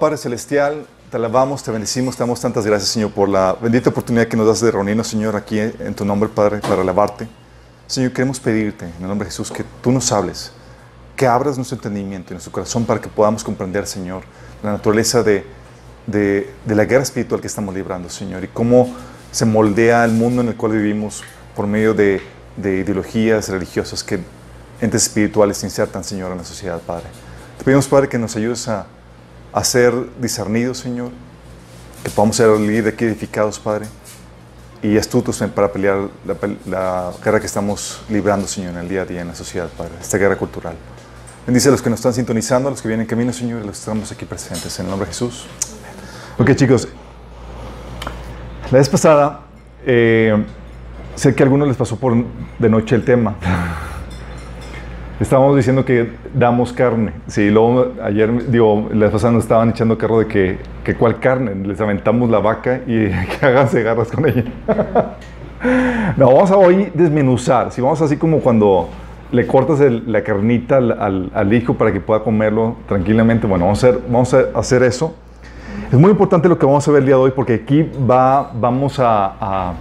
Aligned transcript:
Padre 0.00 0.16
Celestial, 0.16 0.86
te 1.10 1.18
alabamos, 1.18 1.62
te 1.62 1.70
bendecimos, 1.70 2.16
te 2.16 2.22
damos 2.22 2.40
tantas 2.40 2.64
gracias, 2.64 2.90
Señor, 2.90 3.10
por 3.10 3.28
la 3.28 3.52
bendita 3.52 3.90
oportunidad 3.90 4.26
que 4.28 4.36
nos 4.36 4.46
das 4.46 4.62
de 4.62 4.70
reunirnos, 4.70 5.06
Señor, 5.06 5.36
aquí 5.36 5.58
en 5.60 5.94
tu 5.94 6.06
nombre, 6.06 6.30
Padre, 6.30 6.60
para 6.60 6.80
alabarte. 6.80 7.28
Señor, 7.86 8.10
queremos 8.12 8.40
pedirte, 8.40 8.86
en 8.86 9.02
el 9.02 9.08
nombre 9.08 9.26
de 9.26 9.30
Jesús, 9.30 9.50
que 9.50 9.62
tú 9.82 9.92
nos 9.92 10.10
hables, 10.10 10.52
que 11.14 11.26
abras 11.26 11.56
nuestro 11.56 11.76
entendimiento 11.76 12.32
y 12.32 12.34
nuestro 12.34 12.50
corazón 12.50 12.86
para 12.86 12.98
que 12.98 13.10
podamos 13.10 13.44
comprender, 13.44 13.86
Señor, 13.86 14.22
la 14.62 14.72
naturaleza 14.72 15.22
de, 15.22 15.44
de, 16.06 16.50
de 16.64 16.74
la 16.74 16.86
guerra 16.86 17.02
espiritual 17.02 17.42
que 17.42 17.48
estamos 17.48 17.74
librando, 17.74 18.08
Señor, 18.08 18.42
y 18.42 18.48
cómo 18.48 18.88
se 19.30 19.44
moldea 19.44 20.02
el 20.06 20.12
mundo 20.12 20.40
en 20.40 20.48
el 20.48 20.56
cual 20.56 20.72
vivimos 20.72 21.22
por 21.54 21.66
medio 21.66 21.92
de, 21.92 22.22
de 22.56 22.78
ideologías 22.78 23.50
religiosas 23.50 24.02
que 24.02 24.18
entes 24.80 25.02
espirituales 25.02 25.58
se 25.58 25.66
insertan, 25.66 26.02
Señor, 26.04 26.32
en 26.32 26.38
la 26.38 26.44
sociedad, 26.44 26.80
Padre. 26.80 27.04
Te 27.58 27.64
pedimos, 27.64 27.86
Padre, 27.86 28.08
que 28.08 28.18
nos 28.18 28.34
ayudes 28.34 28.66
a 28.66 28.86
a 29.52 29.64
ser 29.64 29.92
discernidos, 30.20 30.78
Señor, 30.78 31.10
que 32.04 32.10
podamos 32.10 32.36
ser 32.36 32.48
líderes 32.58 33.00
edificados, 33.00 33.58
Padre, 33.58 33.86
y 34.82 34.96
astutos 34.96 35.42
para 35.54 35.70
pelear 35.72 36.08
la, 36.26 36.36
la 36.66 37.12
guerra 37.22 37.40
que 37.40 37.46
estamos 37.46 38.02
librando, 38.08 38.46
Señor, 38.46 38.72
en 38.72 38.78
el 38.78 38.88
día 38.88 39.02
a 39.02 39.04
día 39.04 39.20
en 39.20 39.28
la 39.28 39.34
sociedad, 39.34 39.68
Padre, 39.76 39.92
esta 40.00 40.16
guerra 40.18 40.36
cultural. 40.36 40.74
Bendice 41.46 41.68
a 41.68 41.72
los 41.72 41.82
que 41.82 41.90
nos 41.90 41.98
están 41.98 42.14
sintonizando, 42.14 42.68
a 42.68 42.70
los 42.70 42.80
que 42.80 42.88
vienen 42.88 43.04
en 43.04 43.08
camino, 43.08 43.32
Señor, 43.32 43.60
y 43.60 43.62
a 43.64 43.66
los 43.66 43.76
que 43.76 43.80
estamos 43.80 44.12
aquí 44.12 44.24
presentes, 44.24 44.78
en 44.78 44.86
el 44.86 44.90
nombre 44.90 45.06
de 45.06 45.12
Jesús. 45.12 45.46
Ok, 46.38 46.54
chicos, 46.54 46.88
la 48.70 48.78
vez 48.78 48.88
pasada, 48.88 49.40
eh, 49.84 50.44
sé 51.16 51.34
que 51.34 51.42
a 51.42 51.44
algunos 51.44 51.66
les 51.68 51.76
pasó 51.76 51.96
por 51.96 52.14
de 52.58 52.68
noche 52.68 52.94
el 52.94 53.04
tema. 53.04 53.36
Estábamos 55.20 55.54
diciendo 55.54 55.84
que 55.84 56.10
damos 56.32 56.72
carne. 56.72 57.12
Sí, 57.26 57.50
luego 57.50 57.92
ayer, 58.02 58.50
digo, 58.50 58.88
la 58.90 59.10
pasada 59.10 59.34
nos 59.34 59.42
estaban 59.42 59.68
echando 59.68 59.98
carro 59.98 60.18
de 60.18 60.26
que, 60.26 60.58
que 60.82 60.94
cuál 60.94 61.20
carne. 61.20 61.54
Les 61.56 61.78
aventamos 61.78 62.30
la 62.30 62.38
vaca 62.38 62.80
y 62.86 63.08
que 63.10 63.46
háganse 63.46 63.82
garras 63.82 64.10
con 64.10 64.26
ella. 64.26 64.44
no, 66.16 66.26
vamos 66.32 66.50
a 66.50 66.56
hoy 66.56 66.90
desmenuzar. 66.94 67.70
Si 67.70 67.82
vamos 67.82 68.00
así 68.00 68.16
como 68.16 68.40
cuando 68.40 68.88
le 69.30 69.46
cortas 69.46 69.80
la 69.80 70.24
carnita 70.24 70.78
al, 70.78 71.52
hijo 71.52 71.74
para 71.74 71.92
que 71.92 72.00
pueda 72.00 72.20
comerlo 72.20 72.76
tranquilamente. 72.88 73.46
Bueno, 73.46 73.66
vamos 73.66 73.84
a, 73.84 73.88
hacer, 73.88 74.00
vamos 74.08 74.32
a 74.32 74.46
hacer 74.54 74.82
eso. 74.82 75.14
Es 75.92 75.98
muy 75.98 76.10
importante 76.10 76.48
lo 76.48 76.58
que 76.58 76.64
vamos 76.64 76.88
a 76.88 76.92
ver 76.92 77.00
el 77.00 77.06
día 77.06 77.16
de 77.16 77.20
hoy 77.20 77.32
porque 77.36 77.54
aquí 77.54 77.86
va, 78.10 78.50
vamos 78.54 78.98
a 78.98 79.74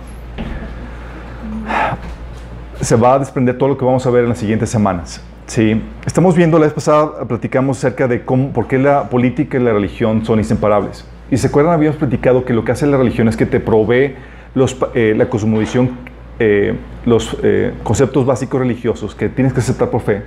se 2.81 2.95
va 2.95 3.15
a 3.15 3.19
desprender 3.19 3.57
todo 3.57 3.69
lo 3.69 3.77
que 3.77 3.85
vamos 3.85 4.05
a 4.05 4.09
ver 4.09 4.23
en 4.23 4.29
las 4.29 4.37
siguientes 4.37 4.69
semanas. 4.69 5.21
Sí, 5.49 5.81
estamos 6.05 6.35
viendo 6.35 6.59
la 6.59 6.65
vez 6.65 6.73
pasada, 6.73 7.25
platicamos 7.27 7.79
acerca 7.79 8.07
de 8.07 8.23
cómo, 8.23 8.53
por 8.53 8.67
qué 8.67 8.77
la 8.77 9.09
política 9.09 9.57
y 9.57 9.63
la 9.63 9.73
religión 9.73 10.23
son 10.23 10.37
inseparables. 10.37 11.07
Y 11.31 11.37
se 11.37 11.47
acuerdan, 11.47 11.73
habíamos 11.73 11.97
platicado 11.97 12.45
que 12.45 12.53
lo 12.53 12.63
que 12.63 12.71
hace 12.71 12.85
la 12.85 12.97
religión 12.97 13.27
es 13.27 13.35
que 13.35 13.47
te 13.47 13.59
provee 13.59 14.13
los, 14.53 14.77
eh, 14.93 15.15
la 15.17 15.27
cosmovisión, 15.27 15.89
eh, 16.37 16.75
los 17.03 17.35
eh, 17.41 17.73
conceptos 17.81 18.27
básicos 18.27 18.59
religiosos 18.59 19.15
que 19.15 19.27
tienes 19.27 19.51
que 19.51 19.61
aceptar 19.61 19.89
por 19.89 20.01
fe 20.01 20.21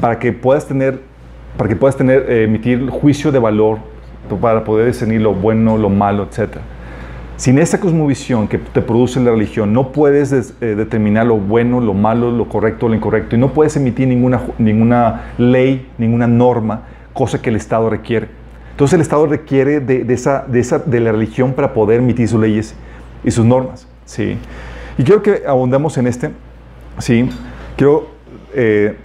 para 0.00 0.20
que 0.20 0.32
puedas 0.32 0.68
tener, 0.68 1.00
para 1.56 1.68
que 1.68 1.74
puedas 1.74 1.96
tener, 1.96 2.26
eh, 2.28 2.44
emitir 2.44 2.88
juicio 2.90 3.32
de 3.32 3.40
valor 3.40 3.78
para 4.40 4.62
poder 4.62 4.86
discernir 4.86 5.20
lo 5.20 5.34
bueno, 5.34 5.78
lo 5.78 5.90
malo, 5.90 6.28
etcétera. 6.30 6.62
Sin 7.40 7.58
esa 7.58 7.80
cosmovisión 7.80 8.48
que 8.48 8.58
te 8.58 8.82
produce 8.82 9.18
la 9.18 9.30
religión, 9.30 9.72
no 9.72 9.92
puedes 9.92 10.28
des- 10.28 10.52
eh, 10.60 10.74
determinar 10.76 11.24
lo 11.26 11.38
bueno, 11.38 11.80
lo 11.80 11.94
malo, 11.94 12.30
lo 12.30 12.46
correcto, 12.50 12.86
lo 12.86 12.94
incorrecto, 12.94 13.34
y 13.34 13.38
no 13.38 13.54
puedes 13.54 13.74
emitir 13.76 14.08
ninguna, 14.08 14.42
ninguna 14.58 15.32
ley, 15.38 15.88
ninguna 15.96 16.26
norma, 16.26 16.82
cosa 17.14 17.40
que 17.40 17.48
el 17.48 17.56
Estado 17.56 17.88
requiere. 17.88 18.28
Entonces 18.72 18.92
el 18.96 19.00
Estado 19.00 19.24
requiere 19.24 19.80
de, 19.80 20.04
de 20.04 20.12
esa, 20.12 20.44
de, 20.46 20.60
esa, 20.60 20.80
de 20.80 21.00
la 21.00 21.12
religión 21.12 21.54
para 21.54 21.72
poder 21.72 22.00
emitir 22.00 22.28
sus 22.28 22.38
leyes 22.38 22.74
y 23.24 23.30
sus 23.30 23.46
normas. 23.46 23.88
¿sí? 24.04 24.36
Y 24.98 25.02
quiero 25.04 25.22
que 25.22 25.44
abundemos 25.48 25.96
en 25.96 26.08
este. 26.08 26.32
¿sí? 26.98 27.26
Quiero 27.74 28.10
eh, 28.52 28.96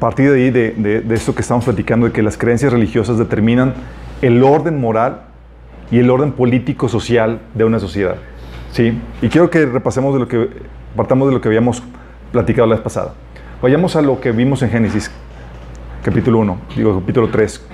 partir 0.00 0.30
de 0.30 0.42
ahí, 0.42 0.50
de, 0.50 0.70
de, 0.70 1.00
de 1.02 1.14
esto 1.14 1.34
que 1.34 1.42
estamos 1.42 1.66
platicando, 1.66 2.06
de 2.06 2.12
que 2.12 2.22
las 2.22 2.38
creencias 2.38 2.72
religiosas 2.72 3.18
determinan 3.18 3.74
el 4.22 4.42
orden 4.42 4.80
moral 4.80 5.24
y 5.90 5.98
el 5.98 6.10
orden 6.10 6.32
político-social 6.32 7.40
de 7.54 7.64
una 7.64 7.78
sociedad. 7.78 8.16
¿sí? 8.72 8.98
Y 9.22 9.28
quiero 9.28 9.50
que 9.50 9.66
repasemos 9.66 10.14
de 10.14 10.20
lo 10.20 10.28
que, 10.28 10.48
partamos 10.96 11.28
de 11.28 11.34
lo 11.34 11.40
que 11.40 11.48
habíamos 11.48 11.82
platicado 12.32 12.66
la 12.66 12.74
vez 12.74 12.82
pasada. 12.82 13.14
Vayamos 13.62 13.96
a 13.96 14.02
lo 14.02 14.20
que 14.20 14.32
vimos 14.32 14.62
en 14.62 14.70
Génesis, 14.70 15.10
capítulo 16.02 16.38
1, 16.40 16.58
digo 16.76 17.00
capítulo 17.00 17.28
3. 17.28 17.66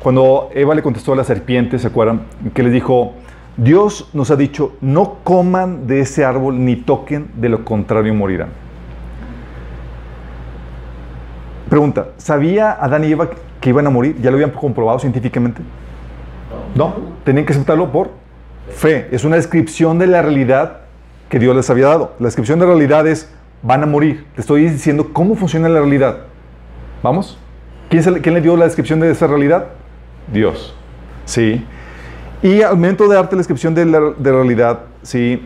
Cuando 0.00 0.50
Eva 0.54 0.74
le 0.74 0.82
contestó 0.82 1.12
a 1.12 1.16
la 1.16 1.24
serpiente, 1.24 1.78
¿se 1.78 1.86
acuerdan? 1.86 2.22
Que 2.54 2.62
les 2.62 2.72
dijo, 2.72 3.14
Dios 3.56 4.10
nos 4.12 4.30
ha 4.30 4.36
dicho, 4.36 4.76
no 4.80 5.16
coman 5.24 5.86
de 5.86 6.00
ese 6.00 6.24
árbol 6.24 6.64
ni 6.64 6.76
toquen, 6.76 7.28
de 7.34 7.48
lo 7.48 7.64
contrario 7.64 8.14
morirán. 8.14 8.50
Pregunta, 11.68 12.10
¿sabía 12.16 12.72
Adán 12.72 13.04
y 13.04 13.12
Eva 13.12 13.28
que 13.60 13.68
iban 13.68 13.86
a 13.86 13.90
morir? 13.90 14.16
¿Ya 14.22 14.30
lo 14.30 14.36
habían 14.36 14.50
comprobado 14.50 14.98
científicamente? 15.00 15.60
No, 16.78 16.94
tenían 17.24 17.44
que 17.44 17.52
aceptarlo 17.52 17.90
por 17.90 18.10
fe. 18.70 19.08
Es 19.10 19.24
una 19.24 19.34
descripción 19.34 19.98
de 19.98 20.06
la 20.06 20.22
realidad 20.22 20.82
que 21.28 21.40
Dios 21.40 21.56
les 21.56 21.68
había 21.70 21.86
dado. 21.88 22.14
La 22.20 22.26
descripción 22.26 22.60
de 22.60 22.66
la 22.66 22.72
realidad 22.72 23.04
es, 23.08 23.28
van 23.62 23.82
a 23.82 23.86
morir. 23.86 24.26
Te 24.36 24.42
estoy 24.42 24.68
diciendo 24.68 25.08
cómo 25.12 25.34
funciona 25.34 25.68
la 25.68 25.80
realidad. 25.80 26.18
¿Vamos? 27.02 27.36
¿Quién, 27.90 28.34
le- 28.34 28.40
dio 28.40 28.56
la 28.56 28.66
descripción 28.66 29.00
de 29.00 29.10
esa 29.10 29.26
realidad? 29.26 29.66
Dios. 30.32 30.72
Sí. 31.24 31.66
Y 32.42 32.62
al 32.62 32.76
momento 32.76 33.08
de 33.08 33.16
darte 33.16 33.34
la 33.34 33.40
descripción 33.40 33.74
de 33.74 33.84
la 33.84 34.12
realidad, 34.22 34.80
sí, 35.02 35.42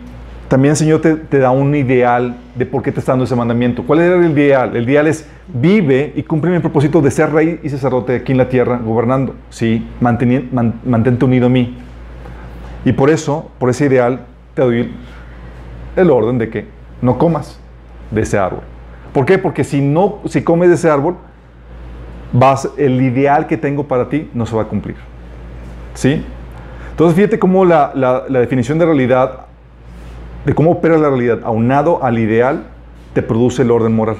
también 0.52 0.76
Señor 0.76 1.00
te, 1.00 1.38
da 1.38 1.50
un 1.50 1.75
ideal 1.75 2.37
de 2.54 2.66
por 2.66 2.82
qué 2.82 2.93
te 2.93 3.00
está 3.00 3.12
dando 3.12 3.25
ese 3.25 3.34
mandamiento. 3.34 3.84
¿Cuál 3.84 4.00
era 4.00 4.16
el 4.16 4.32
ideal? 4.32 4.76
El 4.76 4.87
ideal 4.87 5.06
es 5.06 5.26
vive 5.49 6.12
y 6.14 6.22
cumple 6.25 6.50
mi 6.50 6.58
propósito 6.58 7.00
de 7.00 7.10
ser 7.10 7.32
rey 7.32 7.58
y 7.62 7.70
sacerdote 7.70 8.16
aquí 8.16 8.32
en 8.32 8.38
la 8.38 8.50
tierra, 8.50 8.76
gobernando. 8.76 9.34
Sí, 9.49 9.88
mantente 9.99 11.25
unido 11.25 11.46
a 11.46 11.49
mí. 11.49 11.78
Y 12.84 12.93
por 12.93 13.08
eso, 13.08 13.50
por 13.58 13.70
ese 13.70 13.87
ideal, 13.87 14.26
te 14.52 14.60
doy 14.60 14.93
el 15.96 16.10
orden 16.10 16.37
de 16.37 16.50
que 16.50 16.66
no 17.00 17.16
comas 17.16 17.58
de 18.10 18.20
ese 18.20 18.37
árbol. 18.37 18.60
¿Por 19.14 19.25
qué? 19.25 19.38
Porque 19.38 19.64
si 19.64 19.81
no, 19.81 20.19
si 20.26 20.43
comes 20.43 20.69
de 20.69 20.75
ese 20.75 20.90
árbol, 20.90 21.16
vas, 22.31 22.69
el 22.76 23.00
ideal 23.00 23.46
que 23.46 23.56
tengo 23.56 23.88
para 23.88 24.10
ti 24.10 24.28
no 24.34 24.44
se 24.44 24.54
va 24.54 24.60
a 24.60 24.66
cumplir. 24.66 24.96
¿Sí? 25.94 26.22
Entonces, 26.90 27.16
fíjate 27.16 27.38
cómo 27.38 27.64
la 27.64 28.26
definición 28.28 28.78
de 28.78 28.84
realidad 28.84 29.46
de 30.44 30.55
cómo 30.55 30.73
opera 30.73 30.99
la 30.99 31.09
realidad, 31.09 31.41
aunado 31.44 32.03
al 32.03 32.19
ideal, 32.19 32.65
te 33.12 33.23
produce 33.23 33.62
el 33.62 33.71
orden 33.71 33.94
moral. 33.94 34.17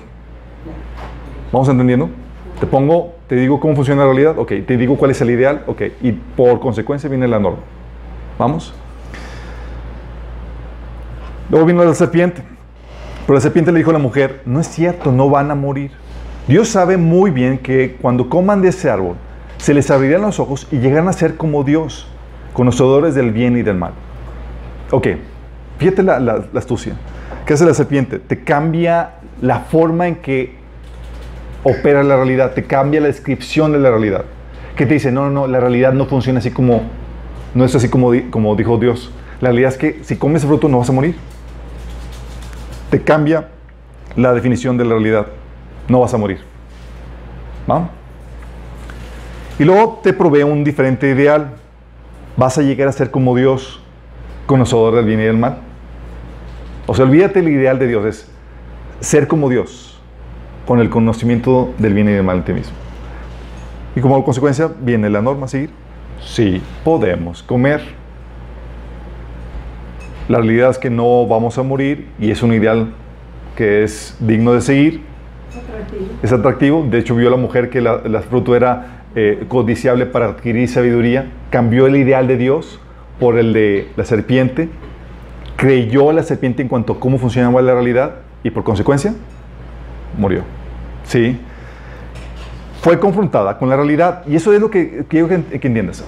¿Vamos 1.53 1.69
entendiendo? 1.69 2.09
Te 2.61 2.67
pongo, 2.67 3.15
te 3.27 3.35
digo 3.35 3.59
cómo 3.59 3.75
funciona 3.75 4.03
la 4.03 4.13
realidad, 4.13 4.39
ok, 4.39 4.53
te 4.67 4.77
digo 4.77 4.97
cuál 4.97 5.11
es 5.11 5.21
el 5.21 5.31
ideal, 5.31 5.65
ok, 5.67 5.83
y 6.01 6.13
por 6.13 6.61
consecuencia 6.61 7.09
viene 7.09 7.27
la 7.27 7.39
norma. 7.39 7.59
¿Vamos? 8.39 8.75
Luego 11.51 11.67
vino 11.67 11.85
la 11.85 11.95
serpiente. 11.95 12.43
Pero 13.27 13.35
la 13.35 13.41
serpiente 13.41 13.71
le 13.73 13.79
dijo 13.79 13.91
a 13.91 13.93
la 13.93 13.99
mujer, 13.99 14.43
no 14.47 14.61
es 14.61 14.69
cierto, 14.69 15.13
no 15.13 15.29
van 15.29 15.51
a 15.51 15.55
morir. 15.55 15.93
Dios 16.49 16.69
sabe 16.69 16.97
muy 16.97 17.31
bien 17.31 17.59
que 17.59 17.97
cuando 18.01 18.29
coman 18.29 18.63
de 18.63 18.69
ese 18.69 18.91
árbol, 18.91 19.17
se 19.59 19.75
les 19.75 19.91
abrirán 19.91 20.23
los 20.23 20.41
ojos 20.41 20.67
y 20.73 20.79
llegarán 20.79 21.09
a 21.09 21.13
ser 21.13 21.37
como 21.37 21.63
Dios, 21.63 22.09
conocedores 22.53 23.15
del 23.15 23.31
bien 23.31 23.57
y 23.57 23.63
del 23.63 23.77
mal. 23.77 23.93
Ok, 24.91 25.09
fíjate 25.79 26.03
la, 26.03 26.21
la 26.21 26.45
astucia. 26.55 26.95
¿Qué 27.47 27.55
hace 27.55 27.65
la 27.65 27.75
serpiente? 27.75 28.19
Te 28.19 28.45
cambia 28.45 29.15
la 29.41 29.61
forma 29.61 30.07
en 30.07 30.17
que 30.17 30.55
opera 31.65 32.03
la 32.03 32.17
realidad, 32.17 32.53
te 32.53 32.65
cambia 32.65 33.01
la 33.01 33.09
descripción 33.09 33.73
de 33.73 33.79
la 33.79 33.91
realidad. 33.91 34.25
Que 34.77 34.87
te 34.87 34.95
dice, 34.95 35.13
no, 35.13 35.25
no, 35.25 35.31
no, 35.31 35.47
la 35.47 35.61
realidad 35.61 35.93
no 35.93 36.07
funciona 36.07 36.39
así 36.39 36.51
como, 36.51 36.83
no 37.55 37.65
es 37.65 37.75
así 37.75 37.89
como, 37.89 38.13
como 38.31 38.57
dijo 38.57 38.79
Dios. 38.79 39.13
La 39.41 39.49
realidad 39.49 39.73
es 39.73 39.79
que 39.79 40.05
si 40.05 40.17
comes 40.17 40.45
fruto 40.45 40.69
no 40.69 40.79
vas 40.79 40.89
a 40.89 40.93
morir. 40.93 41.17
Te 42.91 43.03
cambia 43.03 43.49
la 44.17 44.33
definición 44.33 44.77
de 44.77 44.85
la 44.85 44.91
realidad. 44.91 45.27
No 45.89 46.01
vas 46.01 46.15
a 46.15 46.19
morir. 46.19 46.41
¿Va? 47.69 47.91
Y 49.59 49.65
luego 49.65 50.01
te 50.03 50.13
provee 50.13 50.43
un 50.43 50.65
diferente 50.65 51.09
ideal. 51.09 51.53
Vas 52.37 52.57
a 52.59 52.63
llegar 52.63 52.89
a 52.89 52.93
ser 52.93 53.11
como 53.11 53.37
Dios, 53.37 53.82
conocedor 54.47 54.95
del 54.95 55.05
bien 55.05 55.21
y 55.21 55.25
del 55.25 55.39
mal. 55.39 55.59
O 56.87 56.95
sea, 56.95 57.05
olvídate 57.05 57.41
el 57.41 57.49
ideal 57.49 57.79
de 57.79 57.87
Dios, 57.87 58.05
es 58.05 58.31
ser 59.01 59.29
como 59.29 59.49
Dios, 59.49 60.01
con 60.67 60.81
el 60.81 60.91
conocimiento 60.91 61.73
del 61.79 61.95
bien 61.95 62.09
y 62.09 62.13
del 62.13 62.25
mal 62.25 62.39
en 62.39 62.45
ti 62.45 62.53
mismo. 62.53 62.77
Y 63.95 64.01
como 64.01 64.25
consecuencia 64.25 64.71
viene 64.81 65.11
la 65.11 65.21
norma 65.21 65.47
a 65.47 65.49
seguir. 65.49 65.71
Sí, 66.21 66.63
podemos 66.85 67.43
comer. 67.43 67.83
La 70.29 70.39
realidad 70.39 70.71
es 70.71 70.79
que 70.79 70.89
no 70.89 71.27
vamos 71.27 71.59
a 71.59 71.63
morir 71.63 72.09
y 72.19 72.31
es 72.31 72.43
un 72.43 72.55
ideal 72.55 72.95
que 73.57 73.83
es 73.83 74.17
digno 74.21 74.53
de 74.55 74.61
seguir. 74.61 75.03
Es 76.23 76.33
atractivo. 76.33 76.87
De 76.89 76.99
hecho, 76.99 77.15
vio 77.15 77.29
a 77.29 77.31
la 77.33 77.37
mujer 77.37 77.69
que 77.69 77.81
la, 77.81 78.23
fruto 78.23 78.57
era 78.57 79.05
eh, 79.15 79.45
codiciable 79.49 80.07
para 80.07 80.27
adquirir 80.27 80.69
sabiduría. 80.69 81.31
Cambió 81.51 81.87
el 81.87 81.97
ideal 81.97 82.27
de 82.27 82.37
Dios 82.39 82.81
por 83.19 83.39
el 83.39 83.53
de 83.53 83.91
la 83.97 84.05
serpiente. 84.05 84.69
Creyó 85.57 86.13
la 86.13 86.23
serpiente 86.23 86.63
en 86.63 86.69
cuanto 86.69 86.95
a 86.95 87.01
cómo 87.01 87.19
funcionaba 87.19 87.63
la 87.63 87.75
realidad 87.75 88.17
y 88.43 88.51
por 88.51 88.65
consecuencia 88.65 89.15
murió. 90.19 90.43
¿Sí? 91.05 91.39
Fue 92.81 92.99
confrontada 92.99 93.59
con 93.59 93.69
la 93.69 93.77
realidad. 93.77 94.25
Y 94.27 94.37
eso 94.37 94.53
es 94.53 94.61
lo 94.61 94.71
que 94.71 95.05
quiero 95.09 95.29
que, 95.29 95.35
entiendas. 95.35 96.05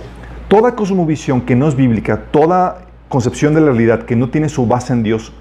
Toda 0.49 0.75
cosmovisión 0.75 1.41
que 1.41 1.55
no 1.55 1.69
es 1.69 1.77
bíblica, 1.77 2.25
toda 2.31 2.87
concepción 3.09 3.55
de 3.55 3.61
la 3.61 3.69
realidad 3.69 4.03
que 4.03 4.17
no 4.17 4.29
tiene 4.29 4.49
su 4.49 4.67
base 4.67 4.93
en 4.93 5.03
Dios, 5.03 5.33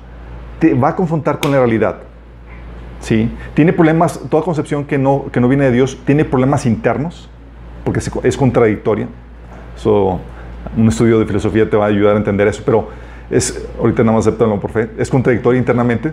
te 0.59 0.73
va 0.73 0.89
a 0.89 0.95
confrontar 0.95 1.39
con 1.39 1.51
la 1.51 1.57
realidad. 1.57 1.97
¿Sí? 2.99 3.29
Tiene 3.53 3.73
problemas, 3.73 4.19
toda 4.29 4.43
concepción 4.43 4.85
que 4.85 4.97
no, 4.97 5.25
que 5.31 5.41
no 5.41 5.47
viene 5.47 5.65
de 5.65 5.71
Dios 5.71 5.97
tiene 6.05 6.23
problemas 6.23 6.65
internos, 6.65 7.29
porque 7.83 7.99
es 7.99 8.37
contradictoria. 8.37 9.07
So, 9.75 10.19
un 10.77 10.87
estudio 10.87 11.19
de 11.19 11.25
filosofía 11.25 11.69
te 11.69 11.77
va 11.77 11.85
a 11.85 11.87
ayudar 11.89 12.15
a 12.15 12.17
entender 12.17 12.47
eso, 12.47 12.61
pero 12.65 12.89
es, 13.29 13.67
ahorita 13.79 14.03
nada 14.03 14.17
más 14.17 14.27
aceptarlo 14.27 14.59
por 14.59 14.71
fe, 14.71 14.89
es 14.97 15.09
contradictoria 15.09 15.59
internamente. 15.59 16.11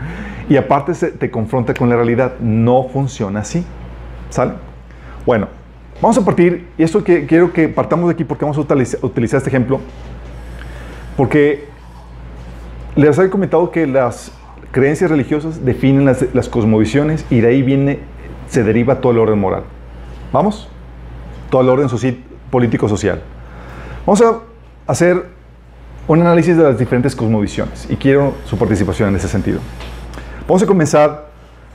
y 0.48 0.56
aparte 0.56 0.94
se, 0.94 1.10
te 1.12 1.30
confronta 1.30 1.74
con 1.74 1.88
la 1.88 1.96
realidad. 1.96 2.34
No 2.40 2.84
funciona 2.84 3.40
así. 3.40 3.64
¿Sale? 4.30 4.52
Bueno, 5.26 5.48
vamos 6.00 6.18
a 6.18 6.24
partir, 6.24 6.68
y 6.78 6.82
esto 6.82 7.04
que 7.04 7.26
quiero 7.26 7.52
que 7.52 7.68
partamos 7.68 8.08
de 8.08 8.14
aquí 8.14 8.24
porque 8.24 8.44
vamos 8.44 8.58
a 8.58 8.60
utilizar 9.06 9.38
este 9.38 9.48
ejemplo 9.48 9.80
porque 11.16 11.64
les 12.96 13.18
había 13.18 13.30
comentado 13.30 13.70
que 13.70 13.86
las 13.86 14.32
creencias 14.70 15.10
religiosas 15.10 15.64
definen 15.64 16.04
las, 16.04 16.48
cosmovisiones 16.48 17.26
y 17.30 17.40
de 17.40 17.48
ahí 17.48 17.62
viene, 17.62 18.00
se 18.48 18.64
deriva 18.64 19.00
todo 19.00 19.12
el 19.12 19.18
orden 19.18 19.38
moral. 19.38 19.64
¿Vamos? 20.32 20.68
Todo 21.50 21.60
el 21.60 21.68
orden 21.68 21.88
político-social. 22.50 23.22
Vamos 24.04 24.20
a 24.22 24.40
hacer 24.86 25.26
un 26.08 26.20
análisis 26.20 26.56
de 26.56 26.64
las 26.64 26.78
diferentes 26.78 27.14
cosmovisiones 27.14 27.86
y 27.88 27.96
quiero 27.96 28.34
su 28.44 28.58
participación 28.58 29.10
en 29.10 29.16
ese 29.16 29.28
sentido. 29.28 29.60
Vamos 30.48 30.62
a 30.62 30.66
comenzar 30.66 31.28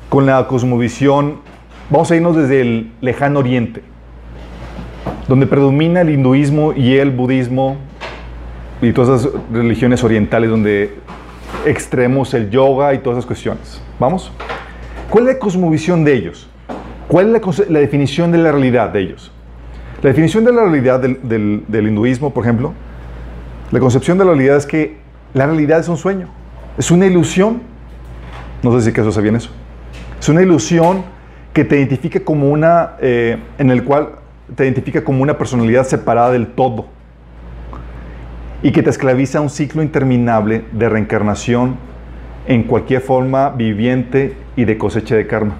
con 0.10 0.26
la 0.26 0.46
cosmovisión, 0.48 1.38
vamos 1.90 2.12
a 2.12 2.16
irnos 2.16 2.36
desde 2.36 2.62
el 2.62 2.92
lejano 3.00 3.40
oriente, 3.40 3.82
donde 5.28 5.48
predomina 5.48 6.02
el 6.02 6.10
hinduismo 6.10 6.74
y 6.74 6.98
el 6.98 7.12
budismo, 7.12 7.78
y 8.82 8.92
todas 8.92 9.22
esas 9.22 9.34
religiones 9.52 10.04
orientales 10.04 10.50
donde 10.50 10.96
extremos 11.66 12.34
el 12.34 12.50
yoga 12.50 12.94
y 12.94 13.00
todas 13.00 13.20
esas 13.20 13.26
cuestiones. 13.26 13.82
¿Vamos? 14.00 14.32
¿Cuál 15.10 15.28
es 15.28 15.36
la 15.36 15.40
cosmovisión 15.40 16.04
de 16.04 16.14
ellos? 16.14 16.48
¿Cuál 17.08 17.34
es 17.34 17.70
la, 17.70 17.80
definición 17.80 18.32
de 18.32 18.38
la 18.38 18.52
realidad 18.52 18.90
de 18.90 19.00
ellos? 19.00 19.32
La 20.02 20.10
definición 20.10 20.46
de 20.46 20.52
la 20.54 20.64
realidad 20.64 21.00
del, 21.00 21.66
hinduismo, 21.72 22.32
por 22.32 22.44
ejemplo, 22.44 22.74
la 23.72 23.80
concepción 23.80 24.18
de 24.18 24.26
la 24.26 24.32
realidad 24.32 24.58
es 24.58 24.68
que 24.68 24.98
la 25.34 25.48
realidad 25.48 25.80
es 25.80 25.88
un 25.88 25.98
sueño, 25.98 26.28
es 26.78 26.92
una 26.92 27.08
ilusión. 27.08 27.62
No 28.62 28.80
sé 28.80 28.92
si 28.92 29.00
eso 29.00 29.12
sabían 29.12 29.36
eso. 29.36 29.50
Es 30.20 30.30
una 30.30 30.42
ilusión 30.44 31.04
que 31.52 31.66
te 31.66 31.78
identifica 31.78 32.20
como 32.20 32.50
una, 32.50 32.92
eh, 33.02 33.38
en 33.58 33.72
el 33.72 33.84
cual 33.84 34.10
te 34.56 34.66
identifica 34.66 35.04
como 35.04 35.24
una 35.24 35.38
personalidad 35.38 35.84
separada 35.84 36.32
del 36.32 36.48
todo 36.48 36.86
y 38.62 38.72
que 38.72 38.84
te 38.84 38.90
esclaviza 38.92 39.40
a 39.40 39.42
un 39.42 39.50
ciclo 39.50 39.82
interminable 39.82 40.64
de 40.72 40.90
reencarnación 40.90 41.76
en 42.48 42.64
cualquier 42.64 43.02
forma 43.02 43.50
viviente 43.50 44.36
y 44.56 44.66
de 44.66 44.78
cosecha 44.78 45.16
de 45.16 45.26
karma. 45.26 45.56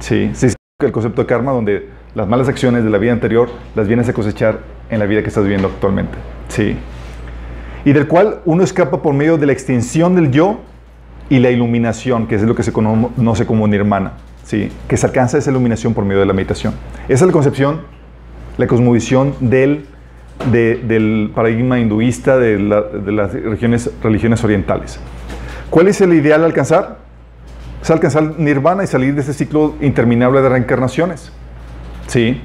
Sí, 0.00 0.30
sí, 0.34 0.48
el 0.80 0.92
concepto 0.92 1.22
de 1.22 1.26
karma 1.26 1.52
donde 1.52 1.88
las 2.16 2.26
malas 2.26 2.48
acciones 2.48 2.82
de 2.82 2.88
la 2.88 2.96
vida 2.96 3.12
anterior 3.12 3.50
las 3.74 3.86
vienes 3.86 4.08
a 4.08 4.14
cosechar 4.14 4.60
en 4.88 4.98
la 4.98 5.04
vida 5.04 5.20
que 5.20 5.28
estás 5.28 5.44
viviendo 5.44 5.68
actualmente. 5.68 6.16
Sí. 6.48 6.74
Y 7.84 7.92
del 7.92 8.08
cual 8.08 8.40
uno 8.46 8.64
escapa 8.64 9.02
por 9.02 9.12
medio 9.12 9.36
de 9.36 9.44
la 9.44 9.52
extinción 9.52 10.14
del 10.14 10.30
yo 10.30 10.60
y 11.28 11.40
la 11.40 11.50
iluminación, 11.50 12.26
que 12.26 12.36
es 12.36 12.42
lo 12.42 12.54
que 12.54 12.62
se 12.62 12.72
conoce 12.72 13.44
como 13.44 13.68
nirvana. 13.68 14.14
Sí, 14.44 14.72
que 14.88 14.96
se 14.96 15.06
alcanza 15.06 15.36
esa 15.36 15.50
iluminación 15.50 15.92
por 15.92 16.06
medio 16.06 16.20
de 16.20 16.26
la 16.26 16.32
meditación. 16.32 16.72
Esa 17.06 17.24
es 17.24 17.26
la 17.26 17.32
concepción, 17.32 17.82
la 18.56 18.66
cosmovisión 18.66 19.34
del 19.40 19.84
paradigma 21.34 21.78
hinduista 21.78 22.38
de, 22.38 22.58
las 22.58 23.32
regiones, 23.34 23.90
religiones 24.02 24.42
orientales. 24.42 24.98
¿Cuál 25.68 25.88
es 25.88 26.00
el 26.00 26.14
ideal 26.14 26.42
a 26.42 26.46
alcanzar? 26.46 26.96
Es 27.82 27.90
alcanzar 27.90 28.38
nirvana 28.38 28.84
y 28.84 28.86
salir 28.86 29.14
de 29.14 29.20
ese 29.20 29.34
ciclo 29.34 29.74
interminable 29.82 30.40
de 30.40 30.48
reencarnaciones. 30.48 31.30
¿Sí? 32.06 32.40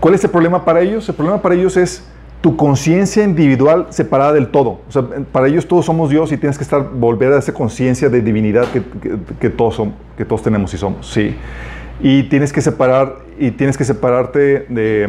¿Cuál 0.00 0.14
es 0.14 0.24
el 0.24 0.30
problema 0.30 0.64
para 0.64 0.80
ellos? 0.80 1.08
El 1.08 1.14
problema 1.14 1.42
para 1.42 1.54
ellos 1.54 1.76
es 1.76 2.04
tu 2.40 2.56
conciencia 2.56 3.22
individual 3.22 3.88
separada 3.90 4.32
del 4.32 4.48
todo. 4.48 4.80
O 4.88 4.92
sea, 4.92 5.02
para 5.30 5.46
ellos 5.46 5.66
todos 5.66 5.84
somos 5.84 6.08
Dios 6.08 6.32
y 6.32 6.38
tienes 6.38 6.56
que 6.56 6.64
estar, 6.64 6.82
volver 6.90 7.32
a 7.32 7.38
esa 7.38 7.52
conciencia 7.52 8.08
de 8.08 8.22
divinidad 8.22 8.66
que, 8.68 9.50
todos 9.50 9.82
que 10.16 10.24
todos 10.24 10.42
tenemos 10.42 10.72
y 10.72 10.78
somos. 10.78 11.06
Sí. 11.06 11.34
Y 12.00 12.24
tienes 12.24 12.52
que 12.52 12.62
separar, 12.62 13.16
y 13.38 13.50
tienes 13.50 13.76
que 13.76 13.84
separarte 13.84 14.66
de, 14.70 15.06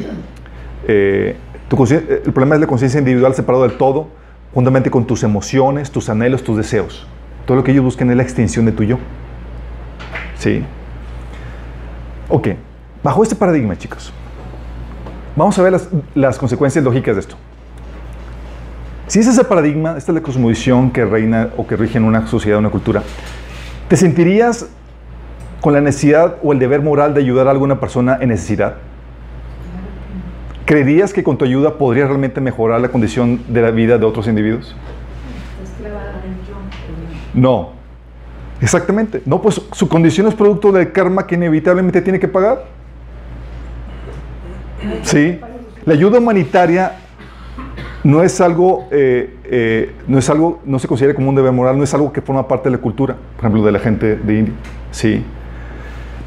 eh, 0.87 1.35
eh, 1.79 2.21
el 2.25 2.33
problema 2.33 2.55
es 2.55 2.61
la 2.61 2.67
conciencia 2.67 2.99
individual 2.99 3.33
separado 3.33 3.63
del 3.63 3.77
todo, 3.77 4.09
juntamente 4.53 4.91
con 4.91 5.07
tus 5.07 5.23
emociones, 5.23 5.89
tus 5.89 6.09
anhelos, 6.09 6.43
tus 6.43 6.57
deseos. 6.57 7.07
Todo 7.45 7.57
lo 7.57 7.63
que 7.63 7.71
ellos 7.71 7.85
buscan 7.85 8.09
es 8.09 8.17
la 8.17 8.23
extinción 8.23 8.65
de 8.65 8.73
tu 8.73 8.83
yo. 8.83 8.97
¿Sí? 10.37 10.63
Ok. 12.27 12.49
Bajo 13.03 13.23
este 13.23 13.35
paradigma, 13.35 13.75
chicos, 13.77 14.13
vamos 15.35 15.57
a 15.57 15.63
ver 15.63 15.79
las, 16.13 16.37
consecuencias 16.37 16.83
lógicas 16.83 17.15
de 17.15 17.21
esto. 17.21 17.35
Si 19.07 19.19
es 19.19 19.27
ese 19.27 19.43
paradigma, 19.43 19.97
esta 19.97 20.11
es 20.11 20.15
la 20.15 20.21
cosmovisión 20.21 20.91
que 20.91 21.03
reina 21.03 21.49
o 21.57 21.65
que 21.65 21.75
rige 21.75 21.97
en 21.97 22.03
una 22.03 22.27
sociedad, 22.27 22.59
una 22.59 22.69
cultura, 22.69 23.01
¿te 23.87 23.97
sentirías 23.97 24.67
con 25.61 25.73
la 25.73 25.81
necesidad 25.81 26.37
o 26.43 26.53
el 26.53 26.59
deber 26.59 26.81
moral 26.81 27.13
de 27.13 27.21
ayudar 27.21 27.47
a 27.47 27.51
alguna 27.51 27.79
persona 27.79 28.19
en 28.21 28.29
necesidad? 28.29 28.75
¿Creerías 30.65 31.11
que 31.11 31.23
con 31.23 31.37
tu 31.37 31.43
ayuda 31.43 31.77
podrías 31.77 32.07
realmente 32.07 32.39
mejorar 32.39 32.79
la 32.79 32.89
condición 32.89 33.41
de 33.49 33.61
la 33.61 33.71
vida 33.71 33.97
de 33.97 34.05
otros 34.05 34.27
individuos? 34.27 34.75
No. 37.33 37.71
Exactamente. 38.61 39.23
No, 39.25 39.41
pues 39.41 39.59
su 39.71 39.89
condición 39.89 40.27
es 40.27 40.35
producto 40.35 40.71
del 40.71 40.91
karma 40.91 41.25
que 41.25 41.33
inevitablemente 41.35 41.99
tiene 42.01 42.19
que 42.19 42.27
pagar. 42.27 42.63
¿Sí? 45.03 45.39
La 45.85 45.93
ayuda 45.93 46.19
humanitaria 46.19 46.93
no 48.03 48.23
es 48.23 48.41
algo, 48.41 48.87
eh, 48.91 49.35
eh, 49.45 49.95
no 50.07 50.17
es 50.17 50.29
algo, 50.29 50.61
no 50.65 50.79
se 50.79 50.87
considera 50.87 51.13
como 51.13 51.29
un 51.29 51.35
deber 51.35 51.51
moral, 51.51 51.77
no 51.77 51.83
es 51.83 51.93
algo 51.93 52.11
que 52.11 52.21
forma 52.21 52.47
parte 52.47 52.69
de 52.69 52.75
la 52.75 52.81
cultura, 52.81 53.15
por 53.35 53.45
ejemplo, 53.45 53.63
de 53.63 53.71
la 53.71 53.79
gente 53.79 54.15
de 54.15 54.39
India. 54.39 54.53
Sí. 54.91 55.23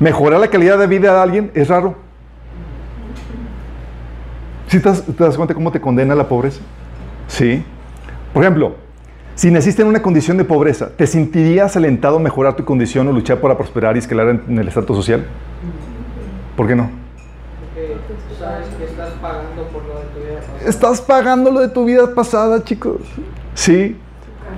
Mejorar 0.00 0.40
la 0.40 0.48
calidad 0.48 0.78
de 0.78 0.86
vida 0.86 1.12
de 1.12 1.20
alguien 1.20 1.50
es 1.54 1.68
raro. 1.68 1.96
¿Sí 4.68 4.80
te 4.80 4.88
das, 4.88 5.02
te 5.04 5.24
das 5.24 5.36
cuenta 5.36 5.54
cómo 5.54 5.70
te 5.70 5.80
condena 5.80 6.14
la 6.14 6.28
pobreza? 6.28 6.60
Sí. 7.28 7.62
Por 8.32 8.42
ejemplo, 8.42 8.74
si 9.34 9.50
naciste 9.50 9.82
en 9.82 9.88
una 9.88 10.00
condición 10.00 10.36
de 10.36 10.44
pobreza, 10.44 10.90
¿te 10.96 11.08
sentirías 11.08 11.76
alentado 11.76 12.16
a 12.16 12.20
mejorar 12.20 12.54
tu 12.54 12.64
condición 12.64 13.08
o 13.08 13.12
luchar 13.12 13.40
para 13.40 13.56
prosperar 13.56 13.96
y 13.96 13.98
escalar 13.98 14.40
en, 14.48 14.58
el 14.58 14.68
estrato 14.68 14.94
social? 14.94 15.26
¿Por 16.56 16.68
qué 16.68 16.76
no? 16.76 17.03
Estás 20.64 21.00
pagando 21.00 21.50
lo 21.50 21.60
de 21.60 21.68
tu 21.68 21.84
vida 21.84 22.14
pasada. 22.14 22.62
Chicos. 22.64 23.00
Sí. 23.54 23.96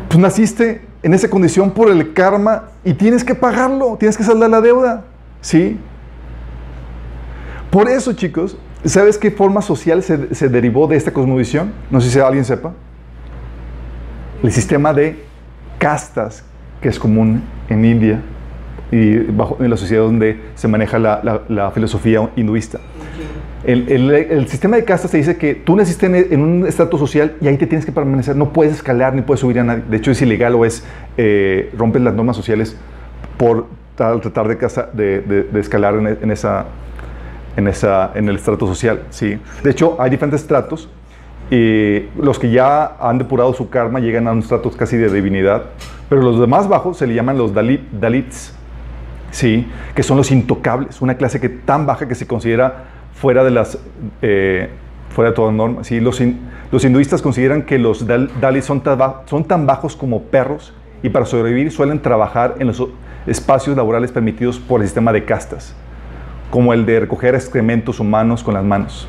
Pues 0.09 0.19
naciste 0.19 0.83
en 1.03 1.15
esa 1.15 1.29
condición 1.29 1.71
por 1.71 1.91
el 1.91 2.13
karma 2.13 2.65
y 2.85 2.95
tienes 2.95 3.25
que 3.25 3.35
pagarlo, 3.35 3.97
tienes 3.99 4.17
que 4.17 4.25
saldar 4.25 4.51
la 4.51 4.61
deuda. 4.61 5.05
Sí. 5.41 5.79
Por 7.71 7.89
eso, 7.89 8.13
chicos, 8.13 8.57
¿sabes 8.85 9.19
qué 9.19 9.31
forma 9.31 9.63
social 9.63 10.03
se, 10.03 10.49
derivó 10.49 10.87
de 10.87 10.97
esta 10.97 11.13
cosmovisión? 11.13 11.73
No 11.91 12.01
sé 12.01 12.11
si 12.11 12.19
alguien 12.19 12.45
sepa. 12.45 12.73
El 14.43 14.53
sistema 14.53 14.93
de 14.93 15.25
castas 15.79 16.45
que 16.81 16.89
es 16.89 16.99
común 16.99 17.43
en 17.69 17.85
India 17.85 18.21
y 18.91 19.19
bajo, 19.19 19.59
en 19.61 19.71
la 19.71 19.77
sociedad 19.77 20.03
donde 20.03 20.41
se 20.55 20.69
maneja 20.69 20.99
la 20.99 21.71
filosofía 21.73 22.31
hinduista. 22.37 22.81
El, 23.67 23.91
el- 23.91 24.47
sistema 24.49 24.77
de 24.77 24.85
castas 24.85 25.11
te 25.11 25.17
dice 25.17 25.37
que 25.37 25.55
tú 25.57 25.75
naciste 25.75 26.07
en, 26.07 26.41
un 26.41 26.67
estrato 26.67 26.97
social 26.99 27.35
y 27.41 27.49
ahí 27.49 27.57
te 27.57 27.67
tienes 27.67 27.85
que 27.85 27.91
permanecer. 27.91 28.37
No 28.37 28.53
puedes 28.53 28.73
escalar 28.75 29.13
ni 29.15 29.23
puedes 29.23 29.41
subir 29.41 29.59
a 29.59 29.65
nadie. 29.65 29.83
De 29.91 29.97
hecho, 29.97 30.13
es 30.13 30.23
ilegal 30.23 30.55
o 30.55 30.65
es 30.65 30.85
eh, 31.17 31.73
rompes 31.77 32.01
las 32.03 32.15
normas 32.15 32.37
sociales 32.37 32.77
por 33.37 33.67
tal- 33.97 34.21
tratar 34.21 34.47
de, 34.47 34.57
casa- 34.57 34.89
de, 34.93 35.21
de- 35.21 35.61
escalar 35.61 35.95
en, 35.97 36.07
en 36.07 36.31
esa, 36.31 36.67
en, 37.57 37.67
esa, 37.67 38.13
en 38.15 38.29
el 38.29 38.37
estrato 38.37 38.69
social. 38.69 39.01
¿sí? 39.11 39.37
De 39.65 39.71
hecho, 39.71 39.97
hay 40.01 40.11
diferentes 40.11 40.43
estratos. 40.43 40.89
Y 41.51 42.07
los 42.21 42.39
que 42.39 42.51
ya 42.51 42.97
han 43.01 43.19
depurado 43.19 43.53
su 43.55 43.69
karma 43.69 44.01
llegan 44.01 44.27
a 44.29 44.33
un 44.33 44.41
estrato 44.41 44.71
casi 44.71 44.97
de 44.97 45.09
divinidad. 45.13 45.65
Pero 46.09 46.23
los 46.23 46.39
de 46.41 46.47
más 46.47 46.69
bajos 46.69 46.99
se 46.99 47.07
le 47.07 47.15
llaman 47.15 47.37
los 47.39 47.53
Dalit- 47.53 47.89
Dalits. 47.91 48.53
Sí, 49.33 49.67
que 49.95 50.03
son 50.05 50.17
los 50.17 50.31
intocables, 50.31 51.03
una 51.03 51.17
clase 51.17 51.41
que 51.41 51.49
tan 51.49 51.85
baja 51.85 52.09
que 52.09 52.15
se 52.15 52.27
considera 52.27 52.85
fuera 53.17 53.43
de 53.45 53.51
las 53.51 53.79
eh, 54.23 54.69
fuera 55.11 55.31
de 55.31 55.37
toda 55.37 55.51
norma. 55.53 55.83
Sí, 55.85 55.99
los, 56.01 56.21
hin- 56.21 56.39
los 56.71 56.85
hinduistas 56.85 57.23
consideran 57.23 57.63
que 57.63 57.79
los 57.79 58.07
dal- 58.07 58.31
Dalits 58.41 58.67
son 58.67 58.83
son 59.27 59.45
tan 59.45 59.67
bajos 59.67 59.97
como 59.97 60.23
perros 60.23 60.73
y 61.03 61.09
para 61.09 61.25
sobrevivir 61.27 61.71
suelen 61.73 62.01
trabajar 62.01 62.57
en 62.59 62.67
los 62.69 62.83
espacios 63.27 63.77
laborales 63.77 64.13
permitidos 64.13 64.59
por 64.59 64.81
el 64.83 64.87
sistema 64.87 65.13
de 65.13 65.25
castas, 65.25 65.75
como 66.51 66.73
el 66.73 66.85
de 66.87 67.01
recoger 67.01 67.35
excrementos 67.35 67.99
humanos 68.01 68.43
con 68.45 68.55
las 68.55 68.65
manos. 68.65 69.09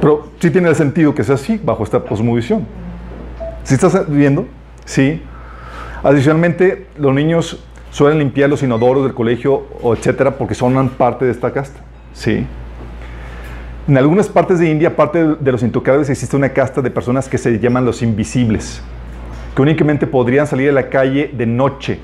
Pero 0.00 0.28
sí 0.40 0.50
tiene 0.50 0.74
sentido 0.74 1.14
que 1.14 1.24
sea 1.24 1.36
así 1.36 1.60
bajo 1.62 1.82
esta 1.84 2.00
cosmovisión. 2.00 2.66
¿Sí 3.64 3.74
estás 3.74 4.08
viendo? 4.10 4.46
Sí. 4.84 5.22
Adicionalmente, 6.02 6.86
los 6.98 7.14
niños 7.14 7.64
suelen 7.96 8.18
limpiar 8.18 8.50
los 8.50 8.62
inodoros 8.62 9.04
del 9.04 9.14
colegio, 9.14 9.64
etcétera, 9.82 10.32
porque 10.32 10.54
son 10.54 10.90
parte 10.90 11.24
de 11.24 11.30
esta 11.30 11.50
casta. 11.50 11.80
Sí. 12.12 12.46
En 13.88 13.96
algunas 13.96 14.28
partes 14.28 14.58
de 14.58 14.68
India, 14.70 14.88
aparte 14.88 15.26
de- 15.36 15.50
los 15.50 15.62
intocables, 15.62 16.10
existe 16.10 16.36
una 16.36 16.50
casta 16.50 16.82
de 16.82 16.90
personas 16.90 17.26
que 17.26 17.38
se 17.38 17.58
llaman 17.58 17.86
los 17.86 18.02
invisibles, 18.02 18.82
que 19.54 19.62
únicamente 19.62 20.06
podrían 20.06 20.46
salir 20.46 20.68
a 20.68 20.72
la 20.72 20.90
calle 20.90 21.30
de 21.32 21.46
noche. 21.46 21.98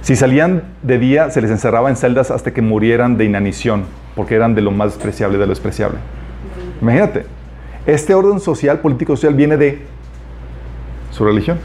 Si 0.00 0.16
salían 0.16 0.62
de 0.80 0.98
día, 0.98 1.28
se 1.28 1.42
les 1.42 1.50
encerraba 1.50 1.90
en 1.90 1.96
celdas 1.96 2.30
hasta 2.30 2.54
que 2.54 2.62
murieran 2.62 3.18
de 3.18 3.26
inanición, 3.26 3.84
porque 4.14 4.34
eran 4.34 4.54
de 4.54 4.62
lo 4.62 4.70
más 4.70 4.94
despreciable 4.94 5.36
de 5.36 5.44
lo 5.44 5.50
despreciable. 5.50 5.98
Imagínate, 6.80 7.26
este 7.84 8.14
orden 8.14 8.40
social, 8.40 8.78
político-social, 8.78 9.34
viene 9.34 9.58
de 9.58 9.82
su 11.10 11.22
religión, 11.22 11.58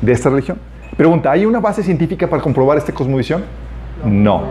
de 0.00 0.12
esta 0.12 0.30
religión. 0.30 0.67
Pregunta, 0.96 1.30
¿hay 1.30 1.46
una 1.46 1.60
base 1.60 1.82
científica 1.82 2.28
para 2.28 2.42
comprobar 2.42 2.78
esta 2.78 2.92
cosmovisión? 2.92 3.44
No. 4.04 4.42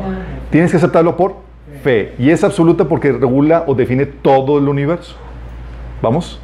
Tienes 0.50 0.72
que 0.72 0.77
aceptarlo 0.77 1.15
por 1.15 1.36
fe. 1.84 2.13
Y 2.17 2.29
es 2.29 2.44
absoluta 2.44 2.86
porque 2.86 3.12
regula 3.12 3.63
o 3.67 3.75
define 3.75 4.06
todo 4.06 4.58
el 4.58 4.67
universo. 4.67 5.15
¿Vamos? 6.01 6.39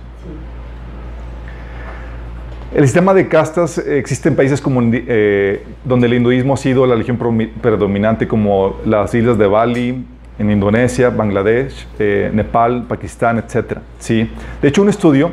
El 2.74 2.84
sistema 2.86 3.14
de 3.14 3.28
castas 3.28 3.78
existe 3.78 4.30
en 4.30 4.36
países 4.36 4.60
como, 4.60 4.82
eh, 4.82 5.64
donde 5.86 6.08
el 6.08 6.16
hinduismo 6.16 6.56
ha 6.56 6.58
sido 6.58 6.88
la 6.88 6.96
religión 6.96 7.20
predominante, 7.62 8.28
como 8.28 8.78
las 8.84 9.14
islas 9.14 9.38
de 9.38 9.46
Bali, 9.46 10.04
en 10.40 10.50
Indonesia, 10.50 11.12
Bangladesh, 11.12 11.88
eh, 12.00 12.32
Nepal, 12.34 12.86
Pakistán, 12.88 13.38
etc. 13.38 13.78
¿sí? 14.00 14.28
De 14.60 14.70
hecho, 14.70 14.82
un 14.82 14.90
estudio 14.90 15.32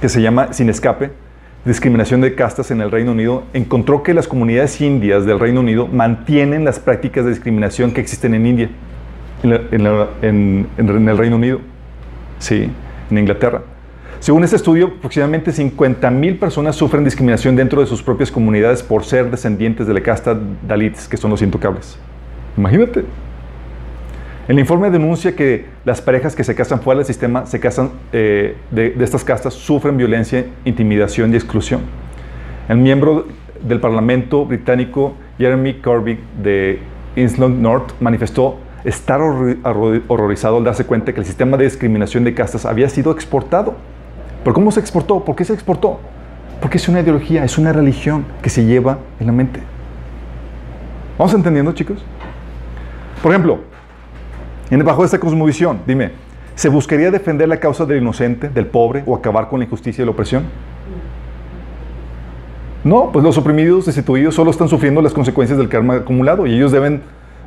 que 0.00 0.08
se 0.08 0.20
llama 0.20 0.52
Sin 0.52 0.68
Escape, 0.68 1.10
Discriminación 1.66 2.20
de 2.20 2.36
Castas 2.36 2.70
en 2.70 2.80
el 2.80 2.92
Reino 2.92 3.10
Unido, 3.10 3.42
encontró 3.52 4.04
que 4.04 4.14
las 4.14 4.28
comunidades 4.28 4.80
indias 4.80 5.26
del 5.26 5.40
Reino 5.40 5.58
Unido 5.58 5.88
mantienen 5.88 6.64
las 6.64 6.78
prácticas 6.78 7.24
de 7.24 7.30
discriminación 7.30 7.90
que 7.90 8.00
existen 8.00 8.34
en 8.34 8.46
India, 8.46 8.70
en, 9.42 10.66
el 10.78 11.18
Reino 11.18 11.34
Unido, 11.34 11.60
¿sí? 12.38 12.70
en 13.10 13.18
Inglaterra. 13.18 13.62
Según 14.20 14.44
este 14.44 14.54
estudio, 14.54 14.94
aproximadamente 14.98 15.50
50.000 15.50 16.38
personas 16.38 16.76
sufren 16.76 17.02
discriminación 17.02 17.56
dentro 17.56 17.80
de 17.80 17.88
sus 17.88 18.00
propias 18.00 18.30
comunidades 18.30 18.84
por 18.84 19.04
ser 19.04 19.28
descendientes 19.28 19.88
de 19.88 19.94
la 19.94 20.02
casta 20.02 20.38
Dalits, 20.68 21.08
que 21.08 21.16
son 21.16 21.32
los 21.32 21.42
intocables. 21.42 21.98
Imagínate. 22.56 23.04
El 24.48 24.60
informe 24.60 24.90
denuncia 24.90 25.34
que 25.34 25.66
las 25.84 26.00
parejas 26.00 26.36
que 26.36 26.44
se 26.44 26.54
casan 26.54 26.80
fuera 26.80 26.98
del 26.98 27.06
sistema 27.06 27.46
se 27.46 27.58
casan 27.58 27.90
eh, 28.12 28.56
de, 28.70 28.94
estas 29.00 29.24
castas 29.24 29.54
sufren 29.54 29.96
violencia, 29.96 30.46
intimidación 30.64 31.32
y 31.32 31.36
exclusión. 31.36 31.80
El 32.68 32.76
miembro 32.78 33.26
del 33.60 33.80
Parlamento 33.80 34.44
británico 34.44 35.14
Jeremy 35.38 35.74
Corbyn 35.74 36.20
de 36.42 36.78
Island 37.16 37.60
North 37.60 37.92
manifestó 37.98 38.58
estar 38.84 39.20
horror- 39.20 39.56
horror- 39.64 40.02
horrorizado 40.06 40.58
al 40.58 40.64
darse 40.64 40.86
cuenta 40.86 41.12
que 41.12 41.18
el 41.18 41.26
sistema 41.26 41.56
de 41.56 41.64
discriminación 41.64 42.22
de 42.22 42.32
castas 42.32 42.66
había 42.66 42.88
sido 42.88 43.10
exportado. 43.10 43.74
¿Pero 44.44 44.54
cómo 44.54 44.70
se 44.70 44.78
exportó? 44.78 45.24
¿Por 45.24 45.34
qué 45.34 45.44
se 45.44 45.54
exportó? 45.54 45.98
Porque 46.60 46.76
es 46.76 46.88
una 46.88 47.00
ideología, 47.00 47.42
es 47.42 47.58
una 47.58 47.72
religión 47.72 48.24
que 48.42 48.48
se 48.48 48.64
lleva 48.64 48.98
en 49.18 49.26
la 49.26 49.32
mente. 49.32 49.58
¿Vamos 51.18 51.34
entendiendo, 51.34 51.72
chicos? 51.72 52.04
Por 53.22 53.32
ejemplo, 53.32 53.58
bajo 54.84 55.04
esta 55.04 55.18
cosmovisión, 55.18 55.80
dime, 55.86 56.12
¿se 56.54 56.68
buscaría 56.68 57.10
defender 57.10 57.48
la 57.48 57.58
causa 57.58 57.86
del 57.86 58.02
inocente, 58.02 58.48
del 58.48 58.66
pobre 58.66 59.02
o 59.06 59.14
acabar 59.14 59.48
con 59.48 59.60
la 59.60 59.64
injusticia 59.64 60.02
y 60.02 60.04
la 60.04 60.12
opresión? 60.12 60.44
No, 62.86 63.10
pues 63.12 63.24
los 63.24 63.36
oprimidos, 63.36 63.86
destituidos, 63.86 64.36
solo 64.36 64.52
están 64.52 64.68
sufriendo 64.68 65.02
las 65.02 65.12
consecuencias 65.12 65.58
del 65.58 65.68
karma 65.68 65.96
acumulado 65.96 66.46
y 66.46 66.54
ellos 66.54 66.70
deben, 66.70 67.02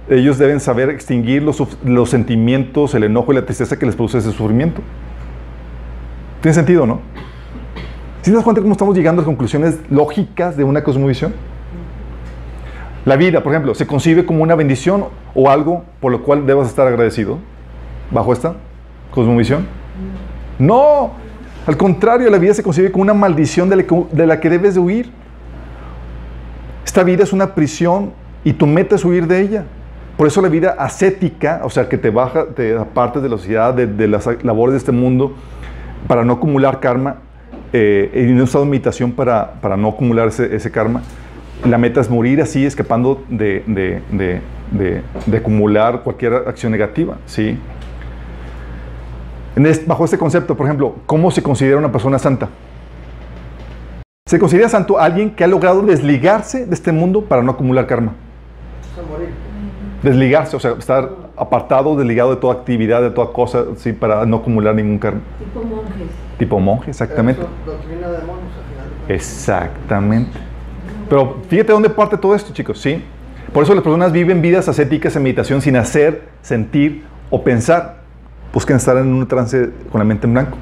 ellos 0.10 0.38
deben 0.38 0.60
saber 0.60 0.90
extinguir 0.90 1.44
los, 1.44 2.10
sentimientos, 2.10 2.94
el 2.94 3.06
enojo 3.06 3.32
y 3.32 3.36
la 3.36 3.46
tristeza 3.46 3.80
que 3.80 3.86
les 3.86 3.96
produce 3.96 4.18
ese 4.18 4.34
sufrimiento. 4.34 4.82
¿Tiene 6.42 6.54
sentido, 6.54 6.86
no? 6.86 7.00
¿Sí 8.22 8.32
te 8.32 8.36
das 8.36 8.44
cuenta 8.44 8.62
cómo 8.62 8.74
estamos 8.74 8.98
llegando 8.98 9.22
a 9.22 9.26
conclusiones 9.26 9.80
lógicas 9.90 10.58
de 10.58 10.66
una 10.66 10.84
cosmovisión? 10.84 11.34
La 13.06 13.16
vida, 13.16 13.42
por 13.42 13.54
ejemplo, 13.54 13.74
¿se 13.76 13.88
concibe 13.88 14.26
como 14.26 14.44
una 14.44 14.56
bendición 14.56 15.06
o 15.34 15.50
algo 15.50 15.84
por 16.00 16.12
lo 16.12 16.22
cual 16.24 16.46
debas 16.46 16.68
estar 16.68 16.88
agradecido 16.88 17.40
bajo 18.12 18.34
esta 18.34 18.56
cosmovisión? 19.12 19.66
No, 20.58 21.12
al 21.66 21.78
contrario, 21.78 22.30
la 22.30 22.38
vida 22.38 22.54
se 22.54 22.64
concibe 22.64 22.92
como 22.92 23.04
una 23.04 23.14
maldición 23.14 23.70
de 23.70 24.26
la 24.26 24.40
que, 24.40 24.50
debes 24.50 24.74
de 24.74 24.80
huir. 24.80 25.12
Esta 26.86 27.04
vida 27.04 27.24
es 27.24 27.32
una 27.32 27.56
prisión 27.56 28.12
y 28.44 28.54
tu 28.54 28.68
meta 28.68 28.96
es 28.96 29.06
huir 29.06 29.28
de 29.28 29.42
ella. 29.42 29.66
Por 30.18 30.28
eso 30.28 30.42
la 30.42 30.50
vida 30.50 30.76
ascética, 30.78 31.62
o 31.64 31.70
sea, 31.70 31.88
que 31.88 31.98
te 31.98 32.10
baja, 32.10 32.48
te 32.48 32.76
apartes 32.78 33.24
de 33.24 33.30
la 33.30 33.38
sociedad, 33.38 33.74
de, 33.74 34.08
las 34.08 34.28
labores 34.44 34.74
de 34.74 34.80
este 34.80 34.92
mundo, 34.92 35.34
para 36.08 36.26
no 36.26 36.34
acumular 36.34 36.82
karma, 36.82 37.18
eh, 37.72 38.26
y 38.28 38.32
un 38.32 38.42
estado 38.42 38.66
de 38.66 38.72
meditación 38.72 39.14
para, 39.14 39.54
para 39.62 39.78
no 39.78 39.88
acumular 39.88 40.28
ese 40.28 40.72
karma. 40.72 41.04
La 41.66 41.78
meta 41.78 42.00
es 42.00 42.10
morir 42.10 42.42
así, 42.42 42.66
escapando 42.66 43.24
de, 43.30 43.64
de- 43.68 44.02
de- 44.12 44.42
de- 44.72 45.02
de 45.26 45.38
acumular 45.38 46.02
cualquier 46.04 46.34
acción 46.34 46.72
negativa, 46.72 47.18
¿sí? 47.26 47.58
En 49.56 49.66
este- 49.66 49.86
bajo 49.86 50.06
este 50.06 50.18
concepto, 50.18 50.56
por 50.56 50.66
ejemplo, 50.68 50.96
¿cómo 51.06 51.32
se 51.32 51.44
considera 51.44 51.78
una 51.78 51.92
persona 51.92 52.18
santa? 52.18 52.48
Se 54.28 54.40
considera 54.40 54.70
santo 54.70 55.00
alguien 55.00 55.32
que 55.32 55.44
ha 55.44 55.48
logrado 55.48 55.82
desligarse 55.82 56.66
de 56.66 56.74
este 56.74 56.92
mundo 56.92 57.26
para 57.26 57.42
no 57.42 57.52
acumular 57.52 57.88
karma. 57.88 58.14
Desligarse, 60.04 60.56
o 60.56 60.60
sea, 60.62 60.72
estar 60.80 61.10
apartado, 61.36 61.98
desligado 61.98 62.30
de 62.30 62.38
toda 62.38 62.54
actividad, 62.54 63.02
de 63.02 63.10
toda 63.10 63.34
cosa, 63.34 63.66
sí, 63.76 63.92
para 63.92 64.26
no 64.26 64.38
acumular 64.38 64.74
ningún 64.76 64.98
karma. 64.98 65.20
Tipo 65.40 65.62
monjes. 65.66 66.08
Tipo 66.38 66.60
monje, 66.60 66.92
exactamente. 66.92 67.42
Eso, 67.42 67.50
doctrina 67.66 68.08
de 68.08 68.18
demonios, 68.20 68.46
al 68.56 68.72
final. 68.72 68.86
de 68.90 68.96
cuentas. 68.96 69.10
Exactamente. 69.10 70.40
Pero 71.10 71.38
fíjate 71.50 71.74
dónde 71.74 71.90
parte 71.90 72.18
todo 72.18 72.36
esto, 72.36 72.54
chicos, 72.54 72.80
¿sí? 72.80 73.04
Por 73.52 73.64
eso 73.64 73.74
las 73.74 73.84
personas 73.84 74.12
viven 74.12 74.42
vidas 74.42 74.70
ascéticas 74.70 75.16
en 75.16 75.24
meditación 75.24 75.60
sin 75.60 75.76
hacer, 75.76 76.30
sentir 76.44 77.04
o 77.32 77.44
pensar. 77.44 77.98
Buscan 78.54 78.78
estar 78.78 78.96
en 78.98 79.12
un 79.12 79.28
trance 79.28 79.72
con 79.92 80.00
la 80.00 80.06
mente 80.06 80.28
en 80.28 80.34
blanco. 80.34 80.58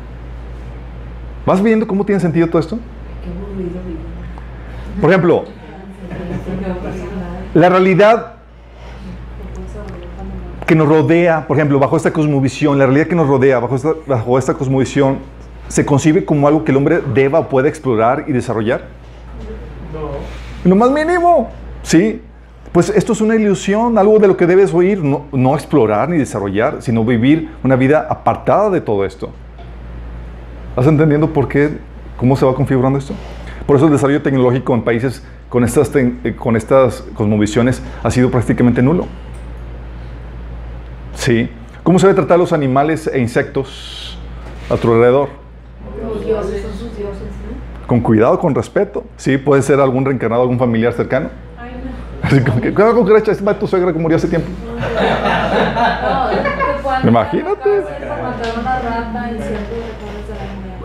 ¿Vas 1.45 1.61
viendo 1.61 1.85
cómo 1.85 2.05
tiene 2.05 2.21
sentido 2.21 2.47
todo 2.47 2.59
esto? 2.59 2.79
Por 5.01 5.09
ejemplo, 5.09 5.43
la 7.53 7.69
realidad 7.69 8.33
que 10.65 10.75
nos 10.75 10.87
rodea, 10.87 11.47
por 11.47 11.57
ejemplo, 11.57 11.79
bajo 11.79 11.95
esta 11.95 12.11
cosmovisión, 12.11 12.77
la 12.77 12.85
realidad 12.85 13.07
que 13.07 13.15
nos 13.15 13.27
rodea, 13.27 13.59
bajo 13.59 14.37
esta 14.37 14.53
cosmovisión, 14.53 15.19
se 15.67 15.85
concibe 15.85 16.25
como 16.25 16.47
algo 16.47 16.63
que 16.63 16.71
el 16.71 16.77
hombre 16.77 17.01
deba 17.13 17.39
o 17.39 17.49
pueda 17.49 17.67
explorar 17.67 18.25
y 18.27 18.33
desarrollar. 18.33 18.95
Lo 20.67 20.75
más 20.75 20.91
mínimo, 20.91 21.49
¿sí? 21.81 22.21
Pues 22.73 22.89
esto 22.89 23.13
es 23.13 23.21
una 23.21 23.35
ilusión, 23.35 23.97
algo 23.97 24.19
de 24.19 24.27
lo 24.27 24.35
que 24.35 24.45
debes 24.45 24.73
oír, 24.73 25.01
no, 25.01 25.55
explorar 25.55 26.09
ni 26.09 26.17
desarrollar, 26.17 26.81
sino 26.81 27.05
vivir 27.05 27.49
una 27.63 27.77
vida 27.77 28.05
apartada 28.09 28.69
de 28.69 28.81
todo 28.81 29.05
esto. 29.05 29.29
¿Estás 30.71 30.87
entendiendo 30.87 31.31
por 31.31 31.47
qué, 31.47 31.77
cómo 32.17 32.35
se 32.35 32.45
va 32.45 32.53
configurando 32.53 32.99
esto? 32.99 33.13
Por 33.65 33.77
eso 33.77 33.85
el 33.85 33.93
desarrollo 33.93 34.21
tecnológico 34.21 34.73
en 34.73 34.81
países 34.81 35.23
con 35.47 35.63
estas, 35.63 35.89
eh, 35.95 36.35
con 36.37 36.57
estas 36.57 37.01
cosmovisiones 37.13 37.81
ha 38.03 38.11
sido 38.11 38.29
prácticamente 38.29 38.81
nulo. 38.81 39.07
Sí. 41.15 41.49
¿Cómo 41.81 41.97
se 41.97 42.07
debe 42.07 42.17
tratar 42.17 42.35
a 42.35 42.39
los 42.39 42.51
animales 42.51 43.07
e 43.07 43.19
insectos 43.19 44.19
a 44.69 44.75
tu 44.75 44.91
alrededor 44.91 45.47
dioses 46.27 46.61
son 46.61 46.73
sus 46.73 46.97
dioses, 46.97 47.21
¿no? 47.21 47.76
Con 47.87 48.01
cuidado, 48.01 48.37
con 48.39 48.53
respeto. 48.53 49.03
Sí, 49.15 49.37
puede 49.37 49.61
ser 49.61 49.79
algún 49.79 50.05
reencarnado, 50.05 50.43
algún 50.43 50.59
familiar 50.59 50.93
cercano. 50.93 51.29
Ay, 51.57 51.71
no. 51.83 52.27
Así 52.27 52.41
como 52.41 52.61
que, 52.61 52.73
cuidado 52.73 52.93
con 52.93 53.03
cucaracha, 53.03 53.31
es 53.31 53.59
tu 53.59 53.67
suegra 53.67 53.93
que 53.93 53.99
murió 53.99 54.17
hace 54.17 54.27
tiempo. 54.27 54.49
No, 57.03 57.09
Imagínate. 57.09 57.83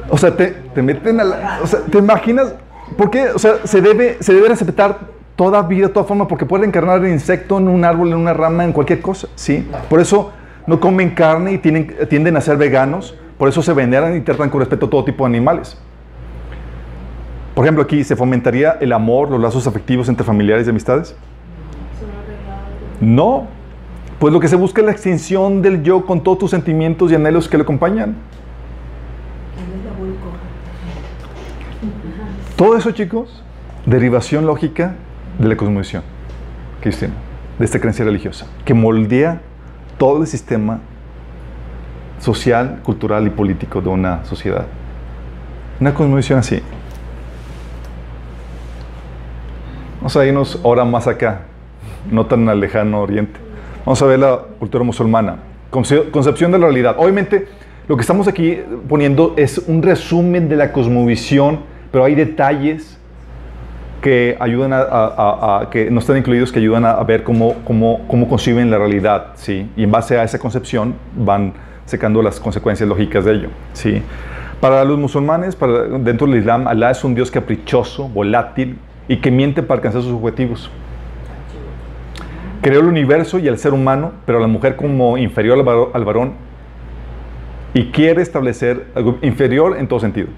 O 0.08 0.16
sea, 0.18 0.36
te, 0.36 0.48
te 0.74 0.82
meten 0.82 1.20
a 1.20 1.24
la... 1.24 1.58
O 1.62 1.66
sea, 1.66 1.80
¿te 1.80 1.98
imaginas? 1.98 2.54
¿Por 2.96 3.10
qué? 3.10 3.28
O 3.34 3.38
sea, 3.38 3.54
se 3.64 3.80
debe, 3.80 4.18
se 4.20 4.34
debe 4.34 4.48
respetar 4.48 4.98
toda 5.36 5.62
vida, 5.62 5.88
toda 5.88 6.04
forma, 6.04 6.28
porque 6.28 6.44
puede 6.46 6.66
encarnar 6.66 7.04
insecto 7.06 7.58
en 7.58 7.68
un 7.68 7.84
árbol, 7.84 8.08
en 8.08 8.16
una 8.16 8.32
rama, 8.34 8.64
en 8.64 8.72
cualquier 8.72 9.00
cosa, 9.00 9.28
¿sí? 9.34 9.68
Por 9.88 10.00
eso 10.00 10.30
no 10.66 10.78
comen 10.78 11.10
carne 11.10 11.52
y 11.52 11.58
tienen, 11.58 11.96
tienden 12.08 12.36
a 12.36 12.40
ser 12.40 12.56
veganos, 12.56 13.16
por 13.38 13.48
eso 13.48 13.62
se 13.62 13.72
veneran 13.72 14.16
y 14.16 14.20
tratan 14.20 14.50
con 14.50 14.60
respeto 14.60 14.86
a 14.86 14.90
todo 14.90 15.04
tipo 15.04 15.24
de 15.24 15.30
animales. 15.30 15.76
Por 17.54 17.64
ejemplo, 17.64 17.82
aquí 17.82 18.02
se 18.02 18.16
fomentaría 18.16 18.78
el 18.80 18.92
amor, 18.92 19.30
los 19.30 19.40
lazos 19.40 19.66
afectivos 19.66 20.08
entre 20.08 20.24
familiares 20.24 20.66
y 20.66 20.70
amistades. 20.70 21.14
No, 23.00 23.46
pues 24.18 24.32
lo 24.32 24.40
que 24.40 24.48
se 24.48 24.56
busca 24.56 24.80
es 24.80 24.86
la 24.86 24.92
extinción 24.92 25.60
del 25.60 25.82
yo 25.82 26.06
con 26.06 26.22
todos 26.22 26.38
tus 26.38 26.50
sentimientos 26.50 27.10
y 27.10 27.14
anhelos 27.14 27.48
que 27.48 27.58
lo 27.58 27.64
acompañan. 27.64 28.14
Todo 32.56 32.76
eso, 32.76 32.92
chicos, 32.92 33.42
derivación 33.86 34.46
lógica 34.46 34.94
de 35.38 35.48
la 35.48 35.56
cosmovisión 35.56 36.04
cristiana, 36.80 37.14
de 37.58 37.64
esta 37.64 37.80
creencia 37.80 38.04
religiosa, 38.04 38.46
que 38.64 38.72
moldea 38.72 39.40
todo 39.98 40.20
el 40.20 40.26
sistema 40.26 40.80
social, 42.20 42.80
cultural 42.84 43.26
y 43.26 43.30
político 43.30 43.80
de 43.80 43.88
una 43.88 44.24
sociedad. 44.24 44.66
Una 45.80 45.92
cosmovisión 45.92 46.38
así. 46.38 46.62
Vamos 50.02 50.16
a 50.16 50.26
irnos 50.26 50.58
ahora 50.64 50.84
más 50.84 51.06
acá, 51.06 51.42
no 52.10 52.26
tan 52.26 52.48
al 52.48 52.58
lejano 52.58 53.02
oriente. 53.02 53.38
Vamos 53.86 54.02
a 54.02 54.06
ver 54.06 54.18
la 54.18 54.36
cultura 54.58 54.82
musulmana. 54.82 55.36
Conce- 55.70 56.10
Concepción 56.10 56.50
de 56.50 56.58
la 56.58 56.66
realidad. 56.66 56.96
Obviamente, 56.98 57.46
lo 57.86 57.94
que 57.94 58.00
estamos 58.00 58.26
aquí 58.26 58.58
poniendo 58.88 59.34
es 59.36 59.58
un 59.58 59.80
resumen 59.80 60.48
de 60.48 60.56
la 60.56 60.72
cosmovisión, 60.72 61.60
pero 61.92 62.02
hay 62.02 62.16
detalles 62.16 62.98
que 64.00 64.36
ayudan 64.40 64.72
a, 64.74 65.68
que 65.70 65.88
no 65.88 66.00
están 66.00 66.16
incluidos, 66.16 66.50
que 66.50 66.58
ayudan 66.58 66.84
a, 66.84 67.00
ver 67.04 67.22
cómo, 67.22 67.54
cómo, 67.64 68.04
cómo 68.08 68.28
conciben 68.28 68.72
la 68.72 68.78
realidad, 68.78 69.26
¿sí? 69.36 69.70
Y 69.76 69.84
en 69.84 69.92
base 69.92 70.18
a 70.18 70.24
esa 70.24 70.40
concepción 70.40 70.96
van 71.16 71.52
secando 71.84 72.20
las 72.22 72.40
consecuencias 72.40 72.88
lógicas 72.88 73.24
de 73.24 73.34
ello, 73.34 73.48
¿sí? 73.72 74.02
Para 74.60 74.84
los 74.84 74.98
musulmanes, 74.98 75.54
para, 75.54 75.82
dentro 75.84 76.26
del 76.26 76.40
Islam, 76.40 76.66
Alá 76.66 76.90
es 76.90 77.04
un 77.04 77.14
Dios 77.14 77.30
caprichoso, 77.30 78.08
volátil 78.08 78.78
y 79.12 79.18
que 79.18 79.30
miente 79.30 79.62
para 79.62 79.78
alcanzar 79.78 80.00
sus 80.00 80.12
objetivos. 80.12 80.70
Creó 82.62 82.80
el 82.80 82.86
universo 82.86 83.38
y 83.38 83.46
el 83.46 83.58
ser 83.58 83.74
humano, 83.74 84.12
pero 84.24 84.38
a 84.38 84.40
la 84.40 84.46
mujer 84.46 84.74
como 84.74 85.18
inferior 85.18 85.58
al 85.58 85.88
al 85.92 86.04
varón 86.06 86.32
y 87.74 87.90
quiere 87.90 88.22
establecer 88.22 88.86
algo 88.94 89.18
inferior 89.20 89.76
en 89.78 89.86
todo 89.86 90.00
sentido, 90.00 90.28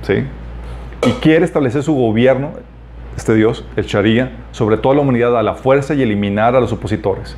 ¿sí? 0.00 0.24
Y 1.06 1.10
quiere 1.20 1.44
establecer 1.44 1.82
su 1.82 1.94
gobierno, 1.94 2.52
este 3.18 3.34
Dios, 3.34 3.66
el 3.76 3.84
Sharia, 3.84 4.32
sobre 4.50 4.78
toda 4.78 4.94
la 4.94 5.02
humanidad 5.02 5.38
a 5.38 5.42
la 5.42 5.54
fuerza 5.54 5.92
y 5.92 6.00
eliminar 6.00 6.56
a 6.56 6.60
los 6.60 6.72
opositores. 6.72 7.36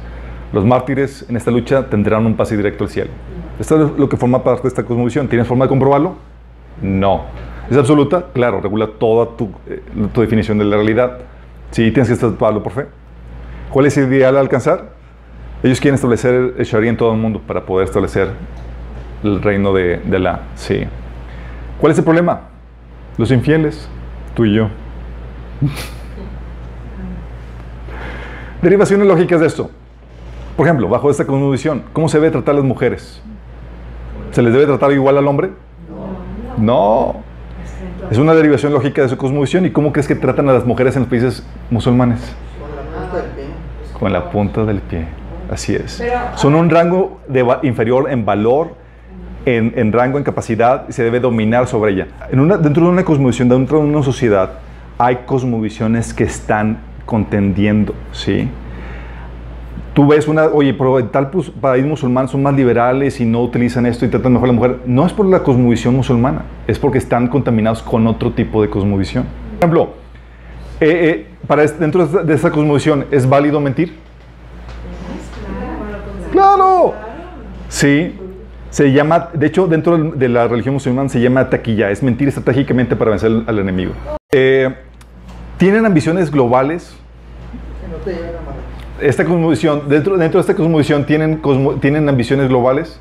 Los 0.52 0.64
mártires 0.64 1.26
en 1.28 1.36
esta 1.36 1.50
lucha 1.50 1.90
tendrán 1.90 2.24
un 2.24 2.36
pase 2.36 2.56
directo 2.56 2.84
al 2.84 2.90
cielo. 2.90 3.10
Esto 3.58 3.84
es 3.84 3.98
lo 3.98 4.08
que 4.08 4.16
forma 4.16 4.44
parte 4.44 4.62
de 4.62 4.68
esta 4.68 4.84
cosmovisión. 4.84 5.26
¿Tienes 5.26 5.48
forma 5.48 5.64
de 5.64 5.70
comprobarlo? 5.70 6.14
No. 6.80 7.24
¿Es 7.70 7.76
absoluta? 7.76 8.26
Claro, 8.32 8.60
regula 8.60 8.88
toda 8.98 9.36
tu, 9.36 9.50
eh, 9.66 9.82
tu 10.12 10.20
definición 10.20 10.58
de 10.58 10.64
la 10.64 10.76
realidad. 10.76 11.18
Sí, 11.70 11.90
tienes 11.90 12.08
que 12.08 12.14
establecerlo 12.14 12.62
por 12.62 12.72
fe. 12.72 12.86
¿Cuál 13.70 13.86
es 13.86 13.96
el 13.98 14.12
ideal 14.12 14.36
a 14.36 14.40
alcanzar? 14.40 14.90
Ellos 15.62 15.80
quieren 15.80 15.96
establecer 15.96 16.54
el 16.56 16.64
Sharia 16.64 16.90
en 16.90 16.96
todo 16.96 17.12
el 17.12 17.18
mundo 17.18 17.40
para 17.46 17.66
poder 17.66 17.86
establecer 17.86 18.30
el 19.22 19.42
reino 19.42 19.74
de, 19.74 19.98
de 19.98 20.18
la. 20.18 20.40
Sí. 20.54 20.84
¿Cuál 21.80 21.92
es 21.92 21.98
el 21.98 22.04
problema? 22.04 22.42
Los 23.18 23.30
infieles, 23.30 23.88
tú 24.34 24.44
y 24.44 24.54
yo. 24.54 24.68
Derivaciones 28.62 29.06
lógicas 29.06 29.40
de 29.40 29.46
esto. 29.46 29.70
Por 30.56 30.66
ejemplo, 30.66 30.88
bajo 30.88 31.10
esta 31.10 31.24
cosmovisión, 31.26 31.84
¿cómo 31.92 32.08
se 32.08 32.18
debe 32.18 32.30
tratar 32.30 32.54
a 32.54 32.58
las 32.58 32.64
mujeres? 32.64 33.22
¿Se 34.32 34.42
les 34.42 34.52
debe 34.52 34.66
tratar 34.66 34.90
igual 34.92 35.18
al 35.18 35.26
hombre? 35.28 35.50
No. 36.56 37.27
Es 38.10 38.18
una 38.18 38.34
derivación 38.34 38.72
lógica 38.72 39.02
de 39.02 39.08
su 39.08 39.16
cosmovisión. 39.16 39.66
¿Y 39.66 39.70
cómo 39.70 39.92
crees 39.92 40.08
que 40.08 40.14
tratan 40.14 40.48
a 40.48 40.52
las 40.52 40.64
mujeres 40.64 40.96
en 40.96 41.02
los 41.02 41.08
países 41.10 41.46
musulmanes? 41.70 42.20
Con 42.58 42.74
la 42.74 43.00
punta 43.00 43.16
del 43.16 43.30
pie. 43.30 43.44
Con 43.98 44.12
la 44.12 44.30
punta 44.30 44.64
del 44.64 44.80
pie. 44.80 45.04
Así 45.50 45.74
es. 45.74 46.02
Son 46.36 46.54
un 46.54 46.70
rango 46.70 47.20
de 47.28 47.44
inferior 47.62 48.10
en 48.10 48.24
valor, 48.24 48.74
en, 49.46 49.72
en 49.76 49.92
rango, 49.92 50.18
en 50.18 50.24
capacidad, 50.24 50.84
y 50.88 50.92
se 50.92 51.02
debe 51.02 51.20
dominar 51.20 51.66
sobre 51.66 51.92
ella. 51.92 52.08
En 52.30 52.40
una, 52.40 52.56
dentro 52.56 52.84
de 52.84 52.90
una 52.90 53.04
cosmovisión, 53.04 53.48
dentro 53.48 53.78
de 53.78 53.84
una 53.84 54.02
sociedad, 54.02 54.52
hay 54.98 55.16
cosmovisiones 55.26 56.12
que 56.12 56.24
están 56.24 56.78
contendiendo, 57.06 57.94
¿sí? 58.12 58.48
Tú 59.98 60.06
ves 60.06 60.28
una, 60.28 60.44
oye, 60.44 60.74
pero 60.74 61.00
en 61.00 61.08
tal 61.08 61.28
pues, 61.28 61.50
país 61.50 61.84
musulmán 61.84 62.28
son 62.28 62.40
más 62.40 62.54
liberales 62.54 63.18
y 63.18 63.24
no 63.24 63.42
utilizan 63.42 63.84
esto 63.84 64.04
y 64.04 64.08
tratan 64.08 64.32
mejor 64.32 64.48
a 64.48 64.52
la 64.52 64.56
mujer. 64.56 64.76
No 64.86 65.04
es 65.04 65.12
por 65.12 65.26
la 65.26 65.42
cosmovisión 65.42 65.96
musulmana, 65.96 66.42
es 66.68 66.78
porque 66.78 66.98
están 66.98 67.26
contaminados 67.26 67.82
con 67.82 68.06
otro 68.06 68.30
tipo 68.30 68.62
de 68.62 68.70
cosmovisión. 68.70 69.24
Por 69.24 69.58
ejemplo, 69.58 69.88
eh, 70.78 70.86
eh, 70.88 71.26
para 71.48 71.66
dentro 71.66 72.06
de 72.06 72.32
esta 72.32 72.52
cosmovisión, 72.52 73.06
¿es 73.10 73.28
válido 73.28 73.58
mentir? 73.58 73.96
¡Claro! 76.30 76.94
Sí. 77.68 78.14
Se 78.70 78.92
llama, 78.92 79.30
de 79.34 79.46
hecho, 79.48 79.66
dentro 79.66 79.98
de 79.98 80.28
la 80.28 80.46
religión 80.46 80.74
musulmana 80.74 81.08
se 81.08 81.20
llama 81.20 81.50
taquilla, 81.50 81.90
es 81.90 82.04
mentir 82.04 82.28
estratégicamente 82.28 82.94
para 82.94 83.10
vencer 83.10 83.32
al, 83.48 83.58
enemigo. 83.58 83.94
Eh, 84.30 84.72
¿Tienen 85.56 85.84
ambiciones 85.84 86.30
globales? 86.30 86.94
Que 87.82 87.88
no 87.90 87.96
te 87.96 88.10
lleguen 88.12 88.36
a. 88.36 88.77
Esta 89.00 89.24
cosmovisión, 89.24 89.88
dentro, 89.88 90.16
dentro 90.16 90.38
de 90.38 90.42
esta 90.42 90.54
cosmovisión, 90.54 91.04
¿tienen, 91.06 91.38
cosmo- 91.40 91.74
¿tienen 91.74 92.08
ambiciones 92.08 92.48
globales? 92.48 93.00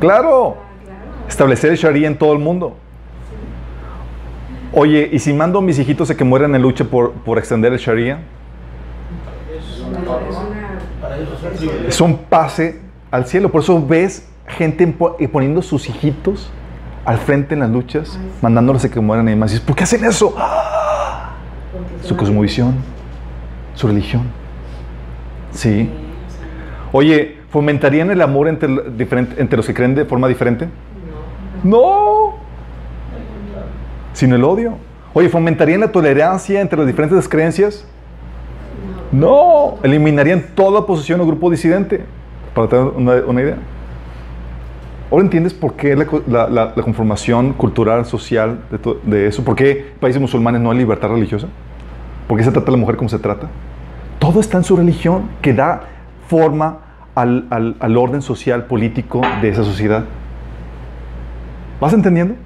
¡Claro! 0.00 0.56
Establecer 1.28 1.70
el 1.72 1.76
Sharia 1.76 2.08
en 2.08 2.16
todo 2.16 2.32
el 2.32 2.38
mundo. 2.38 2.76
Oye, 4.72 5.10
¿y 5.12 5.18
si 5.18 5.32
mando 5.34 5.58
a 5.58 5.62
mis 5.62 5.78
hijitos 5.78 6.10
a 6.10 6.16
que 6.16 6.24
mueran 6.24 6.54
en 6.54 6.62
lucha 6.62 6.84
por, 6.84 7.12
por 7.12 7.36
extender 7.38 7.72
el 7.72 7.78
Sharia? 7.78 8.20
Es 11.86 12.00
un 12.00 12.16
pase 12.16 12.80
al 13.10 13.26
cielo. 13.26 13.50
Por 13.50 13.60
eso 13.60 13.84
ves 13.84 14.26
gente 14.46 14.84
eh, 15.18 15.28
poniendo 15.28 15.60
sus 15.62 15.88
hijitos 15.88 16.50
al 17.04 17.18
frente 17.18 17.54
en 17.54 17.60
las 17.60 17.70
luchas, 17.70 18.18
mandándolos 18.40 18.84
a 18.84 18.90
que 18.90 19.00
mueran 19.00 19.26
y 19.28 19.32
demás. 19.32 19.58
¿por 19.60 19.76
qué 19.76 19.84
hacen 19.84 20.04
eso? 20.04 20.34
¡Ah! 20.38 21.32
Su 22.02 22.16
cosmovisión, 22.16 22.74
su 23.74 23.86
religión. 23.86 24.22
Sí. 25.52 25.88
Oye, 26.92 27.38
¿fomentarían 27.50 28.10
el 28.10 28.20
amor 28.22 28.48
entre, 28.48 28.68
entre 28.68 29.56
los 29.56 29.66
que 29.66 29.74
creen 29.74 29.94
de 29.94 30.04
forma 30.04 30.28
diferente? 30.28 30.68
No. 31.64 32.34
Sino 34.12 34.36
el 34.36 34.44
odio. 34.44 34.76
Oye, 35.14 35.28
¿fomentarían 35.28 35.80
la 35.80 35.92
tolerancia 35.92 36.60
entre 36.60 36.78
las 36.78 36.86
diferentes 36.86 37.28
creencias? 37.28 37.86
No. 39.10 39.78
Eliminarían 39.82 40.42
toda 40.54 40.80
oposición 40.80 41.20
o 41.20 41.26
grupo 41.26 41.50
disidente. 41.50 42.04
Para 42.54 42.68
tener 42.68 42.84
una, 42.86 43.12
una 43.26 43.40
idea. 43.42 43.56
Ahora 45.10 45.24
entiendes 45.24 45.52
por 45.52 45.74
qué 45.74 45.94
la, 45.94 46.06
co- 46.06 46.22
la- 46.26 46.48
la- 46.48 46.72
la 46.74 46.82
conformación 46.82 47.52
cultural, 47.52 48.06
social 48.06 48.60
de, 48.70 48.78
to- 48.78 48.98
de 49.02 49.26
eso. 49.26 49.44
¿Por 49.44 49.54
qué 49.56 49.92
países 50.00 50.20
musulmanes 50.20 50.60
no 50.62 50.70
hay 50.70 50.78
libertad 50.78 51.08
religiosa? 51.10 51.48
¿Por 52.28 52.38
qué 52.38 52.44
se 52.44 52.50
trata 52.50 52.68
a 52.70 52.72
la 52.72 52.78
mujer 52.78 52.96
como 52.96 53.08
se 53.10 53.18
trata? 53.18 53.48
Todo 54.22 54.38
está 54.38 54.56
en 54.56 54.62
su 54.62 54.76
religión, 54.76 55.30
que 55.42 55.52
da 55.52 55.82
forma 56.28 56.78
al, 57.16 57.48
al- 57.80 57.96
orden 57.96 58.22
social, 58.22 58.66
político 58.66 59.20
de 59.40 59.48
esa 59.48 59.64
sociedad. 59.64 60.04
¿Vas 61.80 61.92
entendiendo? 61.92 62.36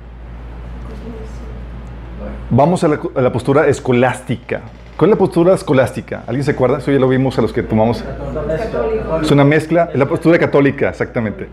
Vamos 2.49 2.83
a 2.83 2.89
la, 2.89 2.99
a 3.15 3.21
la 3.21 3.31
postura 3.31 3.67
escolástica. 3.67 4.63
¿Cuál 4.97 5.11
es 5.11 5.17
la 5.17 5.19
postura 5.19 5.53
escolástica? 5.53 6.23
¿Alguien 6.27 6.45
se 6.45 6.53
acuerda? 6.53 6.79
Eso 6.79 6.91
ya 6.91 6.99
lo 6.99 7.09
vimos 7.09 7.39
a 7.39 7.43
los 7.43 7.53
que 7.53 7.63
tomamos. 7.63 8.03
Es 9.21 9.31
una 9.31 9.45
mezcla, 9.45 9.91
es 9.93 9.99
la 9.99 10.07
postura 10.07 10.39
católica, 10.39 10.89
exactamente. 10.89 11.47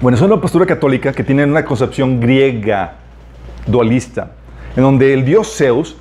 Bueno, 0.00 0.14
es 0.14 0.22
una 0.22 0.40
postura 0.40 0.66
católica 0.66 1.12
que 1.12 1.24
tiene 1.24 1.42
una 1.42 1.64
concepción 1.64 2.20
griega 2.20 2.92
dualista, 3.66 4.30
en 4.76 4.84
donde 4.84 5.12
el 5.12 5.24
dios 5.24 5.52
Zeus, 5.56 5.96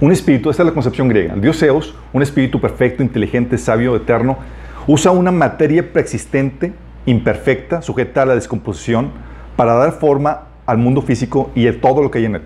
un 0.00 0.12
espíritu, 0.12 0.50
esta 0.50 0.62
es 0.62 0.66
la 0.68 0.74
concepción 0.74 1.08
griega, 1.08 1.34
el 1.34 1.40
dios 1.40 1.58
Zeus, 1.58 1.94
un 2.12 2.22
espíritu 2.22 2.60
perfecto, 2.60 3.02
inteligente, 3.02 3.58
sabio, 3.58 3.96
eterno, 3.96 4.38
usa 4.86 5.10
una 5.10 5.32
materia 5.32 5.92
preexistente, 5.92 6.72
imperfecta, 7.04 7.82
sujeta 7.82 8.22
a 8.22 8.26
la 8.26 8.34
descomposición, 8.34 9.10
para 9.56 9.74
dar 9.74 9.92
forma 9.92 10.42
al 10.66 10.78
mundo 10.78 11.02
físico 11.02 11.50
y 11.54 11.66
a 11.66 11.80
todo 11.80 12.02
lo 12.02 12.10
que 12.10 12.18
hay 12.18 12.26
en 12.26 12.36
él. 12.36 12.42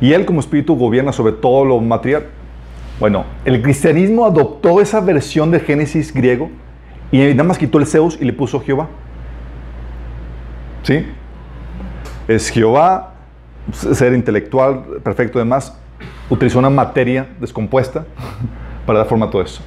Y 0.00 0.12
él 0.12 0.24
como 0.24 0.40
espíritu 0.40 0.76
gobierna 0.76 1.12
sobre 1.12 1.32
todo 1.32 1.64
lo 1.64 1.80
material. 1.80 2.26
Bueno, 3.00 3.24
el 3.44 3.60
cristianismo 3.60 4.24
adoptó 4.24 4.80
esa 4.80 5.00
versión 5.00 5.50
del 5.50 5.62
Génesis 5.62 6.12
griego 6.12 6.50
y 7.10 7.18
nada 7.18 7.44
más 7.44 7.58
quitó 7.58 7.78
el 7.78 7.86
Zeus 7.86 8.18
y 8.20 8.24
le 8.24 8.32
puso 8.32 8.60
Jehová. 8.60 8.88
¿Sí? 10.82 11.04
Es 12.28 12.50
Jehová, 12.50 13.15
ser 13.72 14.12
intelectual, 14.12 14.82
perfecto 15.02 15.38
además, 15.38 15.78
utilizó 16.30 16.58
una 16.58 16.70
materia 16.70 17.28
descompuesta 17.40 18.04
para 18.86 19.00
dar 19.00 19.08
forma 19.08 19.26
a 19.26 19.30
todo 19.30 19.42
eso. 19.42 19.62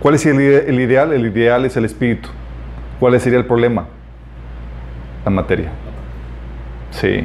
¿Cuál 0.00 0.14
es 0.14 0.26
el, 0.26 0.36
ide- 0.36 0.68
el 0.68 0.80
ideal? 0.80 1.12
El 1.12 1.26
ideal 1.26 1.64
es 1.64 1.76
el 1.76 1.84
espíritu. 1.84 2.28
¿Cuál 3.00 3.18
sería 3.20 3.38
el 3.38 3.46
problema? 3.46 3.86
La 5.24 5.30
materia. 5.30 5.70
Sí. 6.90 7.24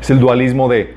Es 0.00 0.10
el 0.10 0.18
dualismo 0.20 0.68
de 0.68 0.94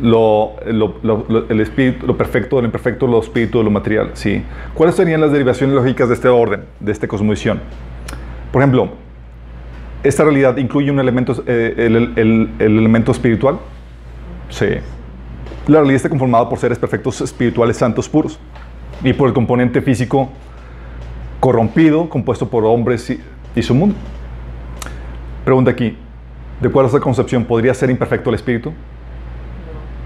lo, 0.00 0.56
el 0.64 1.60
espíritu, 1.60 2.06
lo 2.06 2.16
perfecto 2.16 2.60
lo 2.60 2.66
imperfecto, 2.66 3.06
lo 3.06 3.20
espíritu 3.20 3.62
lo 3.62 3.70
material. 3.70 4.10
Sí. 4.14 4.42
¿Cuáles 4.74 4.96
serían 4.96 5.20
las 5.20 5.32
derivaciones 5.32 5.74
lógicas 5.74 6.08
de 6.08 6.14
este 6.14 6.28
orden, 6.28 6.64
de 6.80 6.92
esta 6.92 7.06
cosmovisión? 7.08 7.60
Por 8.52 8.62
ejemplo, 8.62 8.90
¿esta 10.04 10.22
realidad 10.22 10.56
incluye 10.58 10.90
un 10.90 11.00
elemento, 11.00 11.42
eh, 11.46 11.74
el, 11.76 11.96
el- 11.96 12.12
el- 12.16 12.50
el 12.60 12.78
elemento 12.78 13.10
espiritual? 13.12 13.58
Sí. 14.50 14.66
La 15.66 15.78
realidad 15.78 15.96
está 15.96 16.08
conformada 16.08 16.48
por 16.48 16.58
seres 16.58 16.78
perfectos 16.78 17.20
espirituales 17.22 17.76
santos 17.78 18.08
puros 18.08 18.38
y 19.02 19.12
por 19.14 19.28
el 19.28 19.34
componente 19.34 19.80
físico 19.82 20.30
corrompido 21.40 22.08
compuesto 22.08 22.48
por 22.48 22.64
hombres 22.64 23.10
y, 23.56 23.62
su 23.62 23.74
mundo. 23.74 23.94
Pregunta 25.44 25.70
aquí, 25.70 25.96
¿de 26.60 26.68
acuerdo 26.68 26.86
a 26.86 26.90
esta 26.90 27.00
concepción 27.00 27.44
podría 27.44 27.74
ser 27.74 27.90
imperfecto 27.90 28.30
el 28.30 28.36
espíritu? 28.36 28.72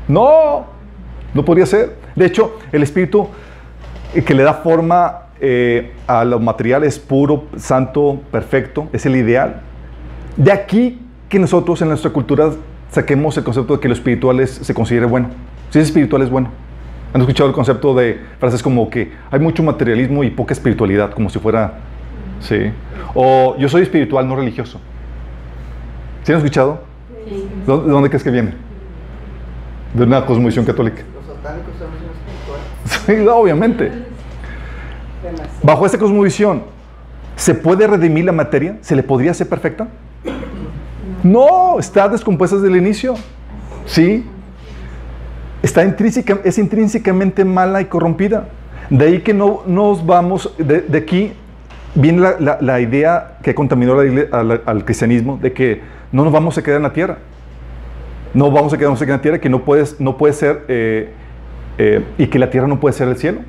No, 0.07 0.67
no 1.35 1.45
podría 1.45 1.67
ser. 1.67 1.97
De 2.17 2.27
hecho, 2.27 2.59
el 2.73 2.83
espíritu 2.83 3.29
que 4.25 4.35
le 4.35 4.43
da 4.43 4.55
forma 4.55 5.23
eh, 5.41 5.93
a 6.07 6.25
los 6.25 6.41
materiales 6.41 6.99
puro, 6.99 7.45
santo, 7.57 8.21
perfecto, 8.33 8.89
es 8.93 9.07
el 9.07 9.17
ideal. 9.17 9.63
De 10.39 10.53
aquí 10.53 11.01
que 11.29 11.39
nosotros 11.39 11.83
en 11.83 11.89
nuestra 11.89 12.11
cultura 12.11 12.51
saquemos 12.91 13.37
el 13.37 13.45
concepto 13.45 13.75
de 13.75 13.81
que 13.81 13.89
lo 13.89 13.95
espiritual 13.95 14.41
es- 14.41 14.53
se 14.53 14.73
considere 14.73 15.05
bueno. 15.07 15.29
Si 15.71 15.79
es 15.79 15.87
espiritual 15.87 16.23
es 16.23 16.31
bueno. 16.31 16.49
¿Han 17.13 17.21
escuchado 17.21 17.49
el 17.49 17.55
concepto 17.55 17.95
de 17.95 18.21
frases 18.39 18.63
como 18.63 18.89
que 18.89 19.13
hay 19.31 19.41
mucho 19.41 19.63
materialismo 19.63 20.23
y 20.25 20.31
poca 20.31 20.55
espiritualidad, 20.55 21.11
como 21.13 21.29
si 21.29 21.39
fuera... 21.39 21.75
Sí. 22.41 22.71
O 23.15 23.57
yo 23.59 23.69
soy 23.69 23.83
espiritual, 23.83 24.29
no 24.29 24.37
religioso. 24.37 24.81
¿Sí 26.23 26.31
han 26.33 26.39
escuchado? 26.39 26.83
¿De 27.27 27.67
dónde- 27.67 27.87
de 27.87 27.91
dónde 27.93 28.09
crees 28.09 28.23
que 28.23 28.31
viene? 28.31 28.55
De 29.95 30.05
una 30.05 30.25
cosmovisión 30.25 30.65
católica. 30.65 31.03
Los 31.15 31.37
satánicos 31.37 31.73
son 31.79 31.89
espirituales. 31.89 33.25
Sí, 33.25 33.27
obviamente. 33.29 33.91
Bajo 35.63 35.85
esta 35.85 35.99
cosmovisión, 35.99 36.63
¿se 37.37 37.55
puede 37.55 37.87
redimir 37.87 38.25
la 38.25 38.33
materia? 38.33 38.77
¿Se 38.83 38.95
le 38.95 39.03
podría 39.03 39.33
hacer 39.33 39.49
perfecta? 39.49 39.89
No, 41.33 41.79
está 41.79 42.09
descompuesta 42.09 42.57
desde 42.57 42.69
el 42.69 42.77
inicio. 42.77 43.15
Sí. 43.87 44.25
Está 45.63 45.83
es 46.45 46.59
intrínsecamente 46.59 47.45
mala 47.45 47.81
y 47.81 47.87
corrompida. 47.87 48.49
De 48.91 49.05
ahí 49.05 49.21
que 49.21 49.35
no 49.35 49.63
nos 49.67 50.07
vamos, 50.07 50.55
de, 50.57 50.85
aquí 50.99 51.33
viene 51.95 52.21
la, 52.21 52.37
la- 52.39 52.59
idea 52.81 53.39
que 53.43 53.55
contaminó 53.55 53.99
al 53.99 54.85
cristianismo 54.85 55.39
de 55.43 55.53
que 55.53 55.83
no 56.13 56.25
nos 56.25 56.33
vamos 56.33 56.57
a 56.57 56.63
quedar 56.63 56.79
en 56.79 56.85
la 56.85 56.93
tierra. 56.93 57.19
No 58.35 58.51
vamos 58.51 58.73
a 58.73 58.79
quedarnos 58.79 59.01
en 59.03 59.11
la 59.11 59.21
tierra, 59.21 59.39
que 59.41 59.49
no, 59.49 59.65
puedes, 59.65 60.01
no 60.01 60.17
puede 60.17 60.33
ser, 60.35 60.65
eh, 60.69 61.13
eh, 61.79 62.05
y 62.19 62.27
que 62.29 62.39
la 62.39 62.51
tierra 62.51 62.67
no 62.69 62.79
puede 62.79 62.93
ser 62.95 63.09
el 63.09 63.17
cielo. 63.17 63.41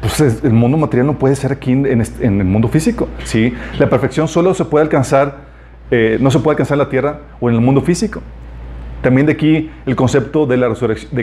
Pues 0.00 0.20
es- 0.20 0.44
el 0.44 0.52
mundo 0.52 0.76
material 0.76 1.06
no 1.06 1.18
puede 1.18 1.34
ser 1.36 1.52
aquí 1.52 1.72
en, 1.72 1.86
en 1.86 2.40
el 2.40 2.44
mundo 2.46 2.68
físico. 2.68 3.08
¿sí? 3.24 3.54
La 3.78 3.88
perfección 3.88 4.28
solo 4.28 4.54
se 4.54 4.64
puede 4.64 4.82
alcanzar, 4.84 5.51
eh, 5.92 6.16
no 6.20 6.30
se 6.30 6.38
puede 6.40 6.54
alcanzar 6.54 6.74
en 6.76 6.78
la 6.80 6.88
tierra 6.88 7.20
o 7.40 7.48
en 7.48 7.54
el 7.54 7.60
mundo 7.60 7.82
físico. 7.82 8.20
También 9.02 9.26
de 9.26 9.32
aquí 9.32 9.70
el 9.84 9.94
concepto 9.94 10.46
de, 10.46 10.56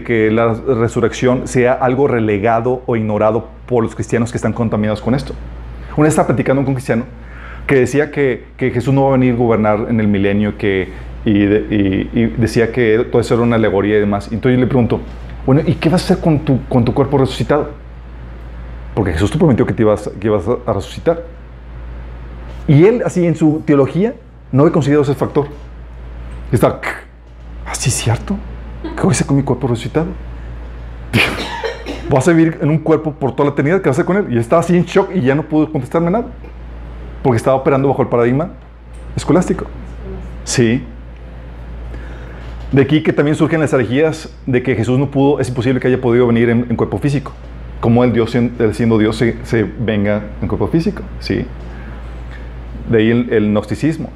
que 0.03 0.29
la 0.31 0.53
resurrección 0.53 1.47
sea 1.47 1.73
algo 1.73 2.07
relegado 2.07 2.83
o 2.85 2.95
ignorado 2.95 3.47
por 3.65 3.83
los 3.83 3.95
cristianos 3.95 4.31
que 4.31 4.37
están 4.37 4.53
contaminados 4.53 5.01
con 5.01 5.15
esto. 5.15 5.33
Una 5.97 6.03
vez 6.05 6.11
estaba 6.11 6.27
platicando 6.27 6.61
con 6.61 6.69
un 6.69 6.75
cristiano 6.75 7.05
que 7.65 7.75
decía 7.75 8.11
que, 8.11 8.43
Jesús 8.57 8.93
no 8.93 9.03
va 9.03 9.09
a 9.09 9.11
venir 9.13 9.33
a 9.33 9.37
gobernar 9.37 9.87
en 9.89 9.99
el 9.99 10.07
milenio 10.07 10.53
y, 11.25 11.39
de- 11.45 12.09
y- 12.13 12.19
y 12.19 12.25
decía 12.37 12.71
que 12.71 13.05
todo 13.11 13.21
eso 13.21 13.33
era 13.33 13.43
una 13.43 13.55
alegoría 13.55 13.97
y 13.97 13.99
demás. 14.01 14.29
Entonces 14.31 14.57
yo 14.57 14.61
le 14.61 14.67
pregunto, 14.67 14.99
bueno, 15.45 15.61
¿y 15.65 15.73
qué 15.75 15.89
vas 15.89 16.01
a 16.03 16.13
hacer 16.13 16.23
con 16.23 16.39
tu, 16.39 16.63
con 16.67 16.85
tu 16.85 16.93
cuerpo 16.93 17.17
resucitado? 17.17 17.69
Porque 18.93 19.13
Jesús 19.13 19.31
te 19.31 19.37
prometió 19.37 19.65
que 19.65 19.73
te 19.73 19.83
ibas, 19.83 20.09
que 20.19 20.27
ibas 20.27 20.43
a 20.65 20.73
resucitar. 20.73 21.23
Y 22.67 22.85
él, 22.85 23.01
así 23.05 23.25
en 23.25 23.35
su 23.35 23.61
teología, 23.65 24.13
no 24.51 24.63
había 24.63 24.73
considerado 24.73 25.03
ese 25.03 25.15
factor. 25.15 25.47
Y 26.51 26.55
estaba, 26.55 26.81
¿así 27.65 27.89
es 27.89 27.95
cierto? 27.95 28.35
¿Qué 28.81 29.01
voy 29.01 29.09
a 29.09 29.11
hacer 29.11 29.27
con 29.27 29.37
mi 29.37 29.43
cuerpo 29.43 29.67
resucitado? 29.67 30.07
Vas 32.09 32.27
a 32.27 32.31
vivir 32.31 32.57
en 32.61 32.69
un 32.69 32.79
cuerpo 32.79 33.13
por 33.13 33.33
toda 33.33 33.49
la 33.49 33.53
eternidad, 33.53 33.81
¿qué 33.81 33.89
vas 33.89 33.99
a 33.99 34.01
hacer 34.01 34.05
con 34.05 34.17
él? 34.17 34.33
Y 34.33 34.39
estaba 34.39 34.61
así 34.61 34.75
en 34.75 34.83
shock 34.83 35.11
y 35.13 35.21
ya 35.21 35.35
no 35.35 35.43
pudo 35.43 35.71
contestarme 35.71 36.09
nada. 36.09 36.25
Porque 37.21 37.37
estaba 37.37 37.55
operando 37.55 37.87
bajo 37.87 38.01
el 38.01 38.07
paradigma 38.07 38.51
escolástico. 39.15 39.65
Sí. 40.43 40.83
De 42.71 42.81
aquí 42.81 43.03
que 43.03 43.13
también 43.13 43.35
surgen 43.35 43.59
las 43.59 43.73
herejías 43.73 44.33
de 44.45 44.63
que 44.63 44.75
Jesús 44.75 44.97
no 44.97 45.11
pudo, 45.11 45.39
es 45.39 45.49
imposible 45.49 45.79
que 45.79 45.87
haya 45.87 46.01
podido 46.01 46.25
venir 46.25 46.49
en, 46.49 46.75
cuerpo 46.75 46.97
físico. 46.97 47.33
Como 47.79 48.03
el 48.03 48.13
Dios, 48.13 48.33
él 48.35 48.51
siendo 48.73 48.97
Dios, 48.97 49.15
se, 49.15 49.37
se 49.43 49.63
venga 49.63 50.23
en 50.41 50.47
cuerpo 50.47 50.67
físico. 50.67 51.03
Sí. 51.19 51.45
De 52.89 52.97
ahí 52.97 53.11
el, 53.11 53.31
el 53.31 53.51
gnosticismo. 53.51 54.09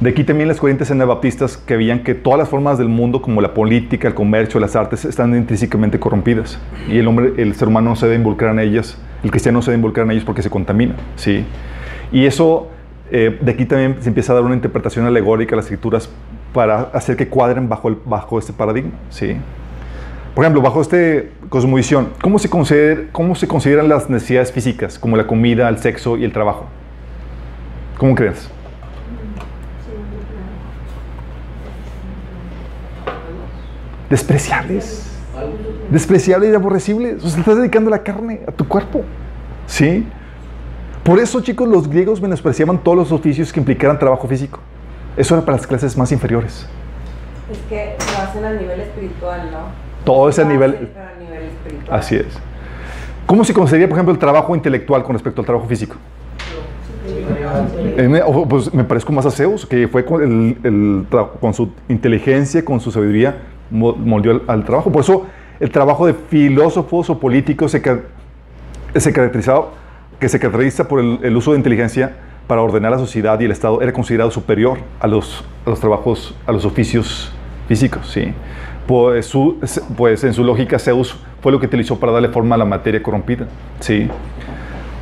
De 0.00 0.08
aquí 0.10 0.24
también 0.24 0.48
las 0.48 0.58
corrientes 0.58 0.90
anabaptistas 0.90 1.58
que 1.58 1.76
veían 1.76 2.02
que 2.02 2.14
todas 2.14 2.38
las 2.38 2.48
formas 2.48 2.78
del 2.78 2.88
mundo, 2.88 3.20
como 3.20 3.42
la 3.42 3.52
política, 3.52 4.08
el 4.08 4.14
comercio, 4.14 4.58
las 4.58 4.74
artes, 4.74 5.04
están 5.04 5.34
intrínsecamente 5.36 5.98
corrompidas. 5.98 6.58
Y 6.88 6.96
el 6.98 7.06
hombre, 7.06 7.34
el 7.36 7.54
ser 7.54 7.68
humano 7.68 7.90
no 7.90 7.96
se 7.96 8.06
debe 8.06 8.16
involucrar 8.16 8.52
en 8.52 8.60
ellas, 8.60 8.96
el 9.22 9.30
cristiano 9.30 9.58
no 9.58 9.62
se 9.62 9.70
debe 9.70 9.76
involucrar 9.78 10.06
en 10.06 10.12
ellas 10.12 10.24
porque 10.24 10.40
se 10.40 10.48
contamina. 10.48 10.94
¿sí? 11.16 11.44
Y 12.12 12.24
eso, 12.24 12.68
eh, 13.10 13.38
de 13.42 13.52
aquí 13.52 13.66
también 13.66 13.96
se 14.00 14.08
empieza 14.08 14.32
a 14.32 14.36
dar 14.36 14.44
una 14.44 14.54
interpretación 14.54 15.04
alegórica 15.04 15.54
a 15.54 15.56
las 15.56 15.66
escrituras 15.66 16.08
para 16.54 16.80
hacer 16.94 17.16
que 17.16 17.28
cuadren 17.28 17.68
bajo, 17.68 17.94
bajo 18.06 18.38
este 18.38 18.54
paradigma. 18.54 18.92
¿sí? 19.10 19.36
Por 20.34 20.44
ejemplo, 20.44 20.62
bajo 20.62 20.80
esta 20.80 20.96
cosmovisión, 21.50 22.08
¿cómo 22.22 22.38
se, 22.38 22.48
consider- 22.48 23.08
¿cómo 23.12 23.34
se 23.34 23.46
consideran 23.46 23.90
las 23.90 24.08
necesidades 24.08 24.50
físicas, 24.50 24.98
como 24.98 25.18
la 25.18 25.26
comida, 25.26 25.68
el 25.68 25.76
sexo 25.76 26.16
y 26.16 26.24
el 26.24 26.32
trabajo? 26.32 26.64
¿Cómo 27.98 28.14
crees? 28.14 28.50
Despreciables. 34.10 35.06
despreciable 35.90 36.50
y 36.50 36.54
aborrecible. 36.54 37.14
O 37.14 37.20
sea, 37.28 37.38
estás 37.40 37.56
dedicando 37.56 37.88
la 37.90 38.02
carne, 38.02 38.40
a 38.46 38.52
tu 38.52 38.66
cuerpo. 38.68 39.02
¿Sí? 39.66 40.06
Por 41.02 41.18
eso, 41.18 41.40
chicos, 41.40 41.66
los 41.68 41.88
griegos 41.88 42.20
menospreciaban 42.20 42.76
todos 42.78 42.98
los 42.98 43.12
oficios 43.12 43.52
que 43.52 43.60
implicaran 43.60 43.98
trabajo 43.98 44.28
físico. 44.28 44.60
Eso 45.16 45.34
era 45.34 45.44
para 45.44 45.56
las 45.56 45.66
clases 45.66 45.96
más 45.96 46.12
inferiores. 46.12 46.66
Es 47.50 47.58
que 47.68 47.96
lo 47.98 48.22
hacen 48.22 48.44
a 48.44 48.52
nivel 48.52 48.80
espiritual, 48.80 49.48
¿no? 49.50 49.58
Todo 50.04 50.28
nivel- 50.44 50.90
pero 50.92 51.06
a 51.06 51.18
nivel 51.18 51.44
espiritual. 51.44 51.98
Así 51.98 52.16
es. 52.16 52.26
¿Cómo 53.26 53.44
se 53.44 53.54
consideraría, 53.54 53.88
por 53.88 53.96
ejemplo, 53.96 54.12
el 54.12 54.18
trabajo 54.18 54.54
intelectual 54.54 55.02
con 55.02 55.14
respecto 55.14 55.40
al 55.40 55.46
trabajo 55.46 55.66
físico? 55.66 55.96
Eh, 57.96 58.22
pues 58.48 58.72
me 58.72 58.84
parezco 58.84 59.12
más 59.12 59.26
a 59.26 59.30
Zeus, 59.30 59.66
que 59.66 59.88
fue 59.88 60.04
con, 60.04 60.22
el, 60.22 60.56
el 60.62 61.06
tra- 61.10 61.30
con 61.40 61.54
su 61.54 61.70
inteligencia, 61.88 62.64
con 62.64 62.78
su 62.80 62.90
sabiduría, 62.92 63.36
moldeó 63.70 64.32
al, 64.32 64.42
al 64.46 64.64
trabajo. 64.64 64.90
Por 64.92 65.02
eso 65.02 65.26
el 65.60 65.70
trabajo 65.70 66.06
de 66.06 66.14
filósofos 66.14 67.10
o 67.10 67.18
políticos 67.18 67.70
se, 67.72 67.82
se 69.00 69.12
caracterizaba, 69.12 69.66
que 70.18 70.28
se 70.28 70.38
caracteriza 70.38 70.88
por 70.88 71.00
el, 71.00 71.18
el 71.22 71.36
uso 71.36 71.52
de 71.52 71.58
inteligencia 71.58 72.16
para 72.46 72.62
ordenar 72.62 72.90
la 72.90 72.98
sociedad 72.98 73.38
y 73.40 73.44
el 73.44 73.52
Estado, 73.52 73.80
era 73.80 73.92
considerado 73.92 74.30
superior 74.30 74.78
a 74.98 75.06
los, 75.06 75.44
a 75.64 75.70
los 75.70 75.78
trabajos, 75.80 76.34
a 76.46 76.52
los 76.52 76.64
oficios 76.64 77.32
físicos. 77.68 78.08
¿sí? 78.10 78.32
Pues, 78.86 79.26
su- 79.26 79.58
pues 79.96 80.24
en 80.24 80.32
su 80.34 80.42
lógica 80.42 80.78
Zeus 80.78 81.16
fue 81.40 81.52
lo 81.52 81.60
que 81.60 81.66
utilizó 81.66 81.98
para 82.00 82.10
darle 82.12 82.28
forma 82.28 82.56
a 82.56 82.58
la 82.58 82.64
materia 82.64 83.02
corrompida. 83.02 83.46
¿sí? 83.78 84.08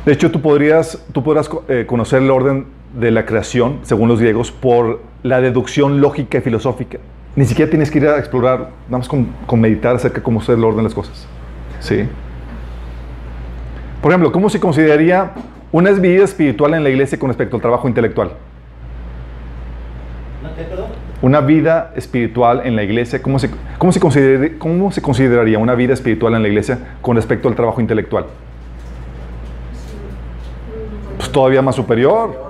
De 0.05 0.13
hecho, 0.13 0.29
tú 0.29 0.41
podrías, 0.41 1.03
tú 1.11 1.23
podrás 1.23 1.49
eh, 1.67 1.85
conocer 1.87 2.21
el 2.21 2.29
orden 2.29 2.67
de 2.93 3.11
la 3.11 3.25
creación, 3.25 3.79
según 3.83 4.09
los 4.09 4.19
griegos, 4.19 4.51
por 4.51 5.01
la 5.23 5.41
deducción 5.41 6.01
lógica 6.01 6.37
y 6.37 6.41
filosófica. 6.41 6.99
Ni 7.35 7.45
siquiera 7.45 7.69
tienes 7.69 7.89
que 7.91 7.99
ir 7.99 8.07
a 8.07 8.17
explorar, 8.17 8.71
nada 8.87 8.97
más 8.97 9.07
con, 9.07 9.27
con 9.45 9.61
meditar 9.61 9.95
acerca 9.95 10.17
de 10.17 10.23
cómo 10.23 10.41
es 10.41 10.49
el 10.49 10.63
orden 10.63 10.77
de 10.77 10.83
las 10.83 10.93
cosas. 10.93 11.27
¿Sí? 11.79 12.07
Por 14.01 14.11
ejemplo, 14.11 14.31
¿cómo 14.31 14.49
se 14.49 14.59
consideraría 14.59 15.31
una 15.71 15.91
vida 15.91 16.23
espiritual 16.23 16.73
en 16.73 16.83
la 16.83 16.89
iglesia 16.89 17.19
con 17.19 17.29
respecto 17.29 17.55
al 17.55 17.61
trabajo 17.61 17.87
intelectual? 17.87 18.31
Una 21.21 21.41
vida 21.41 21.91
espiritual 21.95 22.61
en 22.65 22.75
la 22.75 22.83
iglesia, 22.83 23.21
¿cómo 23.21 23.39
se, 23.39 23.49
cómo, 23.77 23.91
se 23.91 23.99
consider- 23.99 24.57
¿cómo 24.57 24.91
se 24.91 25.01
consideraría 25.01 25.59
una 25.59 25.75
vida 25.75 25.93
espiritual 25.93 26.33
en 26.35 26.41
la 26.41 26.47
iglesia 26.47 26.79
con 27.01 27.15
respecto 27.15 27.47
al 27.49 27.55
trabajo 27.55 27.81
intelectual? 27.81 28.25
Pues 31.17 31.29
todavía 31.31 31.61
más 31.61 31.75
superior. 31.75 32.49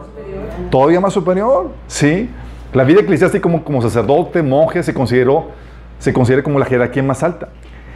Todavía 0.69 0.99
más 0.99 1.13
superior, 1.13 1.71
¿sí? 1.87 2.29
La 2.73 2.83
vida 2.83 3.01
eclesiástica 3.01 3.49
como, 3.63 3.81
sacerdote, 3.81 4.43
monje, 4.43 4.83
se 4.83 4.93
consideró, 4.93 5.47
se 5.97 6.13
considera 6.13 6.43
como 6.43 6.59
la 6.59 6.65
jerarquía 6.65 7.01
más 7.03 7.23
alta. 7.23 7.49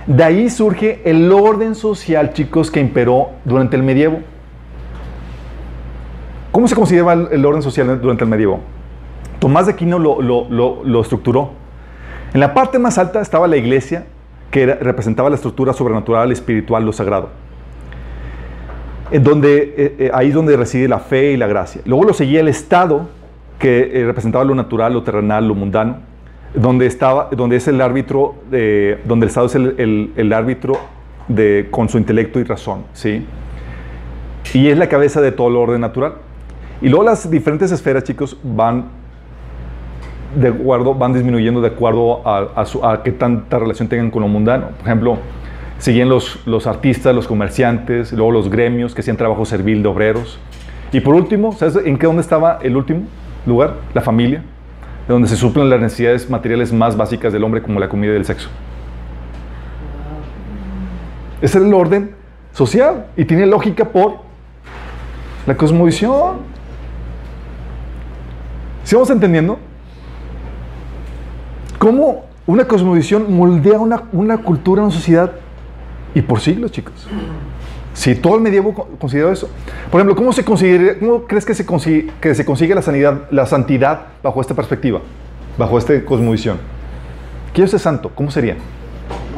De 0.07 0.23
ahí 0.23 0.49
surge 0.49 1.01
el 1.05 1.31
orden 1.31 1.75
social, 1.75 2.33
chicos, 2.33 2.71
que 2.71 2.79
imperó 2.79 3.29
durante 3.45 3.75
el 3.75 3.83
medievo. 3.83 4.19
¿Cómo 6.51 6.67
se 6.67 6.75
consideraba 6.75 7.13
el, 7.13 7.45
orden 7.45 7.61
social 7.61 7.99
durante 8.01 8.23
el 8.23 8.29
medievo? 8.29 8.59
Tomás 9.39 9.65
de 9.65 9.73
Aquino 9.73 9.99
lo, 9.99 10.21
lo- 10.21 10.47
lo- 10.83 11.01
estructuró. 11.01 11.51
En 12.33 12.39
la 12.39 12.53
parte 12.53 12.79
más 12.79 12.97
alta 12.97 13.21
estaba 13.21 13.47
la 13.47 13.57
iglesia, 13.57 14.05
que 14.51 14.65
representaba 14.65 15.29
la 15.29 15.35
estructura 15.35 15.73
sobrenatural, 15.73 16.31
espiritual, 16.31 16.85
lo 16.85 16.93
sagrado. 16.93 17.29
En 19.11 19.23
donde, 19.23 19.73
eh, 19.77 19.95
eh, 19.99 20.11
ahí 20.13 20.29
es 20.29 20.33
donde 20.33 20.55
reside 20.57 20.87
la 20.87 20.99
fe 20.99 21.31
y 21.31 21.37
la 21.37 21.47
gracia. 21.47 21.81
Luego 21.85 22.03
lo 22.05 22.13
seguía 22.13 22.39
el 22.39 22.47
Estado, 22.47 23.07
que 23.59 23.91
eh, 23.93 24.05
representaba 24.05 24.43
lo 24.43 24.55
natural, 24.55 24.93
lo 24.93 25.03
terrenal, 25.03 25.47
lo 25.47 25.55
mundano, 25.55 25.97
donde, 26.53 26.85
estaba, 26.85 27.29
donde 27.31 27.55
es 27.57 27.67
el 27.67 27.81
árbitro, 27.81 28.35
de, 28.51 28.99
donde 29.05 29.25
el 29.25 29.29
Estado 29.29 29.47
es 29.47 29.55
el, 29.55 29.75
el- 29.77 30.11
el 30.15 30.33
árbitro 30.33 30.77
de, 31.27 31.67
con 31.71 31.89
su 31.89 31.97
intelecto 31.97 32.39
y 32.39 32.43
razón. 32.43 32.83
¿sí? 32.93 33.25
Y 34.53 34.67
es 34.67 34.77
la 34.77 34.87
cabeza 34.87 35.21
de 35.21 35.31
todo 35.31 35.47
el 35.47 35.55
orden 35.55 35.81
natural. 35.81 36.15
Y 36.81 36.89
luego 36.89 37.05
las 37.05 37.29
diferentes 37.31 37.71
esferas, 37.71 38.03
chicos, 38.03 38.37
van 38.43 38.85
de 40.35 40.47
acuerdo, 40.49 40.93
van 40.95 41.13
disminuyendo 41.13 41.61
de 41.61 41.67
acuerdo 41.69 42.27
a, 42.27 42.47
a 42.55 42.65
su- 42.65 42.83
a 42.85 43.03
qué 43.03 43.11
tanta 43.11 43.59
relación 43.59 43.87
tengan 43.87 44.09
con 44.11 44.21
lo 44.23 44.27
mundano. 44.27 44.69
Por 44.79 44.87
ejemplo, 44.87 45.17
seguían 45.77 46.09
los, 46.09 46.39
los 46.45 46.67
artistas, 46.67 47.15
los 47.15 47.27
comerciantes, 47.27 48.11
luego 48.13 48.31
los 48.31 48.49
gremios 48.49 48.93
que 48.95 49.01
hacían 49.01 49.15
trabajo 49.17 49.45
servil 49.45 49.81
de 49.83 49.89
obreros. 49.89 50.39
Y 50.91 50.99
por 51.01 51.15
último, 51.15 51.53
¿sabes 51.53 51.77
en 51.85 51.97
qué 51.97 52.05
dónde 52.07 52.21
estaba 52.21 52.59
el 52.61 52.75
último 52.75 53.03
lugar? 53.45 53.75
La 53.93 54.01
familia, 54.01 54.43
de 55.07 55.13
donde 55.13 55.27
se 55.27 55.35
suplen 55.35 55.69
las 55.69 55.79
necesidades 55.79 56.29
materiales 56.29 56.71
más 56.71 56.95
básicas 56.95 57.33
del 57.33 57.43
hombre, 57.43 57.61
como 57.61 57.79
la 57.79 57.89
comida 57.89 58.13
y 58.13 58.15
el 58.15 58.25
sexo. 58.25 58.49
Ese 61.41 61.57
es 61.57 61.65
el 61.65 61.73
orden 61.73 62.15
social 62.53 63.07
y 63.17 63.25
tiene 63.25 63.45
lógica 63.45 63.85
por 63.85 64.19
la 65.45 65.57
cosmovisión. 65.57 66.37
¿Sí 68.83 68.95
vamos 68.95 69.09
entendiendo? 69.09 69.59
¿Cómo 71.77 72.25
una 72.47 72.65
cosmovisión 72.65 73.35
moldea 73.35 73.79
una, 73.79 74.03
una 74.13 74.37
cultura, 74.37 74.83
una 74.83 74.91
sociedad? 74.91 75.31
Y 76.15 76.21
por 76.21 76.39
siglos, 76.39 76.71
chicos. 76.71 77.07
Si 77.93 78.15
todo 78.15 78.35
el 78.35 78.41
medievo 78.41 78.73
co- 78.73 78.87
consideró 78.99 79.31
eso. 79.31 79.49
Por 79.91 79.99
ejemplo, 80.01 80.15
¿cómo, 80.15 80.33
se 80.33 80.43
considera- 80.43 80.97
cómo 80.99 81.23
crees 81.25 81.45
que 81.45 81.53
se, 81.53 81.65
consigue, 81.65 82.11
que 82.19 82.33
se 82.33 82.43
consigue 82.45 82.73
la, 82.73 82.81
sanidad, 82.81 83.21
la 83.31 83.45
santidad 83.45 84.01
bajo 84.23 84.41
esta 84.41 84.53
perspectiva? 84.55 84.99
Bajo 85.57 85.77
esta 85.77 86.03
cosmovisión. 86.03 86.57
¿Quién 87.53 87.65
es 87.71 87.81
santo? 87.81 88.09
¿Cómo 88.15 88.31
sería? 88.31 88.55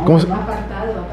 ¿Cómo 0.05 0.19
se- 0.19 0.27
Apartado, 0.31 1.05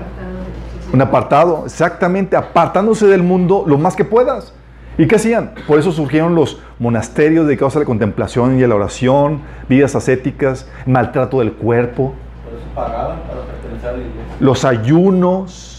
un 0.93 1.01
apartado, 1.01 1.63
exactamente, 1.65 2.37
apartándose 2.37 3.07
del 3.07 3.23
mundo 3.23 3.65
lo 3.67 3.79
más 3.79 3.97
que 3.97 4.05
puedas. 4.05 4.53
¿Y 4.99 5.07
qué 5.09 5.17
hacían? 5.17 5.53
Por 5.67 5.79
eso 5.79 5.91
surgieron 5.91 6.35
los 6.35 6.61
monasterios 6.79 7.47
dedicados 7.47 7.75
a 7.77 7.79
la 7.79 7.87
contemplación 7.87 8.61
y 8.61 8.63
a 8.63 8.69
la 8.69 8.75
oración, 8.75 9.41
vidas 9.69 9.97
ascéticas, 9.97 10.69
maltrato 10.85 11.39
del 11.39 11.53
cuerpo, 11.55 12.13
Por 12.45 12.55
eso 12.59 12.67
pagaban 12.75 13.21
para 13.27 13.41
pertenecer 13.41 13.89
a 13.89 13.93
la 13.93 13.99
iglesia. 13.99 14.23
los 14.39 14.65
ayunos, 14.67 15.72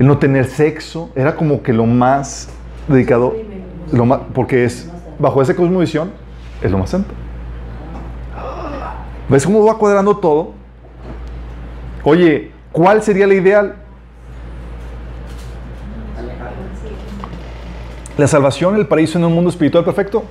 el 0.00 0.06
no 0.06 0.16
tener 0.16 0.46
sexo, 0.46 1.10
era 1.14 1.36
como 1.36 1.62
que 1.62 1.74
lo 1.74 1.84
más 1.84 2.48
dedicado, 2.88 3.36
lo 3.92 4.06
más, 4.06 4.20
porque 4.34 4.64
es, 4.64 4.90
bajo 5.18 5.42
esa 5.42 5.54
cosmovisión, 5.54 6.10
es 6.62 6.70
lo 6.70 6.78
más 6.78 6.88
santo. 6.88 7.12
¿Ves 9.28 9.44
cómo 9.44 9.62
va 9.62 9.76
cuadrando 9.76 10.16
todo? 10.16 10.54
Oye, 12.02 12.50
¿cuál 12.72 13.02
sería 13.02 13.26
la 13.26 13.34
ideal? 13.34 13.76
La 18.16 18.26
salvación, 18.26 18.76
el 18.76 18.86
paraíso 18.86 19.18
en 19.18 19.26
un 19.26 19.34
mundo 19.34 19.50
espiritual 19.50 19.84
perfecto, 19.84 20.24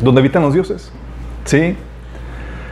donde 0.00 0.20
habitan 0.20 0.42
los 0.42 0.52
dioses. 0.52 0.90
¿Sí? 1.44 1.76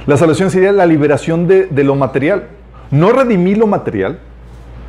La 0.05 0.17
salvación 0.17 0.51
sería 0.51 0.73
la 0.73 0.85
liberación 0.85 1.47
de, 1.47 1.67
de 1.67 1.85
lo 1.85 1.95
material. 1.95 2.49
No 2.91 3.13
redimir 3.13 3.57
lo 3.57 3.69
material, 3.69 4.19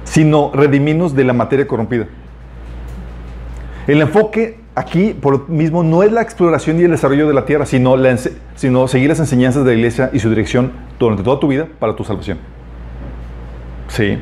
sino 0.09 0.51
redimirnos 0.53 1.15
de 1.15 1.23
la 1.23 1.33
materia 1.33 1.67
corrompida. 1.67 2.07
El 3.87 4.01
enfoque 4.01 4.59
aquí, 4.75 5.13
por 5.13 5.49
mismo, 5.49 5.83
no 5.83 6.03
es 6.03 6.11
la 6.11 6.21
exploración 6.21 6.79
y 6.79 6.83
el 6.83 6.91
desarrollo 6.91 7.27
de 7.27 7.33
la 7.33 7.45
tierra, 7.45 7.65
sino, 7.65 7.95
la 7.95 8.17
sino 8.55 8.87
seguir 8.87 9.09
las 9.09 9.19
enseñanzas 9.19 9.63
de 9.65 9.71
la 9.71 9.77
iglesia 9.77 10.09
y 10.11 10.19
su 10.19 10.29
dirección 10.29 10.71
durante 10.97 11.23
toda 11.23 11.39
tu 11.39 11.47
vida 11.47 11.67
para 11.79 11.95
tu 11.95 12.03
salvación. 12.03 12.39
Sí. 13.87 14.17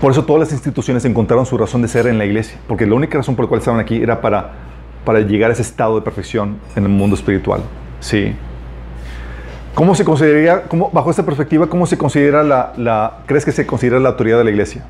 Por 0.00 0.10
eso 0.12 0.24
todas 0.24 0.40
las 0.40 0.52
instituciones 0.52 1.04
encontraron 1.04 1.46
su 1.46 1.56
razón 1.56 1.82
de 1.82 1.88
ser 1.88 2.06
en 2.06 2.18
la 2.18 2.24
iglesia, 2.24 2.58
porque 2.66 2.84
la 2.84 2.94
única 2.94 3.16
razón 3.16 3.36
por 3.36 3.44
la 3.44 3.48
cual 3.48 3.60
estaban 3.60 3.80
aquí 3.80 4.02
era 4.02 4.20
para, 4.20 4.52
para 5.04 5.20
llegar 5.20 5.50
a 5.50 5.52
ese 5.54 5.62
estado 5.62 5.94
de 5.94 6.02
perfección 6.02 6.58
en 6.74 6.82
el 6.82 6.90
mundo 6.90 7.14
espiritual. 7.16 7.62
Sí. 8.00 8.34
¿Cómo 9.76 9.94
se 9.94 10.06
consideraría, 10.06 10.62
bajo 10.90 11.10
esta 11.10 11.22
perspectiva, 11.22 11.66
cómo 11.66 11.84
se 11.84 11.98
considera 11.98 12.42
la, 12.42 13.18
crees 13.26 13.44
que 13.44 13.52
se 13.52 13.66
considera 13.66 14.00
la 14.00 14.08
autoridad 14.08 14.38
de 14.38 14.44
la 14.44 14.50
iglesia? 14.50 14.86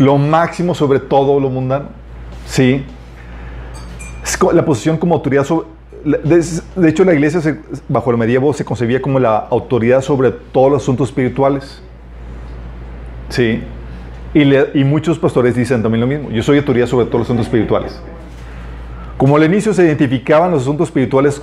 Lo 0.00 0.18
máximo 0.18 0.74
sobre 0.74 0.98
todo 0.98 1.38
lo 1.38 1.48
mundano. 1.50 1.86
Sí. 2.44 2.84
La 4.52 4.64
posición 4.64 4.96
como 4.98 5.14
autoridad 5.14 5.44
sobre... 5.44 5.68
De, 6.04 6.88
hecho, 6.88 7.04
la 7.04 7.14
iglesia, 7.14 7.60
bajo 7.88 8.10
el 8.10 8.16
medievo, 8.16 8.52
se 8.52 8.64
concebía 8.64 9.00
como 9.00 9.20
la 9.20 9.36
autoridad 9.36 10.00
sobre 10.00 10.32
todos 10.32 10.72
los 10.72 10.82
asuntos 10.82 11.10
espirituales. 11.10 11.80
Sí. 13.28 13.62
Y, 14.34 14.42
y 14.80 14.82
muchos 14.82 15.16
pastores 15.20 15.54
dicen 15.54 15.80
también 15.80 16.00
lo 16.00 16.08
mismo. 16.08 16.32
Yo 16.32 16.42
soy 16.42 16.58
autoridad 16.58 16.88
sobre 16.88 17.06
todos 17.06 17.20
los 17.20 17.26
asuntos 17.28 17.46
espirituales. 17.46 18.02
Como 19.16 19.36
al 19.36 19.44
inicio 19.44 19.72
se 19.72 19.84
identificaban 19.84 20.50
los 20.50 20.62
asuntos 20.62 20.88
espirituales 20.88 21.40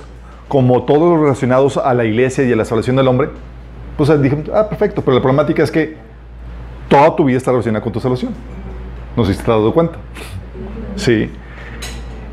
como 0.54 0.84
todos 0.84 1.10
los 1.10 1.20
relacionados 1.20 1.78
a 1.78 1.92
la 1.94 2.04
iglesia 2.04 2.44
y 2.44 2.52
a 2.52 2.54
la 2.54 2.64
salvación 2.64 2.94
del 2.94 3.08
hombre, 3.08 3.28
pues 3.96 4.22
dije, 4.22 4.44
ah, 4.54 4.68
perfecto, 4.68 5.02
pero 5.02 5.16
la 5.16 5.20
problemática 5.20 5.64
es 5.64 5.70
que 5.72 5.96
toda 6.88 7.16
tu 7.16 7.24
vida 7.24 7.38
está 7.38 7.50
relacionada 7.50 7.82
con 7.82 7.92
tu 7.92 7.98
salvación. 7.98 8.32
No 9.16 9.24
sé 9.24 9.32
si 9.32 9.38
te 9.38 9.42
has 9.42 9.48
dado 9.48 9.74
cuenta. 9.74 9.96
Sí. 10.94 11.28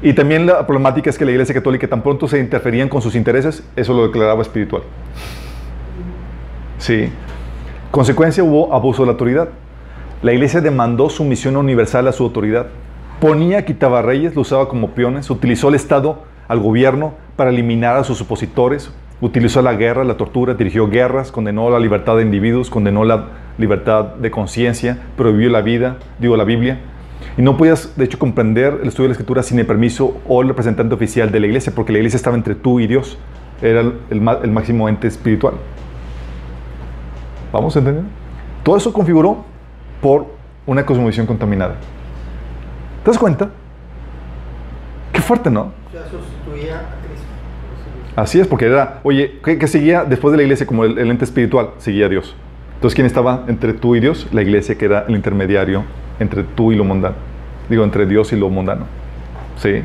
Y 0.03 0.13
también 0.13 0.45
la 0.45 0.67
problemática 0.67 1.10
es 1.10 1.17
que 1.17 1.25
la 1.25 1.31
iglesia 1.31 1.55
católica 1.55 1.88
tan 1.88 2.03
pronto 2.03 2.27
se 2.27 2.38
interferían 2.38 2.89
con 2.89 3.01
sus 3.01 3.15
intereses, 3.15 3.63
eso 3.75 3.91
lo 3.91 4.05
declaraba 4.05 4.43
espiritual. 4.43 4.84
Sí. 6.77 7.10
Consecuencia 7.89 8.43
hubo 8.43 8.71
abuso 8.71 9.01
de 9.01 9.07
la 9.07 9.13
autoridad. 9.13 9.49
La 10.21 10.31
iglesia 10.31 10.62
demandó 10.62 11.10
sumisión 11.10 11.57
universal 11.57 12.07
a 12.07 12.12
su 12.12 12.23
autoridad. 12.23 12.67
Ponía, 13.19 13.65
quitaba 13.65 14.03
reyes, 14.03 14.36
lo 14.36 14.41
usaba 14.41 14.69
como 14.69 14.91
peones, 14.91 15.27
utilizó 15.31 15.69
el 15.69 15.73
Estado 15.73 16.29
al 16.52 16.60
gobierno 16.60 17.14
para 17.38 17.50
eliminar 17.50 17.96
a 17.96 18.04
sus 18.04 18.20
opositores, 18.20 18.92
utilizó 19.22 19.62
la 19.62 19.74
guerra, 19.76 20.04
la 20.04 20.18
tortura, 20.18 20.54
dirigió 20.56 20.90
guerras, 20.90 21.32
condenó 21.32 21.70
la 21.70 21.80
libertad 21.80 22.18
de 22.18 22.24
individuos, 22.24 22.70
condenó 22.70 23.06
la 23.06 23.28
libertad 23.58 24.16
de 24.16 24.32
conciencia, 24.32 24.98
prohibió 25.16 25.50
la 25.50 25.62
vida, 25.62 25.96
digo 26.20 26.36
la 26.36 26.44
Biblia. 26.44 26.82
Y 27.38 27.42
no 27.42 27.56
podías, 27.56 27.96
de 27.96 28.04
hecho, 28.04 28.20
comprender 28.20 28.80
el 28.82 28.90
estudio 28.90 29.06
de 29.06 29.10
la 29.10 29.14
Escritura 29.14 29.44
sin 29.44 29.60
el 29.60 29.66
permiso 29.66 30.20
o 30.28 30.42
el 30.42 30.50
representante 30.50 30.94
oficial 30.94 31.32
de 31.32 31.40
la 31.40 31.46
iglesia, 31.46 31.72
porque 31.74 31.94
la 31.94 32.00
iglesia 32.00 32.18
estaba 32.18 32.36
entre 32.36 32.56
tú 32.56 32.82
y 32.82 32.88
Dios. 32.88 33.18
Era 33.62 33.80
el, 33.80 33.94
el 34.10 34.28
el 34.44 34.52
máximo 34.52 34.90
ente 34.90 35.08
espiritual. 35.08 35.54
¿Vamos 37.54 37.74
a 37.78 37.80
entender? 37.80 38.04
Todo 38.62 38.76
eso 38.76 38.92
configuró 38.92 39.46
por 40.02 40.26
una 40.66 40.86
cosmovisión 40.86 41.26
contaminada. 41.26 41.76
¿Te 43.06 43.10
das 43.10 43.18
cuenta? 43.18 43.52
Qué 45.14 45.22
fuerte, 45.22 45.50
¿no? 45.50 45.62
O 45.62 45.92
sea, 45.92 46.04
sustituía 46.10 46.78
a 46.78 47.06
Cristo. 47.06 47.28
Así 48.21 48.39
es, 48.39 48.45
porque 48.45 48.67
era, 48.67 48.99
oye, 49.01 49.39
¿qué, 49.43 49.67
seguía 49.67 50.05
después 50.05 50.31
de 50.31 50.38
la 50.38 50.43
iglesia 50.43 50.67
como 50.67 50.86
el, 50.86 50.95
ente 51.10 51.25
espiritual? 51.25 51.71
Seguía 51.79 52.07
Dios. 52.07 52.36
Entonces, 52.75 52.93
¿quién 52.93 53.07
estaba 53.07 53.45
entre 53.47 53.73
tú 53.73 53.95
y 53.95 53.99
Dios? 53.99 54.27
La 54.31 54.43
iglesia, 54.43 54.77
que 54.77 54.86
era 54.86 55.05
el 55.07 55.15
intermediario 55.15 55.86
entre 56.19 56.43
tú 56.43 56.71
y 56.71 56.75
lo 56.75 56.84
mundano. 56.84 57.15
Digo, 57.67 57.84
entre 57.84 58.05
Dios 58.05 58.31
y 58.31 58.36
lo 58.36 58.47
mundano. 58.47 58.86
¿Sí? 59.57 59.81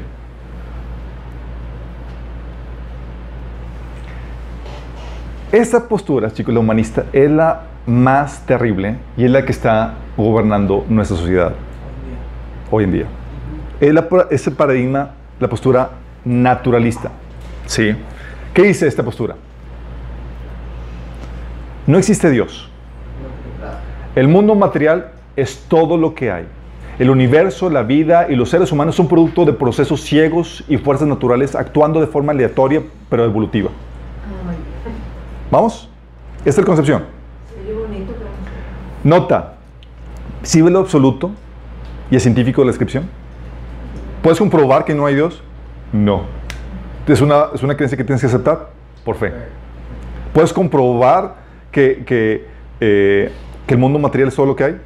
Esa 5.50 5.88
postura, 5.88 6.30
chicos, 6.30 6.52
la 6.52 6.60
humanista, 6.60 7.06
es 7.14 7.30
la 7.30 7.62
más 7.86 8.44
terrible 8.44 8.96
y 9.16 9.24
es 9.24 9.30
la 9.30 9.46
que 9.46 9.52
está 9.52 9.94
gobernando 10.14 10.84
nuestra 10.90 11.16
sociedad 11.16 11.54
hoy 12.70 12.84
en 12.84 12.92
día. 12.92 13.06
Es, 13.80 13.94
la, 13.94 14.06
es 14.30 14.46
el 14.46 14.52
paradigma, 14.52 15.12
la 15.40 15.48
postura 15.48 15.88
naturalista. 16.22 17.10
¿Sí? 17.64 17.96
¿Qué 18.56 18.62
dice 18.62 18.86
esta 18.86 19.02
postura? 19.02 19.36
No 21.86 21.98
existe 21.98 22.30
Dios. 22.30 22.70
El 24.14 24.28
mundo 24.28 24.54
material 24.54 25.12
es 25.36 25.66
todo 25.68 25.98
lo 25.98 26.14
que 26.14 26.30
hay. 26.30 26.46
El 26.98 27.10
universo, 27.10 27.68
la 27.68 27.82
vida 27.82 28.28
y 28.30 28.34
los 28.34 28.48
seres 28.48 28.72
humanos 28.72 28.94
son 28.94 29.08
producto 29.08 29.44
de 29.44 29.52
procesos 29.52 30.00
ciegos 30.00 30.64
y 30.68 30.78
fuerzas 30.78 31.06
naturales 31.06 31.54
actuando 31.54 32.00
de 32.00 32.06
forma 32.06 32.32
aleatoria 32.32 32.82
pero 33.10 33.26
evolutiva. 33.26 33.68
¿Vamos? 35.50 35.90
Esta 36.38 36.48
es 36.52 36.58
la 36.58 36.64
concepción. 36.64 37.04
Nota, 39.04 39.52
¿sí 40.42 40.62
ve 40.62 40.70
lo 40.70 40.78
absoluto 40.78 41.30
y 42.10 42.16
es 42.16 42.22
científico 42.22 42.62
la 42.62 42.68
descripción? 42.68 43.04
¿Puedes 44.22 44.38
comprobar 44.38 44.86
que 44.86 44.94
no 44.94 45.04
hay 45.04 45.14
Dios? 45.14 45.42
No. 45.92 46.45
¿Es 47.06 47.20
una, 47.20 47.46
es 47.54 47.62
una 47.62 47.74
creencia 47.74 47.96
que 47.96 48.04
tienes 48.04 48.20
que 48.20 48.26
aceptar? 48.26 48.70
Por 49.04 49.16
fe. 49.16 49.32
¿Puedes 50.32 50.52
comprobar 50.52 51.36
que, 51.70 52.04
que, 52.04 52.46
eh, 52.80 53.32
que 53.66 53.74
el 53.74 53.80
mundo 53.80 53.98
material 53.98 54.28
es 54.28 54.34
todo 54.34 54.46
lo 54.46 54.56
que 54.56 54.64
hay? 54.64 54.80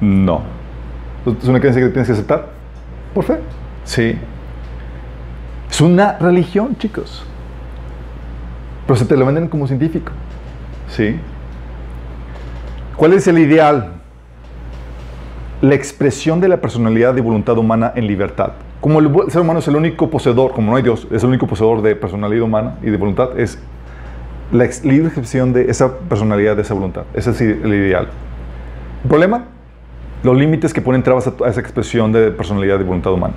No. 0.00 0.42
¿Es 1.26 1.48
una 1.48 1.58
creencia 1.58 1.82
que 1.82 1.88
tienes 1.88 2.06
que 2.06 2.12
aceptar? 2.12 2.46
Por 3.12 3.24
fe. 3.24 3.38
Sí. 3.84 4.16
Es 5.68 5.80
una 5.80 6.16
religión, 6.18 6.76
chicos. 6.78 7.24
Pero 8.86 8.96
se 8.96 9.04
te 9.04 9.16
lo 9.16 9.26
venden 9.26 9.48
como 9.48 9.66
científico. 9.66 10.12
Sí. 10.88 11.18
¿Cuál 12.96 13.12
es 13.12 13.26
el 13.26 13.38
ideal? 13.38 13.94
La 15.60 15.74
expresión 15.74 16.40
de 16.40 16.48
la 16.48 16.60
personalidad 16.60 17.16
y 17.16 17.20
voluntad 17.20 17.58
humana 17.58 17.92
en 17.94 18.06
libertad. 18.06 18.52
Como 18.80 19.00
el 19.00 19.30
ser 19.30 19.40
humano 19.40 19.58
es 19.58 19.68
el 19.68 19.76
único 19.76 20.08
poseedor, 20.08 20.52
como 20.52 20.70
no 20.70 20.76
hay 20.76 20.82
Dios, 20.82 21.08
es 21.10 21.22
el 21.22 21.30
único 21.30 21.46
poseedor 21.46 21.82
de 21.82 21.96
personalidad 21.96 22.44
humana 22.44 22.76
y 22.82 22.90
de 22.90 22.96
voluntad, 22.96 23.38
es 23.38 23.58
la 24.52 24.68
libre 24.84 25.08
expresión 25.08 25.52
de 25.52 25.70
esa 25.70 25.98
personalidad, 25.98 26.56
de 26.56 26.62
esa 26.62 26.74
voluntad. 26.74 27.02
Ese 27.14 27.30
es 27.30 27.40
el 27.40 27.74
ideal. 27.74 28.08
¿El 29.02 29.08
problema? 29.08 29.44
Los 30.22 30.36
límites 30.36 30.72
que 30.72 30.80
ponen 30.80 31.02
trabas 31.02 31.26
a, 31.26 31.32
a 31.44 31.48
esa 31.48 31.60
expresión 31.60 32.12
de 32.12 32.30
personalidad 32.30 32.78
y 32.80 32.84
voluntad 32.84 33.12
humana. 33.12 33.34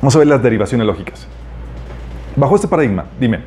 Vamos 0.00 0.16
a 0.16 0.18
ver 0.18 0.28
las 0.28 0.42
derivaciones 0.42 0.86
lógicas. 0.86 1.26
Bajo 2.36 2.54
este 2.54 2.68
paradigma, 2.68 3.04
dime, 3.18 3.40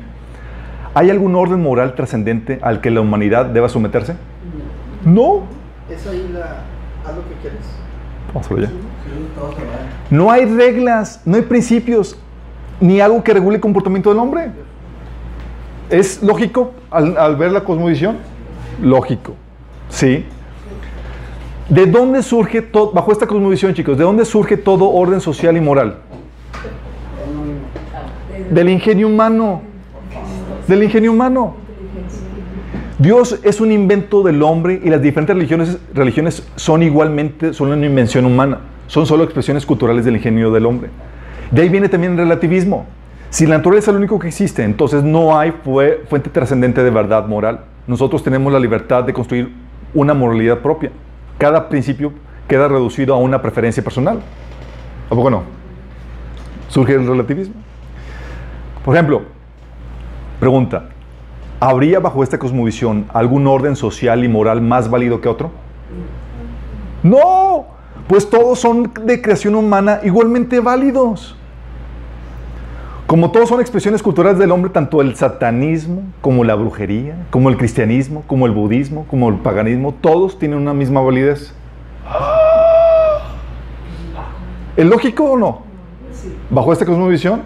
¿hay 0.94 1.10
algún 1.10 1.34
orden 1.34 1.60
moral 1.60 1.94
trascendente 1.94 2.60
al 2.62 2.80
que 2.80 2.90
la 2.90 3.00
humanidad 3.00 3.46
deba 3.46 3.68
someterse? 3.68 4.14
No. 5.04 5.42
Es 5.90 6.06
ahí 6.06 6.30
la. 6.32 6.62
Haz 7.04 7.16
lo 7.16 7.28
que 7.28 7.34
quieres. 7.42 7.60
Vamos 8.32 8.48
todo 8.48 8.58
se 8.58 8.66
va. 8.66 8.93
No 10.10 10.30
hay 10.30 10.44
reglas, 10.44 11.20
no 11.24 11.36
hay 11.36 11.42
principios, 11.42 12.16
ni 12.80 13.00
algo 13.00 13.22
que 13.22 13.32
regule 13.32 13.56
el 13.56 13.60
comportamiento 13.60 14.10
del 14.10 14.18
hombre. 14.18 14.50
¿Es 15.90 16.22
lógico 16.22 16.72
al, 16.90 17.36
ver 17.36 17.52
la 17.52 17.62
cosmovisión? 17.62 18.16
Lógico, 18.82 19.34
¿sí? 19.88 20.24
¿De 21.68 21.86
dónde 21.86 22.22
surge 22.22 22.62
todo, 22.62 22.92
bajo 22.92 23.12
esta 23.12 23.26
cosmovisión, 23.26 23.74
chicos, 23.74 23.96
de 23.96 24.04
dónde 24.04 24.24
surge 24.24 24.56
todo 24.56 24.90
orden 24.90 25.20
social 25.20 25.56
y 25.56 25.60
moral? 25.60 25.98
Del 28.50 28.68
ingenio 28.68 29.08
humano. 29.08 29.62
Del 30.68 30.82
ingenio 30.82 31.12
humano. 31.12 31.56
Dios 32.98 33.40
es 33.42 33.60
un 33.60 33.72
invento 33.72 34.22
del 34.22 34.42
hombre 34.42 34.80
y 34.82 34.88
las 34.88 35.02
diferentes 35.02 35.34
religiones, 35.34 35.78
religiones 35.92 36.46
son 36.54 36.82
igualmente, 36.82 37.52
son 37.52 37.72
una 37.72 37.84
invención 37.84 38.24
humana. 38.24 38.60
Son 38.86 39.06
solo 39.06 39.24
expresiones 39.24 39.64
culturales 39.64 40.04
del 40.04 40.16
ingenio 40.16 40.50
del 40.50 40.66
hombre. 40.66 40.90
De 41.50 41.62
ahí 41.62 41.68
viene 41.68 41.88
también 41.88 42.12
el 42.12 42.18
relativismo. 42.18 42.86
Si 43.30 43.46
la 43.46 43.56
naturaleza 43.56 43.90
es 43.90 43.94
lo 43.94 43.98
único 43.98 44.18
que 44.18 44.28
existe, 44.28 44.62
entonces 44.62 45.02
no 45.02 45.36
hay 45.38 45.52
fue- 45.64 46.04
fuente 46.08 46.30
trascendente 46.30 46.82
de 46.82 46.90
verdad 46.90 47.26
moral. 47.26 47.60
Nosotros 47.86 48.22
tenemos 48.22 48.52
la 48.52 48.58
libertad 48.60 49.04
de 49.04 49.12
construir 49.12 49.52
una 49.92 50.14
moralidad 50.14 50.58
propia. 50.58 50.90
Cada 51.38 51.68
principio 51.68 52.12
queda 52.48 52.68
reducido 52.68 53.14
a 53.14 53.18
una 53.18 53.40
preferencia 53.42 53.82
personal. 53.82 54.20
¿A 55.10 55.14
poco 55.14 55.30
no? 55.30 55.42
Surge 56.68 56.94
el 56.94 57.06
relativismo. 57.06 57.54
Por 58.84 58.94
ejemplo, 58.94 59.22
pregunta, 60.40 60.88
¿habría 61.60 62.00
bajo 62.00 62.22
esta 62.22 62.38
cosmovisión 62.38 63.06
algún 63.12 63.46
orden 63.46 63.76
social 63.76 64.24
y 64.24 64.28
moral 64.28 64.60
más 64.60 64.90
válido 64.90 65.20
que 65.20 65.28
otro? 65.28 65.50
No, 67.02 67.66
pues 68.08 68.28
todos 68.28 68.58
son 68.58 68.92
de 69.04 69.22
creación 69.22 69.54
humana 69.54 70.00
igualmente 70.02 70.60
válidos. 70.60 71.36
Como 73.06 73.30
todos 73.30 73.50
son 73.50 73.60
expresiones 73.60 74.02
culturales 74.02 74.38
del 74.38 74.50
hombre, 74.50 74.70
tanto 74.70 75.00
el 75.02 75.14
satanismo 75.14 76.02
como 76.22 76.42
la 76.42 76.54
brujería, 76.54 77.16
como 77.30 77.50
el 77.50 77.56
cristianismo, 77.58 78.24
como 78.26 78.46
el 78.46 78.52
budismo, 78.52 79.06
como 79.08 79.28
el 79.28 79.36
paganismo, 79.36 79.94
todos 80.00 80.38
tienen 80.38 80.58
una 80.58 80.72
misma 80.72 81.00
validez. 81.02 81.54
¿Es 84.76 84.86
lógico 84.86 85.24
o 85.24 85.36
no? 85.36 85.62
Bajo 86.50 86.72
esta 86.72 86.84
cosmovisión, 86.86 87.42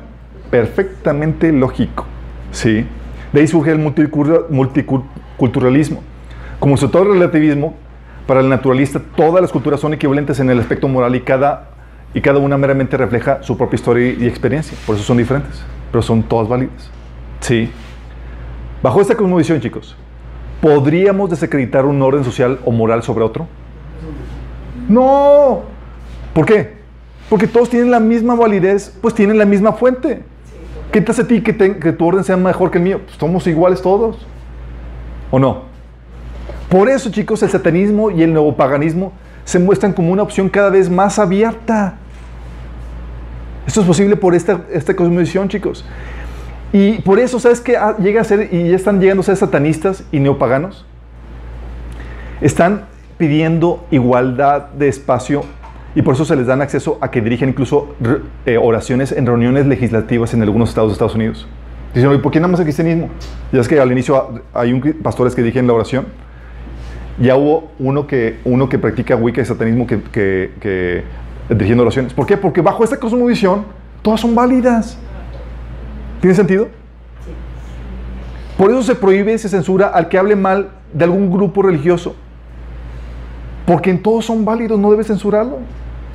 perfectamente 0.51 1.53
lógico. 1.53 2.05
¿sí? 2.53 2.87
De 3.33 3.40
ahí 3.40 3.47
surge 3.47 3.73
el 3.73 3.79
multicul- 3.79 4.49
multiculturalismo. 4.49 6.01
Como 6.59 6.77
el 7.03 7.09
relativismo, 7.11 7.75
para 8.29 8.41
el 8.41 8.51
naturalista 8.51 9.01
todas 9.17 9.41
las 9.41 9.51
culturas 9.51 9.81
son 9.81 9.95
equivalentes 9.95 10.38
en 10.38 10.51
el 10.51 10.59
aspecto 10.59 10.87
moral 10.87 11.16
y 11.16 11.22
cada, 11.22 11.70
y 12.12 12.20
cada 12.20 12.39
una 12.39 12.59
meramente 12.59 12.95
refleja 12.99 13.43
su 13.43 13.57
propia 13.57 13.76
historia 13.76 14.14
y 14.20 14.26
experiencia. 14.26 14.76
Por 14.87 14.97
eso 14.97 15.05
son 15.05 15.16
diferentes, 15.16 15.62
pero 15.91 16.03
son 16.03 16.22
todas 16.22 16.47
válidas. 16.47 16.91
¿sí? 17.41 17.70
Bajo 18.83 19.01
esta 19.01 19.16
cosmovisión, 19.16 19.62
chicos, 19.62 19.97
¿podríamos 20.61 21.31
desacreditar 21.31 21.87
un 21.87 22.03
orden 22.03 22.22
social 22.22 22.59
o 22.66 22.70
moral 22.70 23.03
sobre 23.03 23.24
otro? 23.24 23.47
No. 24.91 25.62
¿Por 26.35 26.45
qué? 26.45 26.76
Porque 27.31 27.47
todos 27.47 27.70
tienen 27.70 27.91
la 27.91 27.99
misma 27.99 28.35
validez, 28.35 28.95
pues 29.01 29.14
tienen 29.14 29.39
la 29.39 29.47
misma 29.47 29.72
fuente. 29.72 30.22
¿Qué 30.93 31.01
te 31.01 31.12
hace 31.12 31.22
a 31.22 31.26
ti 31.26 31.41
que, 31.41 31.57
que 31.57 31.93
tu 31.93 32.07
orden 32.07 32.24
sea 32.24 32.37
mejor 32.37 32.70
que 32.70 32.76
el 32.76 32.85
mío? 32.85 33.01
Pues 33.07 33.16
somos 33.16 33.47
iguales 33.47 33.81
todos. 33.81 34.26
¿O 35.31 35.39
no? 35.39 35.68
Por 36.69 36.89
eso, 36.89 37.11
chicos, 37.11 37.43
el 37.43 37.51
satanismo 37.51 38.11
y 38.11 38.23
el 38.23 38.33
neopaganismo 38.33 39.12
se 39.45 39.59
muestran 39.59 39.93
como 39.93 40.12
una 40.12 40.23
opción 40.23 40.49
cada 40.49 40.69
vez 40.69 40.91
más 40.91 41.19
abierta. 41.19 41.95
Esto 43.66 43.81
es 43.81 43.87
posible 43.87 44.16
por 44.16 44.35
esta, 44.35 44.62
esta 44.71 44.95
cosmovisión, 44.95 45.49
chicos. 45.49 45.85
Y 46.73 46.99
por 46.99 47.19
eso, 47.19 47.41
¿sabes 47.41 47.61
qué? 47.61 47.79
Llega 47.99 48.21
a 48.21 48.25
ser, 48.25 48.51
y 48.53 48.69
ya 48.71 48.77
están 48.77 49.01
llegando 49.01 49.23
a 49.23 49.25
ser 49.25 49.37
satanistas 49.37 50.05
y 50.12 50.21
neopaganos. 50.21 50.85
Están 52.43 52.85
pidiendo 53.16 53.87
igualdad 53.91 54.69
de 54.71 54.89
espacio 54.89 55.45
y 55.95 56.03
por 56.03 56.14
eso 56.14 56.25
se 56.25 56.37
les 56.37 56.47
dan 56.47 56.61
acceso 56.61 56.99
a 57.01 57.11
que 57.11 57.21
dirigen 57.21 57.49
incluso 57.49 57.95
eh, 58.47 58.59
oraciones 58.59 59.11
en 59.11 59.27
reuniones 59.27 59.66
legislativas 59.66 60.35
en 60.35 60.43
algunos 60.43 60.69
estados 60.69 60.91
de 60.91 60.93
Estados 60.93 61.14
Unidos. 61.14 61.49
Dicen, 61.95 62.12
¿y 62.12 62.19
por 62.19 62.31
qué 62.31 62.39
nada 62.39 62.53
más 62.53 62.61
el 62.61 62.66
cristianismo? 62.66 63.09
Ya 63.51 63.61
es 63.61 63.66
que 63.66 63.81
al 63.81 63.91
inicio 63.91 64.43
hay 64.53 64.73
un 64.73 64.81
pastores 65.03 65.35
que 65.35 65.43
dije 65.43 65.59
en 65.59 65.66
la 65.66 65.73
oración, 65.73 66.07
ya 67.21 67.37
hubo 67.37 67.71
uno 67.79 68.07
que, 68.07 68.39
uno 68.45 68.69
que 68.69 68.79
practica 68.79 69.16
Wicca 69.16 69.41
y 69.41 69.45
satanismo 69.45 69.87
que, 69.87 70.01
que, 70.03 70.53
que 70.61 71.05
dirigiendo 71.49 71.83
oraciones. 71.83 72.14
¿Por 72.14 72.27
qué? 72.27 72.37
Porque 72.37 72.61
bajo 72.61 72.85
esta 72.85 72.99
cosmovisión 72.99 73.64
todas 74.03 74.21
son 74.21 74.35
válidas. 74.35 74.99
¿Tiene 76.21 76.35
sentido? 76.35 76.69
Por 78.57 78.71
eso 78.71 78.83
se 78.83 78.95
prohíbe 78.95 79.33
y 79.33 79.39
se 79.39 79.49
censura 79.49 79.89
al 79.89 80.09
que 80.09 80.19
hable 80.19 80.37
mal 80.37 80.71
de 80.93 81.05
algún 81.05 81.31
grupo 81.31 81.62
religioso. 81.62 82.14
Porque 83.66 83.91
en 83.91 84.03
todos 84.03 84.25
son 84.25 84.45
válidos, 84.45 84.79
no 84.79 84.91
debe 84.91 85.05
censurarlo. 85.05 85.59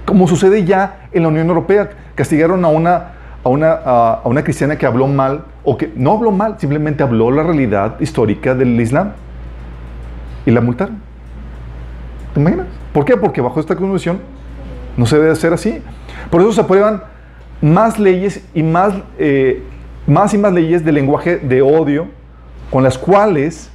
Como 0.06 0.28
sucede 0.28 0.66
ya 0.66 1.08
en 1.12 1.24
la 1.24 1.30
Unión 1.30 1.47
Europea. 1.47 1.89
Castigaron 2.16 2.66
a 2.66 2.68
una, 2.68 3.14
a 3.43 3.49
una, 3.49 3.72
a, 3.72 4.22
a 4.24 4.28
una 4.28 4.43
cristiana 4.43 4.78
que 4.78 4.86
habló 4.86 5.08
mal, 5.08 5.45
o 5.64 5.78
que 5.78 5.91
no 5.95 6.12
habló 6.12 6.32
mal, 6.32 6.56
simplemente 6.60 7.04
habló 7.04 7.32
la 7.32 7.43
realidad 7.43 7.99
histórica 7.99 8.56
del 8.56 8.80
Islam. 8.80 9.14
Y 10.46 10.52
la 10.52 10.62
multaron. 10.62 10.98
¿Te 12.34 12.39
imaginas? 12.39 12.68
¿Por 12.91 13.06
qué? 13.06 13.18
Porque 13.18 13.41
bajo 13.41 13.60
esta 13.60 13.76
constitución 13.76 14.20
no 14.98 15.06
se 15.06 15.18
debe 15.18 15.32
hacer 15.32 15.54
así. 15.54 15.82
Por 16.30 16.41
eso 16.41 16.52
se 16.52 16.62
aprueban 16.62 17.04
más 17.62 18.00
leyes 18.00 18.46
y 18.54 18.64
más, 18.64 18.94
eh, 19.18 19.64
más 20.08 20.34
y 20.34 20.38
más 20.38 20.54
leyes 20.54 20.84
de 20.84 20.91
lenguaje 20.91 21.38
de 21.38 21.62
odio 21.62 22.08
con 22.70 22.84
las 22.84 22.98
cuales 22.98 23.70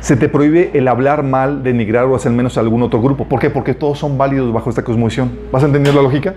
se 0.00 0.16
te 0.16 0.28
prohíbe 0.28 0.70
el 0.74 0.86
hablar 0.86 1.22
mal, 1.22 1.62
denigrar 1.62 2.04
o 2.04 2.14
hacer 2.14 2.30
menos 2.30 2.58
a 2.58 2.60
algún 2.60 2.82
otro 2.82 3.00
grupo. 3.00 3.26
¿Por 3.26 3.40
qué? 3.40 3.48
Porque 3.48 3.72
todos 3.72 3.98
son 3.98 4.18
válidos 4.18 4.52
bajo 4.52 4.68
esta 4.68 4.84
cosmovisión. 4.84 5.32
¿Vas 5.50 5.62
a 5.62 5.66
entender 5.66 5.94
la 5.94 6.02
lógica? 6.02 6.34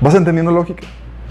¿Vas 0.00 0.14
entendiendo 0.14 0.52
la 0.52 0.58
lógica? 0.58 0.86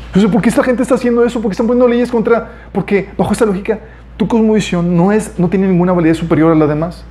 Entonces, 0.07 0.29
¿por 0.31 0.41
qué 0.41 0.49
esta 0.49 0.63
gente 0.63 0.83
está 0.83 0.95
haciendo 0.95 1.23
eso? 1.23 1.39
¿Por 1.39 1.49
qué 1.49 1.53
están 1.53 1.67
poniendo 1.67 1.87
leyes 1.87 2.11
contra...? 2.11 2.49
Porque 2.73 3.09
bajo 3.17 3.31
esta 3.31 3.45
lógica, 3.45 3.79
tu 4.19 4.27
cosmovisión 4.27 4.97
no, 4.97 5.13
es, 5.13 5.39
no 5.39 5.47
tiene 5.47 5.65
ninguna 5.65 5.93
validez 5.93 6.17
superior 6.17 6.51
a 6.51 6.55
la 6.55 6.67
demás. 6.67 7.05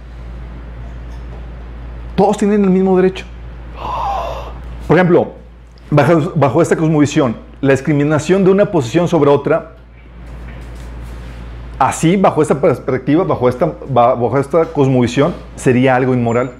Todos 2.15 2.37
tienen 2.37 2.63
el 2.63 2.69
mismo 2.69 2.95
derecho. 2.99 3.25
Por 4.87 4.95
ejemplo, 4.95 5.33
bajo, 5.91 6.33
bajo 6.37 6.61
esta 6.61 6.77
cosmovisión, 6.77 7.35
la 7.63 7.73
discriminación 7.73 8.45
de 8.45 8.51
una 8.51 8.71
posición 8.71 9.09
sobre 9.09 9.31
otra 9.31 9.77
Así, 11.79 12.17
bajo 12.17 12.43
esta 12.43 12.61
perspectiva, 12.61 13.23
bajo 13.23 13.49
esta, 13.49 13.73
bajo 13.89 14.37
esta 14.37 14.65
cosmovisión, 14.67 15.33
sería 15.55 15.95
algo 15.95 16.13
inmoral. 16.13 16.51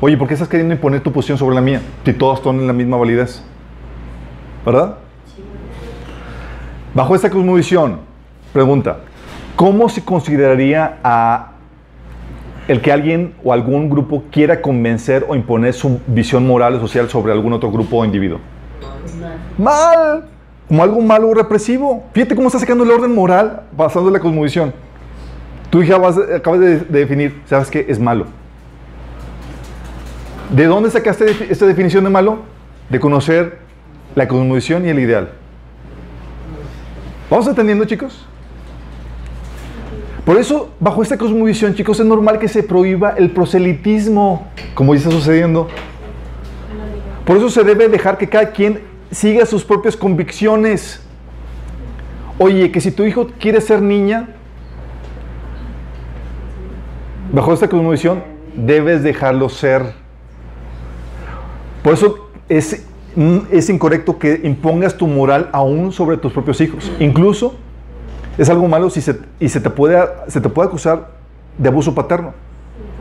Oye, 0.00 0.16
¿por 0.16 0.26
qué 0.26 0.34
estás 0.34 0.48
queriendo 0.48 0.74
imponer 0.74 1.00
tu 1.00 1.12
posición 1.12 1.38
sobre 1.38 1.54
la 1.54 1.60
mía? 1.60 1.80
Si 2.04 2.12
todos 2.12 2.42
tienen 2.42 2.66
la 2.66 2.72
misma 2.72 2.96
validez. 2.96 3.42
¿Verdad? 4.66 4.96
Bajo 6.92 7.14
esta 7.14 7.30
cosmovisión, 7.30 8.00
pregunta, 8.52 8.98
¿cómo 9.56 9.88
se 9.88 10.04
consideraría 10.04 10.98
a 11.02 11.52
el 12.66 12.80
que 12.80 12.92
alguien 12.92 13.34
o 13.44 13.52
algún 13.52 13.90
grupo 13.90 14.24
quiera 14.30 14.62
convencer 14.62 15.24
o 15.28 15.34
imponer 15.34 15.74
su 15.74 16.00
visión 16.06 16.46
moral 16.46 16.74
o 16.74 16.80
social 16.80 17.08
sobre 17.10 17.32
algún 17.32 17.52
otro 17.52 17.70
grupo 17.70 17.98
o 17.98 18.04
individuo? 18.04 18.40
Mal 19.58 20.24
como 20.68 20.82
algo 20.82 21.00
malo 21.00 21.28
o 21.28 21.34
represivo. 21.34 22.04
Fíjate 22.12 22.34
cómo 22.34 22.48
está 22.48 22.58
sacando 22.58 22.84
el 22.84 22.90
orden 22.90 23.14
moral 23.14 23.62
basado 23.76 24.06
en 24.06 24.14
la 24.14 24.20
cosmovisión. 24.20 24.72
Hija 25.72 25.98
vas, 25.98 26.16
acabas 26.16 26.60
de, 26.60 26.78
de, 26.78 27.00
definir, 27.00 27.42
¿sabes 27.46 27.68
qué? 27.68 27.84
Es 27.88 27.98
malo. 27.98 28.26
¿De 30.50 30.66
dónde 30.66 30.88
sacaste 30.88 31.48
esta 31.50 31.66
definición 31.66 32.04
de 32.04 32.10
malo? 32.10 32.38
De 32.88 33.00
conocer 33.00 33.58
la 34.14 34.28
cosmovisión 34.28 34.86
y 34.86 34.90
el 34.90 35.00
ideal. 35.00 35.30
¿Vamos 37.28 37.48
entendiendo, 37.48 37.84
chicos? 37.86 38.24
Por 40.24 40.38
eso, 40.38 40.70
bajo 40.80 41.02
esta 41.02 41.18
cosmovisión, 41.18 41.74
chicos, 41.74 42.00
es 42.00 42.06
normal 42.06 42.38
que 42.38 42.48
se 42.48 42.62
prohíba 42.62 43.10
el 43.10 43.30
proselitismo, 43.30 44.48
como 44.74 44.94
ya 44.94 44.98
está 44.98 45.10
sucediendo. 45.10 45.68
Por 47.26 47.36
eso 47.36 47.50
se 47.50 47.62
debe 47.62 47.88
dejar 47.88 48.16
que 48.16 48.28
cada 48.28 48.50
quien 48.50 48.80
siga 49.10 49.44
sus 49.44 49.64
propias 49.64 49.96
convicciones. 49.96 51.02
Oye, 52.38 52.72
que 52.72 52.80
si 52.80 52.90
tu 52.90 53.04
hijo 53.04 53.28
quiere 53.38 53.60
ser 53.60 53.82
niña, 53.82 54.28
bajo 57.30 57.52
esta 57.52 57.68
cosmovisión, 57.68 58.22
debes 58.56 59.02
dejarlo 59.02 59.50
ser. 59.50 59.92
Por 61.82 61.92
eso 61.92 62.30
es, 62.48 62.86
es 63.50 63.68
incorrecto 63.68 64.18
que 64.18 64.40
impongas 64.42 64.96
tu 64.96 65.06
moral 65.06 65.50
aún 65.52 65.92
sobre 65.92 66.16
tus 66.16 66.32
propios 66.32 66.62
hijos. 66.62 66.90
Incluso 66.98 67.56
es 68.36 68.50
algo 68.50 68.66
malo 68.68 68.90
si 68.90 69.00
se, 69.00 69.18
y 69.38 69.48
se 69.48 69.60
te, 69.60 69.70
puede, 69.70 69.96
acusar 69.96 71.08
de 71.56 71.68
abuso 71.68 71.94
paterno. 71.94 72.32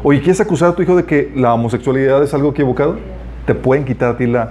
Oye, 0.04 0.20
¿quieres 0.20 0.40
acusar 0.42 0.70
a 0.70 0.76
tu 0.76 0.82
hijo 0.82 0.96
de 0.96 1.06
que 1.06 1.32
la 1.36 1.54
homosexualidad 1.54 2.22
es 2.24 2.34
algo 2.34 2.52
equivocado? 2.52 2.98
Te 3.46 3.56
pueden 3.56 3.86
quitar 3.86 4.14
a 4.14 4.18
ti 4.18 4.28
la, 4.28 4.50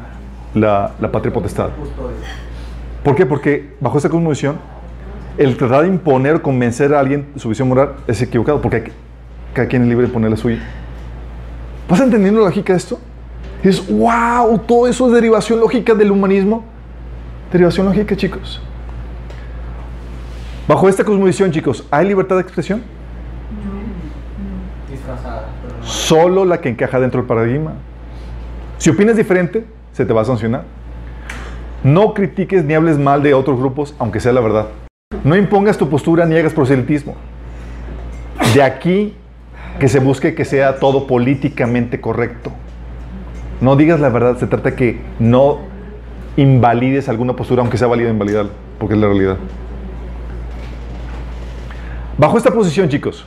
la, 0.55 0.93
la, 1.01 1.12
patria 1.12 1.33
potestad. 1.33 1.68
¿Por 3.05 3.14
qué? 3.14 3.26
Porque 3.26 3.74
bajo 3.80 3.97
esta 3.97 4.09
cosmovisión, 4.09 4.57
el 5.39 5.57
tratar 5.57 5.83
de 5.83 5.89
imponer 5.89 6.37
o 6.37 6.43
convencer 6.43 6.95
a 6.95 7.01
alguien 7.01 7.28
su 7.37 7.49
visión 7.49 7.68
moral 7.68 7.95
es 8.07 8.20
equivocado, 8.20 8.61
porque 8.61 8.93
cada 9.53 9.68
quien 9.68 9.83
es 9.83 9.89
libre 9.89 10.07
de 10.07 10.12
poner 10.12 10.30
la 10.30 10.37
suya. 10.37 10.59
¿Vas 11.89 12.01
entendiendo 12.01 12.41
la 12.41 12.47
lógica 12.47 12.72
de 12.72 12.78
esto? 12.78 12.99
Y 13.62 13.68
dices, 13.68 13.87
wow, 13.89 14.59
todo 14.66 14.89
eso 14.89 15.07
es 15.07 15.12
derivación 15.12 15.61
lógica 15.61 15.95
del 15.95 16.11
humanismo. 16.11 16.64
Derivación 17.53 17.87
lógica, 17.87 18.16
chicos. 18.16 18.61
Bajo 20.73 20.89
esta 20.89 21.05
cosmovisión, 21.05 21.51
chicos, 21.51 21.87
¿hay 21.91 22.09
libertad 22.09 22.37
de 22.37 22.41
expresión? 22.41 22.81
Disfrazada. 24.91 25.49
Solo 25.83 26.47
la 26.47 26.62
que 26.62 26.70
encaja 26.70 26.99
dentro 26.99 27.20
del 27.20 27.29
paradigma. 27.29 27.75
Si 28.79 28.89
opinas 28.89 29.14
diferente, 29.14 29.66
se 29.93 30.07
te 30.07 30.14
va 30.14 30.23
a 30.23 30.25
sancionar. 30.25 30.64
No 31.85 32.14
critiques 32.14 32.64
ni 32.64 32.73
hables 32.73 32.97
mal 32.97 33.23
de 33.23 33.35
otros 33.35 33.59
grupos, 33.59 33.95
aunque 33.99 34.18
sea 34.18 34.33
la 34.33 34.41
verdad. 34.41 34.68
No 35.25 35.37
impongas 35.37 35.77
tu 35.77 35.91
postura 35.91 36.25
ni 36.25 36.39
hagas 36.39 36.55
proselitismo. 36.55 37.16
De 38.55 38.62
aquí 38.62 39.14
que 39.79 39.91
se 39.91 39.99
busque 39.99 40.35
que 40.35 40.47
sea 40.47 40.79
todo 40.79 41.07
políticamente 41.07 42.01
correcto. 42.01 42.51
No 43.61 43.77
digas 43.77 44.01
la 44.01 44.09
verdad, 44.09 44.39
se 44.39 44.47
trata 44.47 44.70
de 44.70 44.77
que 44.77 45.01
no 45.18 45.59
invalides 46.39 47.11
alguna 47.11 47.37
postura, 47.37 47.61
aunque 47.61 47.77
sea 47.77 47.89
válida 47.89 48.09
invalidar, 48.09 48.47
porque 48.79 48.95
es 48.95 49.01
la 49.03 49.09
realidad. 49.09 49.37
Bajo 52.18 52.38
esta 52.38 52.50
posición, 52.50 52.88
chicos, 52.88 53.24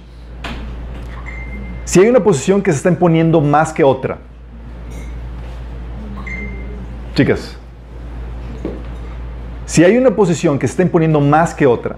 si 1.84 2.00
hay 2.00 2.08
una 2.08 2.24
posición 2.24 2.62
que 2.62 2.72
se 2.72 2.78
está 2.78 2.90
imponiendo 2.90 3.42
más 3.42 3.74
que 3.74 3.84
otra, 3.84 4.18
Chicas, 7.16 7.56
si 9.66 9.86
hay 9.86 9.98
una 9.98 10.12
posición 10.12 10.60
que 10.60 10.68
se 10.68 10.72
está 10.72 10.84
imponiendo 10.84 11.22
más 11.22 11.54
que 11.54 11.66
otra, 11.66 11.96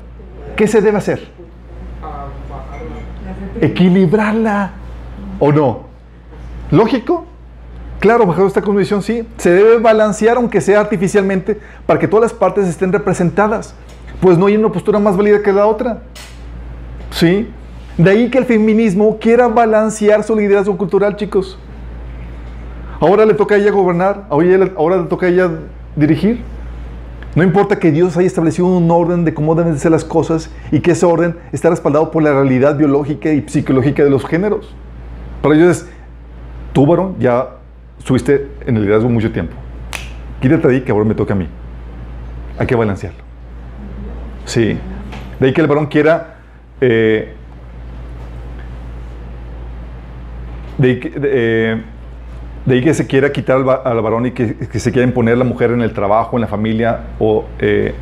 ¿qué 0.56 0.68
se 0.68 0.80
debe 0.80 1.00
hacer? 1.00 1.28
Equilibrarla 3.60 4.74
o 5.40 5.52
no. 5.52 5.88
¿Lógico? 6.70 7.26
Claro, 8.00 8.28
bajo 8.28 8.46
esta 8.46 8.62
condición 8.62 9.02
sí. 9.02 9.28
Se 9.38 9.50
debe 9.50 9.80
balancear, 9.80 10.38
aunque 10.38 10.62
sea 10.62 10.82
artificialmente, 10.82 11.60
para 11.88 12.00
que 12.00 12.08
todas 12.08 12.32
las 12.32 12.40
partes 12.40 12.68
estén 12.68 12.94
representadas. 12.94 13.74
Pues 14.22 14.38
no 14.38 14.46
hay 14.46 14.56
una 14.56 14.72
postura 14.72 15.00
más 15.00 15.18
válida 15.18 15.42
que 15.42 15.52
la 15.52 15.66
otra. 15.66 16.04
¿Sí? 17.12 17.48
De 17.98 18.12
ahí 18.12 18.30
que 18.30 18.38
el 18.38 18.46
feminismo 18.46 19.18
quiera 19.20 19.48
balancear 19.48 20.24
su 20.24 20.36
liderazgo 20.36 20.78
cultural, 20.78 21.16
chicos. 21.16 21.58
Ahora 23.00 23.26
le 23.26 23.34
toca 23.34 23.56
a 23.56 23.58
ella 23.58 23.72
gobernar, 23.72 24.28
ahora 24.30 24.98
le 24.98 25.04
toca 25.04 25.26
a 25.26 25.30
ella 25.30 25.50
dirigir. 25.96 26.42
No 27.36 27.44
importa 27.44 27.78
que 27.78 27.92
Dios 27.92 28.18
haya 28.18 28.28
establecido 28.28 28.68
un 28.68 28.90
orden 28.90 29.24
de 29.24 29.34
cómo 29.34 29.54
deben 29.56 29.78
ser 29.78 29.92
las 29.92 30.04
cosas 30.04 30.52
y 30.72 30.80
que 30.80 30.92
ese 30.92 31.06
orden 31.06 31.36
está 31.52 31.70
respaldado 31.70 32.10
por 32.10 32.24
la 32.24 32.34
realidad 32.34 32.76
biológica 32.78 33.32
y 33.32 33.48
psicológica 33.48 34.04
de 34.04 34.10
los 34.10 34.26
géneros. 34.26 34.74
Para 35.42 35.56
ellos 35.56 35.78
es, 35.78 35.90
tú 36.74 36.86
varón 36.88 37.16
ya 37.20 37.50
subiste 38.04 38.48
en 38.66 38.78
el 38.78 38.84
liderazgo 38.84 39.10
mucho 39.10 39.32
tiempo. 39.32 39.56
Quítate 40.42 40.68
ahí 40.68 40.82
que 40.82 40.92
ahora 40.92 41.06
me 41.06 41.16
toca 41.16 41.34
a 41.34 41.38
mí. 41.38 41.48
Hay 42.58 42.66
que 42.66 42.76
balancearlo. 42.76 43.20
Sí. 44.46 44.78
De 45.40 45.48
ahí 45.48 45.54
que 45.54 45.62
el 45.62 45.68
varón 45.68 45.88
quiera... 45.88 46.37
Eh, 46.82 47.34
de 50.78 50.88
ahí 50.88 51.00
que, 51.00 51.12
eh, 51.16 51.82
de 52.66 52.76
ahí 52.76 52.84
que 52.84 52.94
se 52.94 53.08
quiera 53.08 53.32
quitar 53.32 53.58
al, 53.58 53.70
al 53.84 54.02
varón 54.02 54.26
y 54.28 54.32
que, 54.32 54.56
que, 54.56 54.80
se 54.80 54.92
quiera 54.92 55.08
imponer 55.08 55.38
la 55.38 55.44
mujer 55.44 55.72
en 55.72 55.82
el 55.82 55.94
trabajo, 55.94 56.38
en 56.38 56.42
la 56.42 56.48
familia, 56.48 57.00
o 57.20 57.46
eh, 57.60 57.96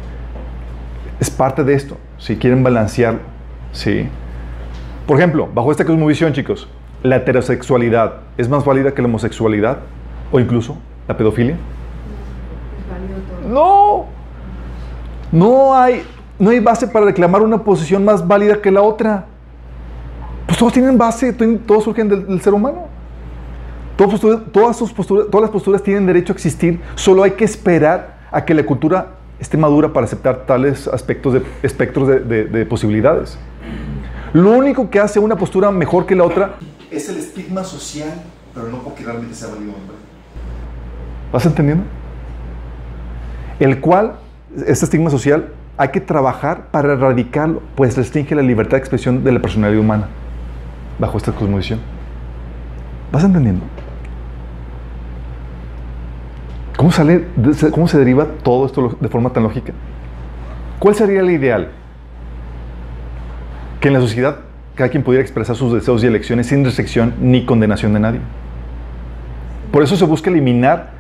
es 1.20 1.30
parte 1.30 1.64
de 1.64 1.74
esto. 1.74 1.98
Si 2.18 2.36
quieren 2.38 2.64
balancearlo, 2.64 3.20
sí. 3.72 4.08
Por 5.08 5.18
ejemplo, 5.18 5.48
bajo 5.54 5.72
esta 5.72 5.86
cosmovisión, 5.86 6.34
chicos, 6.34 6.68
la 7.04 7.18
heterosexualidad 7.18 8.22
es 8.38 8.50
más 8.50 8.66
válida 8.66 8.94
que 8.94 9.02
la 9.02 9.08
homosexualidad 9.08 9.78
o 10.32 10.40
incluso 10.40 10.78
la 11.08 11.16
pedofilia. 11.16 11.56
No, 13.48 14.06
no 15.32 15.76
hay. 15.76 16.04
No 16.38 16.50
hay 16.50 16.60
base 16.60 16.88
para 16.88 17.06
reclamar 17.06 17.42
una 17.42 17.64
posición 17.64 18.04
más 18.04 18.26
válida 18.28 18.62
que 18.62 18.72
la 18.72 18.82
otra. 18.82 19.26
Pues 20.46 20.58
todos 20.58 20.74
tienen 20.74 20.98
base, 20.98 21.34
todos 21.34 21.84
surgen 21.84 22.08
del, 22.10 22.42
ser 22.42 22.54
humano. 22.54 22.88
Todas, 23.98 24.78
sus 24.78 24.92
posturas, 24.92 25.28
todas 25.32 25.44
las 25.44 25.52
posturas 25.52 25.82
tienen 25.82 26.06
derecho 26.06 26.34
a 26.34 26.36
existir, 26.36 26.82
solo 26.96 27.24
hay 27.24 27.32
que 27.32 27.46
esperar 27.46 28.18
a 28.30 28.44
que 28.44 28.54
la 28.54 28.66
cultura 28.66 29.14
esté 29.40 29.58
madura 29.58 29.94
para 29.94 30.06
aceptar 30.06 30.46
tales 30.46 30.90
aspectos 30.90 31.34
de, 31.34 31.44
espectros 31.64 32.08
de, 32.08 32.20
de, 32.20 32.44
de 32.44 32.66
posibilidades. 32.66 33.38
Lo 34.34 34.52
único 34.52 34.90
que 34.90 35.00
hace 35.00 35.18
una 35.18 35.38
postura 35.38 35.72
mejor 35.72 36.06
que 36.06 36.14
la 36.14 36.26
otra 36.26 36.56
Es 36.92 37.08
el 37.08 37.18
estigma 37.18 37.64
social, 37.64 38.22
pero 38.54 38.68
no 38.68 38.80
porque 38.80 39.06
realmente 39.06 39.34
sea 39.34 39.48
válido. 39.48 39.74
¿Vas 41.32 41.46
entendiendo? 41.46 41.86
El 43.60 43.80
cual, 43.80 44.18
este 44.68 44.84
estigma 44.84 45.10
social, 45.10 45.54
hay 45.78 45.90
que 45.90 46.00
trabajar 46.00 46.68
para 46.72 46.94
erradicarlo, 46.94 47.62
pues 47.76 47.98
restringe 47.98 48.34
la 48.36 48.42
libertad 48.42 48.72
de 48.72 48.78
expresión 48.78 49.24
de 49.24 49.32
la 49.32 49.40
personalidad 49.40 49.80
humana 49.80 50.08
bajo 51.00 51.18
esta 51.18 51.32
cosmovisión. 51.32 51.80
¿Vas 53.12 53.24
entendiendo? 53.24 53.66
¿Cómo, 56.78 56.92
sale, 56.92 57.26
¿Cómo 57.72 57.88
se 57.88 57.98
deriva 57.98 58.26
todo 58.44 58.66
esto 58.66 58.98
de 59.00 59.08
forma 59.08 59.30
tan 59.32 59.44
lógica? 59.44 59.74
¿Cuál 60.80 60.96
sería 60.96 61.22
el 61.22 61.30
ideal? 61.30 61.70
Que 63.80 63.88
en 63.88 63.94
la 63.94 64.02
sociedad 64.02 64.40
cada 64.76 64.90
quien 64.90 65.04
pudiera 65.04 65.22
expresar 65.22 65.56
sus 65.56 65.74
deseos 65.74 66.04
y 66.04 66.08
elecciones 66.08 66.48
sin 66.48 66.66
restricción 66.66 67.14
ni 67.22 67.46
condenación 67.46 67.94
de 67.94 68.00
nadie. 68.00 68.20
Por 69.72 69.84
eso 69.84 69.96
se 69.96 70.06
busca 70.06 70.30
eliminar 70.30 70.95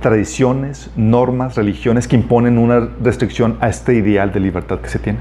tradiciones, 0.00 0.90
normas, 0.96 1.56
religiones 1.56 2.06
que 2.06 2.16
imponen 2.16 2.58
una 2.58 2.88
restricción 3.02 3.56
a 3.60 3.68
este 3.68 3.94
ideal 3.94 4.32
de 4.32 4.40
libertad 4.40 4.80
que 4.80 4.88
se 4.88 4.98
tiene. 4.98 5.18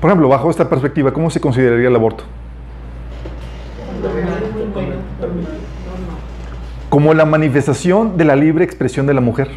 Por 0.00 0.10
ejemplo, 0.10 0.28
bajo 0.28 0.50
esta 0.50 0.68
perspectiva, 0.68 1.12
¿cómo 1.12 1.30
se 1.30 1.40
consideraría 1.40 1.88
el 1.88 1.94
aborto? 1.94 2.24
Como 6.88 7.14
la 7.14 7.24
manifestación 7.24 8.16
de 8.16 8.24
la 8.24 8.36
libre 8.36 8.64
expresión 8.64 9.06
de 9.06 9.14
la 9.14 9.20
mujer, 9.20 9.48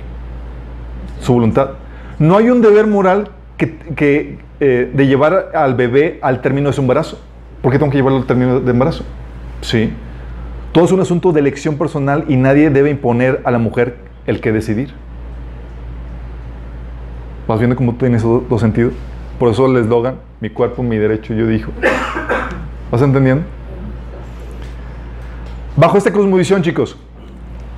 su 1.20 1.34
voluntad. 1.34 1.72
No 2.20 2.38
hay 2.38 2.50
un 2.50 2.62
deber 2.62 2.88
moral 2.88 3.30
que, 3.58 4.38
eh, 4.60 4.92
de 4.94 5.08
llevar 5.08 5.52
al 5.54 5.74
bebé 5.76 6.20
al 6.22 6.42
término 6.42 6.70
de 6.70 6.74
su 6.74 6.82
embarazo. 6.82 7.20
¿Por 7.62 7.72
qué 7.72 7.80
tengo 7.80 7.92
que 7.92 7.98
llevarlo 7.98 8.20
al 8.20 8.28
término 8.28 8.60
de 8.60 8.72
embarazo? 8.72 9.04
Sí. 9.62 9.92
Todo 10.76 10.84
es 10.84 10.92
un 10.92 11.00
asunto 11.00 11.32
de 11.32 11.40
elección 11.40 11.78
personal 11.78 12.26
y 12.28 12.36
nadie 12.36 12.70
debe 12.70 12.90
imponer 12.90 13.40
a 13.46 13.52
la 13.52 13.60
mujer 13.60 13.96
el 14.28 14.42
que 14.42 14.52
decidir. 14.52 14.94
¿Vas 17.48 17.60
viendo 17.60 17.78
cómo 17.78 17.96
tiene 17.96 18.18
esos 18.18 18.50
dos 18.50 18.60
sentidos? 18.60 18.92
Por 19.40 19.50
eso 19.50 19.68
el 19.68 19.78
eslogan, 19.78 20.18
mi 20.42 20.50
cuerpo, 20.50 20.84
mi 20.84 20.98
derecho, 20.98 21.34
yo 21.34 21.48
dijo. 21.48 21.72
¿Vas 22.92 23.02
entendiendo? 23.02 23.46
Bajo 25.78 25.98
esta 25.98 26.12
cosmovisión, 26.12 26.62
chicos, 26.62 26.98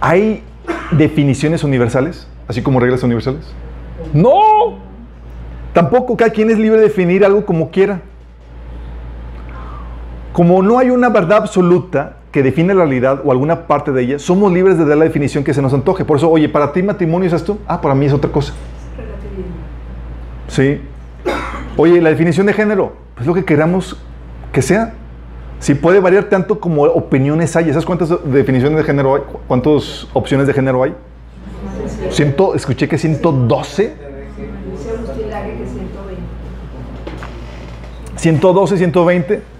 ¿hay 0.01 0.41
definiciones 0.89 1.63
universales? 1.63 2.27
Así 2.47 2.63
como 2.63 2.79
reglas 2.79 3.03
universales. 3.03 3.53
No. 4.11 4.79
Tampoco 5.71 6.17
cada 6.17 6.31
quien 6.31 6.49
es 6.49 6.57
libre 6.57 6.79
de 6.79 6.85
definir 6.85 7.23
algo 7.23 7.45
como 7.45 7.69
quiera. 7.69 8.01
Como 10.33 10.63
no 10.63 10.79
hay 10.79 10.89
una 10.89 11.09
verdad 11.09 11.37
absoluta 11.37 12.17
que 12.37 12.43
define 12.43 12.75
la 12.75 12.83
realidad 12.83 13.21
o 13.25 13.31
alguna 13.31 13.65
parte 13.65 13.91
de 13.91 14.03
ella, 14.03 14.19
somos 14.19 14.53
libres 14.53 14.77
de 14.77 14.85
dar 14.85 14.95
la 14.95 15.05
definición 15.05 15.43
que 15.43 15.55
se 15.55 15.61
nos 15.63 15.73
antoje. 15.73 16.05
Por 16.05 16.17
eso, 16.17 16.29
oye, 16.29 16.47
para 16.47 16.71
ti 16.71 16.83
matrimonio 16.83 17.25
es 17.25 17.33
esto, 17.33 17.57
ah, 17.65 17.81
para 17.81 17.95
mí 17.95 18.05
es 18.05 18.13
otra 18.13 18.31
cosa. 18.31 18.53
Sí. 20.47 20.79
Oye, 21.77 21.99
la 21.99 22.11
definición 22.11 22.45
de 22.45 22.53
género, 22.53 22.93
pues 23.15 23.25
lo 23.25 23.33
que 23.33 23.43
queramos 23.43 23.97
que 24.51 24.61
sea. 24.61 24.93
Sí, 25.59 25.73
puede 25.73 25.99
variar 25.99 26.25
tanto 26.25 26.59
como 26.59 26.83
opiniones 26.83 27.55
hay. 27.55 27.69
¿Sabes 27.69 27.87
cuántas 27.87 28.13
definiciones 28.31 28.77
de 28.77 28.83
género 28.83 29.15
hay? 29.15 29.23
¿Cuántas 29.47 30.07
opciones 30.13 30.45
de 30.45 30.53
género 30.53 30.83
hay? 30.83 30.93
Ciento, 32.11 32.53
escuché 32.53 32.87
que 32.87 32.99
112. 32.99 33.95
112, 38.15 38.77
120. 38.77 39.56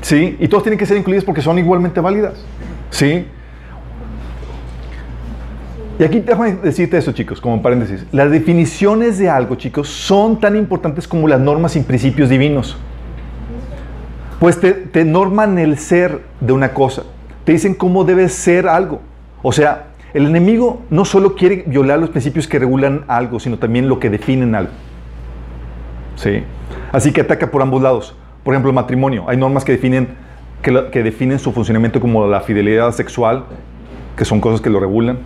¿Sí? 0.00 0.36
Y 0.38 0.48
todas 0.48 0.62
tienen 0.62 0.78
que 0.78 0.86
ser 0.86 0.96
incluidas 0.96 1.24
porque 1.24 1.42
son 1.42 1.58
igualmente 1.58 2.00
válidas. 2.00 2.44
¿Sí? 2.90 3.26
Y 5.98 6.04
aquí 6.04 6.20
déjame 6.20 6.54
decirte 6.54 6.96
eso, 6.96 7.12
chicos, 7.12 7.40
como 7.40 7.60
paréntesis. 7.60 8.06
Las 8.12 8.30
definiciones 8.30 9.18
de 9.18 9.28
algo, 9.28 9.56
chicos, 9.56 9.88
son 9.88 10.38
tan 10.38 10.54
importantes 10.56 11.08
como 11.08 11.26
las 11.26 11.40
normas 11.40 11.74
y 11.74 11.80
principios 11.80 12.28
divinos. 12.28 12.76
Pues 14.38 14.60
te, 14.60 14.72
te 14.72 15.04
norman 15.04 15.58
el 15.58 15.78
ser 15.78 16.22
de 16.40 16.52
una 16.52 16.72
cosa. 16.72 17.02
Te 17.44 17.52
dicen 17.52 17.74
cómo 17.74 18.04
debe 18.04 18.28
ser 18.28 18.68
algo. 18.68 19.00
O 19.42 19.50
sea, 19.50 19.88
el 20.14 20.26
enemigo 20.26 20.82
no 20.90 21.04
solo 21.04 21.34
quiere 21.34 21.64
violar 21.66 21.98
los 21.98 22.10
principios 22.10 22.46
que 22.46 22.60
regulan 22.60 23.04
algo, 23.08 23.40
sino 23.40 23.58
también 23.58 23.88
lo 23.88 23.98
que 23.98 24.08
definen 24.08 24.54
algo. 24.54 24.72
¿Sí? 26.14 26.44
Así 26.92 27.12
que 27.12 27.22
ataca 27.22 27.50
por 27.50 27.60
ambos 27.60 27.82
lados. 27.82 28.16
Por 28.44 28.54
ejemplo, 28.54 28.70
el 28.70 28.74
matrimonio. 28.74 29.24
Hay 29.28 29.36
normas 29.36 29.64
que 29.64 29.72
definen, 29.72 30.08
que, 30.62 30.90
que 30.90 31.02
definen 31.02 31.38
su 31.38 31.52
funcionamiento 31.52 32.00
como 32.00 32.26
la 32.26 32.40
fidelidad 32.40 32.92
sexual, 32.92 33.44
que 34.16 34.24
son 34.24 34.40
cosas 34.40 34.60
que 34.60 34.70
lo 34.70 34.80
regulan, 34.80 35.18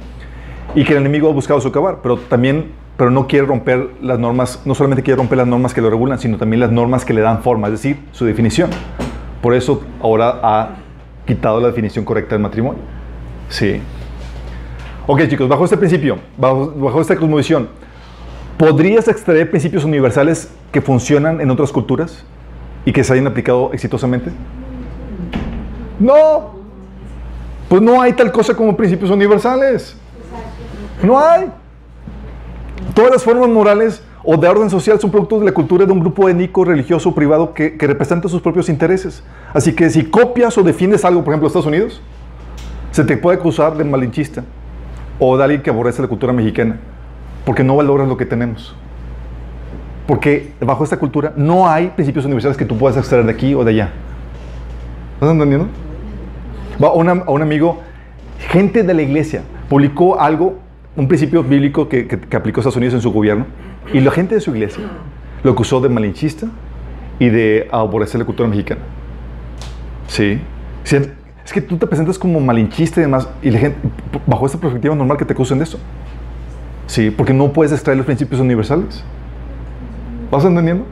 y 0.75 0.85
que 0.85 0.93
el 0.93 0.99
enemigo 0.99 1.29
ha 1.29 1.33
buscado 1.33 1.61
socavar, 1.61 1.99
pero 2.03 2.17
también 2.17 2.83
pero 2.97 3.11
no 3.11 3.27
quiere 3.27 3.47
romper 3.47 3.89
las 4.01 4.19
normas, 4.19 4.63
no 4.65 4.75
solamente 4.75 5.03
quiere 5.03 5.17
romper 5.17 5.39
las 5.39 5.47
normas 5.47 5.73
que 5.75 5.81
lo 5.81 5.91
regulan, 5.91 6.19
sino 6.19 6.37
también 6.37 6.61
las 6.61 6.71
normas 6.71 7.05
que 7.05 7.13
le 7.13 7.21
dan 7.21 7.43
forma, 7.43 7.69
es 7.69 7.73
decir, 7.73 7.99
su 8.13 8.25
definición. 8.25 8.71
Por 9.41 9.55
eso 9.55 9.83
ahora 10.01 10.39
ha 10.43 10.77
quitado 11.27 11.61
la 11.61 11.69
definición 11.69 12.05
correcta 12.05 12.35
del 12.35 12.43
matrimonio. 12.43 12.81
Sí. 13.49 13.81
Ok, 15.07 15.23
chicos, 15.29 15.49
bajo 15.49 15.65
este 15.65 15.77
principio, 15.77 16.19
bajo, 16.37 16.73
bajo 16.77 17.01
esta 17.01 17.17
cosmovisión, 17.17 17.69
¿podrías 18.57 19.09
extraer 19.09 19.51
principios 19.51 19.85
universales 19.85 20.53
que 20.71 20.81
funcionan 20.81 21.41
en 21.41 21.51
otras 21.51 21.73
culturas 21.73 22.25
y 22.85 22.93
que 22.93 23.05
se 23.05 23.13
hayan 23.13 23.27
aplicado 23.27 23.71
exitosamente? 23.73 24.31
No. 25.99 26.51
Pues 27.69 27.81
no 27.81 28.01
hay 28.03 28.13
tal 28.13 28.31
cosa 28.33 28.55
como 28.55 28.77
principios 28.77 29.11
universales. 29.11 29.97
No 31.03 31.19
hay. 31.19 31.51
Todas 32.95 33.13
las 33.13 33.23
formas 33.23 33.49
morales 33.49 34.03
o 34.25 34.37
de 34.37 34.49
orden 34.49 34.71
social 34.71 35.01
son 35.01 35.11
productos 35.11 35.41
de 35.41 35.47
la 35.47 35.53
cultura 35.53 35.87
de 35.87 35.93
un 35.93 36.01
grupo 36.01 36.29
étnico, 36.29 36.65
religioso 36.65 37.15
privado 37.15 37.55
que, 37.55 37.77
que, 37.77 37.87
representa 37.87 38.29
sus 38.29 38.41
propios 38.41 38.69
intereses. 38.69 39.23
Así 39.53 39.75
que 39.75 39.89
si 39.91 40.05
copias 40.05 40.57
o 40.59 40.63
defiendes 40.63 41.05
algo, 41.05 41.25
por 41.25 41.33
ejemplo, 41.33 41.49
Estados 41.49 41.67
Unidos, 41.67 42.01
se 42.91 43.05
te 43.05 43.17
puede 43.17 43.39
acusar 43.39 43.77
de 43.77 43.85
malinchista 43.85 44.45
o 45.19 45.37
de 45.37 45.45
alguien 45.45 45.63
que 45.63 45.71
aborrece 45.71 46.03
la 46.03 46.09
cultura 46.09 46.33
mexicana, 46.33 46.79
porque 47.45 47.65
no 47.65 47.77
valoras 47.77 48.09
lo 48.09 48.17
que 48.17 48.27
tenemos. 48.27 48.75
Porque 50.07 50.53
bajo 50.61 50.85
esta 50.85 50.99
cultura 50.99 51.33
no 51.37 51.69
hay 51.69 51.89
principios 51.89 52.25
universales 52.25 52.57
que 52.57 52.65
tú 52.65 52.77
puedas 52.77 52.97
extraer 52.97 53.25
de 53.25 53.33
aquí 53.33 53.55
o 53.55 53.65
de 53.65 53.71
allá. 53.71 53.91
¿Estás 55.15 55.31
entendiendo? 55.31 55.69
Va 56.83 56.89
a, 56.89 56.93
una, 56.93 57.13
a 57.13 57.31
un 57.31 57.43
amigo, 57.43 57.81
gente 58.49 58.83
de 58.83 58.95
la 58.95 59.03
iglesia, 59.03 59.43
publicó 59.69 60.21
algo, 60.21 60.59
un 60.97 61.07
principio 61.07 61.43
bíblico 61.45 61.89
que, 61.89 62.09
que, 62.09 62.19
que, 62.19 62.37
aplicó 62.37 62.61
Estados 62.61 62.77
Unidos 62.77 62.95
en 62.95 63.01
su 63.01 63.13
gobierno, 63.13 63.47
y 63.93 64.01
la 64.01 64.11
gente 64.11 64.35
de 64.35 64.41
su 64.41 64.51
iglesia 64.51 64.85
lo 65.43 65.53
acusó 65.53 65.81
de 65.81 65.89
malinchista 65.89 66.49
y 67.19 67.29
de 67.29 67.69
aborrecer 67.71 68.19
la 68.19 68.25
cultura 68.25 68.49
mexicana. 68.49 68.81
Sí. 70.09 70.41
Es 70.85 71.53
que 71.53 71.61
tú 71.61 71.77
te 71.77 71.87
presentas 71.87 72.19
como 72.19 72.41
malinchista 72.41 73.01
y 73.01 73.05
demás, 73.05 73.29
y 73.43 73.51
la 73.51 73.59
gente, 73.59 73.79
bajo 74.27 74.47
esta 74.47 74.59
perspectiva 74.59 74.95
normal 74.95 75.17
que 75.17 75.25
te 75.25 75.33
acusen 75.33 75.59
de 75.59 75.65
eso. 75.65 75.79
Sí, 76.87 77.11
porque 77.11 77.33
no 77.33 77.53
puedes 77.53 77.73
extraer 77.73 77.97
los 77.97 78.07
principios 78.07 78.41
universales. 78.41 79.05
¿Vas 80.33 80.47
entendiendo? 80.47 80.87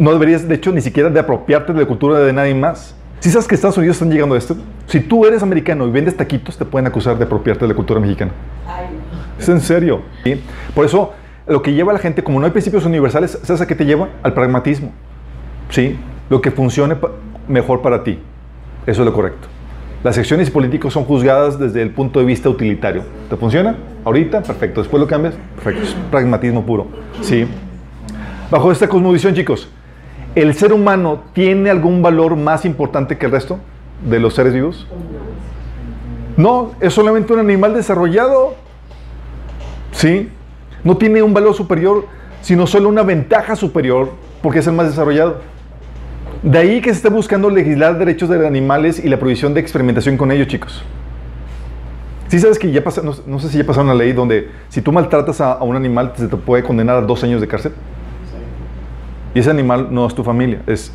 No 0.00 0.12
deberías, 0.12 0.48
de 0.48 0.56
hecho, 0.56 0.72
ni 0.72 0.80
siquiera 0.80 1.08
de 1.08 1.20
apropiarte 1.20 1.72
de 1.72 1.78
la 1.78 1.86
cultura 1.86 2.18
de 2.18 2.32
nadie 2.32 2.52
más. 2.52 2.96
Si 3.20 3.30
sabes 3.30 3.46
que 3.46 3.54
Estados 3.54 3.78
Unidos 3.78 3.94
están 3.94 4.10
llegando 4.10 4.34
a 4.34 4.38
esto, 4.38 4.56
si 4.86 4.98
tú 4.98 5.24
eres 5.24 5.40
americano 5.40 5.86
y 5.86 5.92
vendes 5.92 6.16
taquitos, 6.16 6.58
te 6.58 6.64
pueden 6.64 6.88
acusar 6.88 7.16
de 7.16 7.24
apropiarte 7.24 7.64
de 7.64 7.68
la 7.68 7.76
cultura 7.76 8.00
mexicana. 8.00 8.32
Es 9.38 9.48
en 9.48 9.60
serio. 9.60 10.02
¿sí? 10.24 10.42
Por 10.74 10.84
eso, 10.84 11.12
lo 11.46 11.62
que 11.62 11.74
lleva 11.74 11.92
a 11.92 11.94
la 11.94 12.00
gente, 12.00 12.24
como 12.24 12.40
no 12.40 12.46
hay 12.46 12.50
principios 12.50 12.84
universales, 12.84 13.38
¿sabes 13.44 13.62
a 13.62 13.68
qué 13.68 13.76
te 13.76 13.84
lleva? 13.84 14.08
Al 14.24 14.34
pragmatismo. 14.34 14.90
¿Sí? 15.70 15.96
Lo 16.28 16.40
que 16.40 16.50
funcione 16.50 16.96
mejor 17.46 17.82
para 17.82 18.02
ti. 18.02 18.18
Eso 18.84 19.02
es 19.02 19.06
lo 19.06 19.12
correcto. 19.12 19.46
Las 20.02 20.18
acciones 20.18 20.50
políticas 20.50 20.92
son 20.92 21.04
juzgadas 21.04 21.56
desde 21.56 21.82
el 21.82 21.90
punto 21.90 22.18
de 22.18 22.26
vista 22.26 22.48
utilitario. 22.48 23.04
¿Te 23.30 23.36
funciona? 23.36 23.76
Ahorita, 24.04 24.42
perfecto. 24.42 24.80
Después 24.80 25.00
lo 25.00 25.06
cambias, 25.06 25.34
perfecto. 25.54 25.82
Es 25.84 25.96
pragmatismo 26.10 26.66
puro. 26.66 26.88
¿Sí? 27.22 27.46
Bajo 28.50 28.70
esta 28.70 28.88
cosmovisión, 28.88 29.34
chicos, 29.34 29.68
¿el 30.36 30.54
ser 30.54 30.72
humano 30.72 31.24
tiene 31.32 31.68
algún 31.68 32.00
valor 32.00 32.36
más 32.36 32.64
importante 32.64 33.18
que 33.18 33.26
el 33.26 33.32
resto 33.32 33.58
de 34.08 34.20
los 34.20 34.34
seres 34.34 34.54
vivos? 34.54 34.86
No, 36.36 36.72
es 36.80 36.94
solamente 36.94 37.32
un 37.32 37.40
animal 37.40 37.74
desarrollado. 37.74 38.54
¿Sí? 39.90 40.30
No 40.84 40.96
tiene 40.96 41.22
un 41.22 41.34
valor 41.34 41.54
superior, 41.54 42.06
sino 42.40 42.68
solo 42.68 42.88
una 42.88 43.02
ventaja 43.02 43.56
superior 43.56 44.10
porque 44.42 44.60
es 44.60 44.66
el 44.68 44.74
más 44.74 44.86
desarrollado. 44.86 45.40
De 46.42 46.58
ahí 46.58 46.80
que 46.80 46.90
se 46.90 46.98
esté 46.98 47.08
buscando 47.08 47.50
legislar 47.50 47.98
derechos 47.98 48.28
de 48.28 48.46
animales 48.46 49.04
y 49.04 49.08
la 49.08 49.18
prohibición 49.18 49.54
de 49.54 49.60
experimentación 49.60 50.16
con 50.16 50.30
ellos, 50.30 50.46
chicos. 50.46 50.84
Sí 52.28 52.38
sabes 52.38 52.58
que 52.58 52.70
ya 52.70 52.84
pasa, 52.84 53.02
no, 53.02 53.40
sé 53.40 53.48
si 53.48 53.58
ya 53.58 53.64
pasó 53.64 53.80
una 53.80 53.94
ley 53.94 54.12
donde 54.12 54.50
si 54.68 54.82
tú 54.82 54.92
maltratas 54.92 55.40
a, 55.40 55.54
a 55.54 55.64
un 55.64 55.74
animal 55.74 56.12
se 56.16 56.28
te 56.28 56.36
puede 56.36 56.62
condenar 56.62 56.96
a 56.96 57.00
dos 57.00 57.24
años 57.24 57.40
de 57.40 57.48
cárcel. 57.48 57.72
Y 59.36 59.40
ese 59.40 59.50
animal 59.50 59.88
no 59.90 60.06
es 60.06 60.14
tu 60.14 60.24
familia, 60.24 60.62
es 60.66 60.90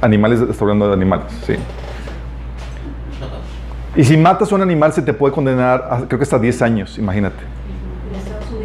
animales, 0.00 0.40
estoy 0.40 0.62
hablando 0.62 0.88
de 0.88 0.94
animales, 0.94 1.26
sí. 1.46 1.54
Y 3.94 4.02
si 4.02 4.16
matas 4.16 4.50
a 4.50 4.54
un 4.56 4.62
animal 4.62 4.92
se 4.92 5.00
te 5.00 5.12
puede 5.12 5.32
condenar 5.32 6.06
creo 6.08 6.18
que 6.18 6.24
hasta 6.24 6.40
10 6.40 6.60
años, 6.62 6.98
imagínate. 6.98 7.36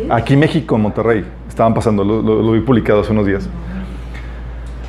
Aquí 0.10 0.34
en 0.34 0.40
México, 0.40 0.76
en 0.78 0.82
Monterrey, 0.82 1.26
estaban 1.48 1.76
pasando, 1.76 2.04
lo, 2.04 2.24
lo- 2.24 2.42
lo 2.42 2.52
vi 2.54 2.62
publicado 2.62 3.02
hace 3.02 3.12
unos 3.12 3.28
días. 3.28 3.48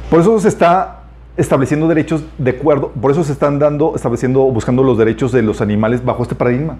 Por 0.08 0.20
eso 0.20 0.38
se 0.40 0.48
está 0.48 1.00
estableciendo 1.36 1.86
derechos 1.86 2.24
de 2.38 2.52
acuerdo, 2.52 2.92
por 2.92 3.10
eso 3.10 3.24
se 3.24 3.32
están 3.32 3.58
dando, 3.58 3.92
estableciendo, 3.94 4.40
buscando 4.44 4.82
los 4.82 4.96
derechos 4.96 5.32
de 5.32 5.42
los 5.42 5.60
animales 5.60 6.02
bajo 6.02 6.22
este 6.22 6.34
paradigma. 6.34 6.76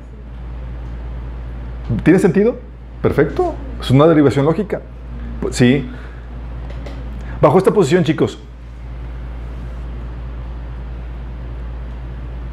¿Tiene 2.04 2.18
sentido? 2.20 2.56
Perfecto. 3.02 3.54
Es 3.82 3.90
una 3.90 4.06
derivación 4.06 4.46
lógica. 4.46 4.80
Pues, 5.42 5.56
sí. 5.56 5.86
Bajo 7.44 7.58
esta 7.58 7.74
posición, 7.74 8.02
chicos. 8.04 8.38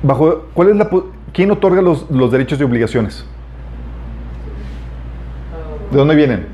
Bajo, 0.03 0.47
¿cuál 0.53 0.67
es 0.67 0.75
la, 0.75 0.89
¿Quién 1.31 1.49
otorga 1.49 1.81
los, 1.81 2.29
derechos 2.29 2.59
y 2.59 2.63
obligaciones? 2.63 3.23
¿De 5.91 5.97
dónde 5.97 6.13
vienen? 6.13 6.45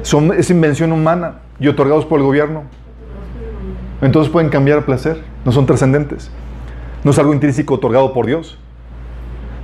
Son, 0.00 0.32
es 0.32 0.48
invención 0.48 0.90
humana 0.92 1.40
y 1.58 1.68
otorgados 1.68 2.06
por 2.06 2.18
el 2.18 2.24
gobierno. 2.24 2.62
Entonces 4.00 4.32
pueden 4.32 4.48
cambiar 4.48 4.78
a 4.78 4.86
placer, 4.86 5.22
no 5.44 5.52
son 5.52 5.66
trascendentes. 5.66 6.30
No 7.04 7.10
es 7.10 7.18
algo 7.18 7.34
intrínseco 7.34 7.74
otorgado 7.74 8.14
por 8.14 8.24
Dios. 8.24 8.56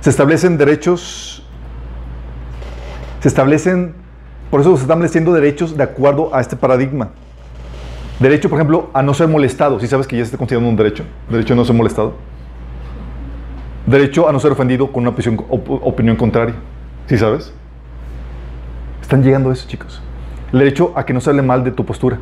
Se 0.01 0.11
establecen 0.11 0.59
derechos, 0.59 1.43
se 3.21 3.27
establecen, 3.27 3.95
por 4.49 4.61
eso 4.61 4.69
se 4.75 4.81
están 4.83 4.97
estableciendo 4.97 5.33
derechos 5.33 5.75
de 5.77 5.83
acuerdo 5.83 6.33
a 6.33 6.41
este 6.41 6.55
paradigma. 6.55 7.09
Derecho, 8.19 8.49
por 8.49 8.57
ejemplo, 8.57 8.89
a 8.93 9.03
no 9.03 9.13
ser 9.13 9.27
molestado. 9.27 9.79
¿Sí 9.79 9.87
sabes 9.87 10.07
que 10.07 10.15
ya 10.17 10.23
se 10.23 10.27
está 10.27 10.37
considerando 10.37 10.69
un 10.69 10.75
derecho? 10.75 11.03
Derecho 11.29 11.53
a 11.53 11.57
no 11.57 11.65
ser 11.65 11.75
molestado. 11.75 12.13
Derecho 13.85 14.27
a 14.27 14.31
no 14.31 14.39
ser 14.39 14.51
ofendido 14.51 14.91
con 14.91 15.01
una 15.03 15.11
opinión, 15.11 15.45
op- 15.49 15.69
opinión 15.85 16.15
contraria. 16.15 16.55
¿Sí 17.07 17.17
sabes? 17.17 17.53
Están 19.01 19.23
llegando 19.23 19.49
a 19.49 19.53
eso, 19.53 19.67
chicos. 19.67 20.01
El 20.51 20.59
derecho 20.59 20.91
a 20.95 21.05
que 21.05 21.13
no 21.13 21.21
se 21.21 21.29
hable 21.29 21.41
mal 21.41 21.63
de 21.63 21.71
tu 21.71 21.85
postura. 21.85 22.17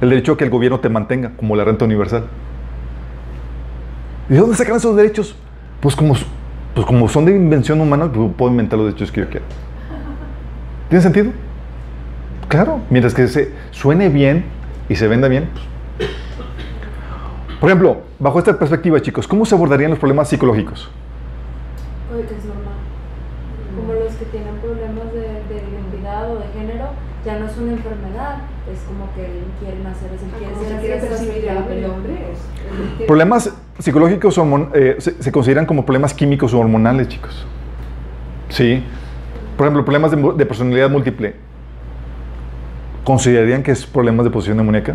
El 0.00 0.10
derecho 0.10 0.32
a 0.32 0.36
que 0.36 0.44
el 0.44 0.50
gobierno 0.50 0.78
te 0.80 0.88
mantenga, 0.88 1.32
como 1.36 1.56
la 1.56 1.64
renta 1.64 1.84
universal. 1.84 2.24
¿Y 4.28 4.34
de 4.34 4.40
dónde 4.40 4.56
sacan 4.56 4.76
esos 4.76 4.94
derechos? 4.96 5.34
Pues 5.80 5.96
como, 5.96 6.14
pues 6.74 6.86
como 6.86 7.08
son 7.08 7.24
de 7.24 7.34
invención 7.34 7.80
humana, 7.80 8.10
puedo 8.12 8.50
inventar 8.50 8.78
los 8.78 8.88
derechos 8.88 9.10
que 9.10 9.20
yo 9.22 9.28
quiera. 9.28 9.46
¿Tiene 10.92 11.02
sentido? 11.04 11.30
Claro, 12.48 12.80
mientras 12.90 13.14
que 13.14 13.26
se 13.26 13.50
suene 13.70 14.10
bien 14.10 14.44
y 14.90 14.96
se 14.96 15.08
venda 15.08 15.26
bien. 15.26 15.48
pues. 15.96 16.10
Por 17.60 17.70
ejemplo, 17.70 18.02
bajo 18.18 18.38
esta 18.38 18.58
perspectiva, 18.58 19.00
chicos, 19.00 19.26
¿cómo 19.26 19.46
se 19.46 19.54
abordarían 19.54 19.88
los 19.88 19.98
problemas 19.98 20.28
psicológicos? 20.28 20.90
Oye, 22.14 22.26
que 22.26 22.34
es 22.34 22.44
normal. 22.44 22.74
Como 23.74 23.94
los 23.94 24.12
que 24.16 24.26
tienen 24.26 24.54
problemas 24.56 25.10
de, 25.14 25.20
de 25.22 25.62
identidad 25.72 26.30
o 26.30 26.40
de 26.40 26.44
género, 26.48 26.88
ya 27.24 27.38
no 27.38 27.46
es 27.46 27.56
una 27.56 27.72
enfermedad, 27.72 28.36
es 28.70 28.80
como 28.80 29.06
que 29.14 29.30
quieren 29.64 29.86
hacer 29.86 30.10
eso, 30.12 30.26
quieren 30.36 30.58
ser 30.58 30.68
se 30.68 30.78
quiere 30.78 31.00
percibir 31.00 31.48
el, 31.78 31.90
hombre. 31.90 33.06
Problemas 33.06 33.50
psicológicos 33.78 34.36
hormon- 34.36 34.68
eh, 34.74 34.96
se, 34.98 35.22
se 35.22 35.32
consideran 35.32 35.64
como 35.64 35.86
problemas 35.86 36.12
químicos 36.12 36.52
o 36.52 36.58
hormonales, 36.58 37.08
chicos. 37.08 37.46
Sí. 38.50 38.84
Por 39.56 39.66
ejemplo, 39.66 39.84
problemas 39.84 40.10
de, 40.10 40.46
personalidad 40.46 40.90
múltiple. 40.90 41.34
¿Considerarían 43.04 43.62
que 43.62 43.72
es 43.72 43.84
problemas 43.84 44.24
de 44.24 44.30
posición 44.30 44.56
demoníaca? 44.58 44.94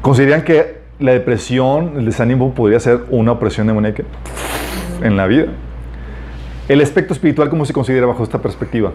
¿Considerarían 0.00 0.44
que 0.44 0.78
la 0.98 1.12
depresión, 1.12 1.94
el 1.96 2.04
desánimo 2.04 2.54
podría 2.54 2.78
ser 2.80 3.04
una 3.10 3.32
opresión 3.32 3.66
demoníaca 3.66 4.04
en 5.02 5.16
la 5.16 5.26
vida? 5.26 5.46
El 6.68 6.80
aspecto 6.80 7.12
espiritual, 7.12 7.50
¿cómo 7.50 7.64
se 7.64 7.72
considera 7.72 8.06
bajo 8.06 8.22
esta 8.22 8.40
perspectiva? 8.40 8.92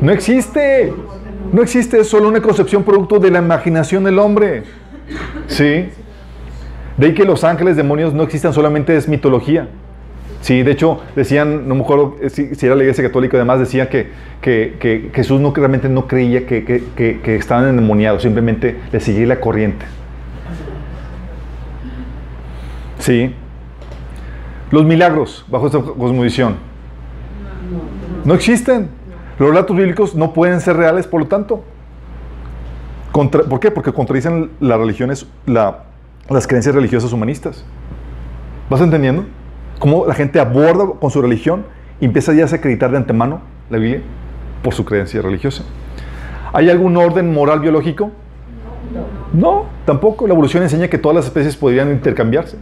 No 0.00 0.12
existe. 0.12 0.92
No 1.52 1.62
existe, 1.62 2.00
es 2.00 2.08
solo 2.08 2.28
una 2.28 2.42
concepción 2.42 2.82
producto 2.82 3.18
de 3.18 3.30
la 3.30 3.38
imaginación 3.38 4.04
del 4.04 4.18
hombre. 4.18 4.64
¿Sí? 5.46 5.88
De 6.96 7.06
ahí 7.06 7.14
que 7.14 7.24
los 7.24 7.44
ángeles, 7.44 7.76
demonios 7.76 8.14
no 8.14 8.22
existan, 8.22 8.52
solamente 8.52 8.96
es 8.96 9.08
mitología. 9.08 9.68
Sí, 10.40 10.62
de 10.62 10.70
hecho, 10.70 11.00
decían, 11.16 11.66
no 11.68 11.74
me 11.74 11.82
acuerdo 11.82 12.16
eh, 12.22 12.30
si, 12.30 12.50
era 12.64 12.74
la 12.76 12.82
iglesia 12.82 13.02
católica, 13.04 13.36
además 13.36 13.58
decía 13.58 13.88
que, 13.88 14.10
que- 14.40 15.10
Jesús 15.12 15.40
no, 15.40 15.52
realmente 15.52 15.88
no 15.88 16.06
creía 16.06 16.46
que, 16.46 16.64
que- 16.64 17.36
estaban 17.36 17.68
endemoniados, 17.68 18.22
simplemente 18.22 18.76
le 18.92 19.00
seguía 19.00 19.26
la 19.26 19.40
corriente. 19.40 19.84
Sí. 22.98 23.34
Los 24.70 24.84
milagros, 24.84 25.44
bajo 25.48 25.66
esta 25.66 25.80
cosmovisión, 25.80 26.56
no 28.24 28.34
existen. 28.34 28.88
Los 29.38 29.50
relatos 29.50 29.76
bíblicos 29.76 30.14
no 30.14 30.32
pueden 30.32 30.60
ser 30.60 30.76
reales, 30.76 31.06
por 31.06 31.20
lo 31.20 31.26
tanto. 31.26 31.62
¿Por 33.12 33.60
qué? 33.60 33.70
Porque 33.70 33.92
contradicen 33.92 34.50
las 34.60 34.78
religiones, 34.78 35.26
la- 35.46 35.84
las 36.30 36.46
creencias 36.46 36.74
religiosas 36.74 37.12
humanistas. 37.12 37.64
¿Vas 38.68 38.80
entendiendo? 38.80 39.24
Cómo 39.78 40.06
la 40.06 40.14
gente 40.14 40.40
aborda 40.40 40.86
con 41.00 41.10
su 41.10 41.22
religión 41.22 41.64
y 42.00 42.06
empieza 42.06 42.32
ya 42.32 42.44
a 42.44 42.46
acreditar 42.46 42.90
de 42.90 42.96
antemano 42.96 43.40
la 43.70 43.78
Biblia 43.78 44.02
por 44.62 44.74
su 44.74 44.84
creencia 44.84 45.22
religiosa. 45.22 45.64
¿Hay 46.52 46.70
algún 46.70 46.96
orden 46.96 47.32
moral 47.32 47.60
biológico? 47.60 48.10
No, 49.32 49.66
tampoco. 49.84 50.26
La 50.26 50.32
evolución 50.32 50.62
enseña 50.62 50.88
que 50.88 50.98
todas 50.98 51.16
las 51.16 51.24
especies 51.26 51.56
podrían 51.56 51.90
intercambiarse. 51.90 52.56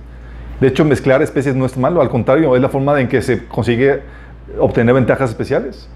De 0.60 0.68
hecho, 0.68 0.84
mezclar 0.84 1.22
especies 1.22 1.54
no 1.54 1.66
es 1.66 1.76
malo, 1.76 2.00
al 2.00 2.08
contrario, 2.08 2.54
es 2.56 2.62
la 2.62 2.68
forma 2.68 2.98
en 3.00 3.08
que 3.08 3.22
se 3.22 3.46
consigue 3.46 4.00
obtener 4.58 4.94
ventajas 4.94 5.30
especiales. 5.30 5.88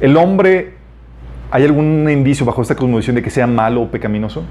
¿El 0.00 0.16
hombre, 0.16 0.74
hay 1.50 1.64
algún 1.64 2.08
indicio 2.10 2.44
bajo 2.44 2.62
esta 2.62 2.74
cosmovisión 2.74 3.16
de 3.16 3.22
que 3.22 3.30
sea 3.30 3.46
malo 3.46 3.82
o 3.82 3.90
pecaminoso? 3.90 4.44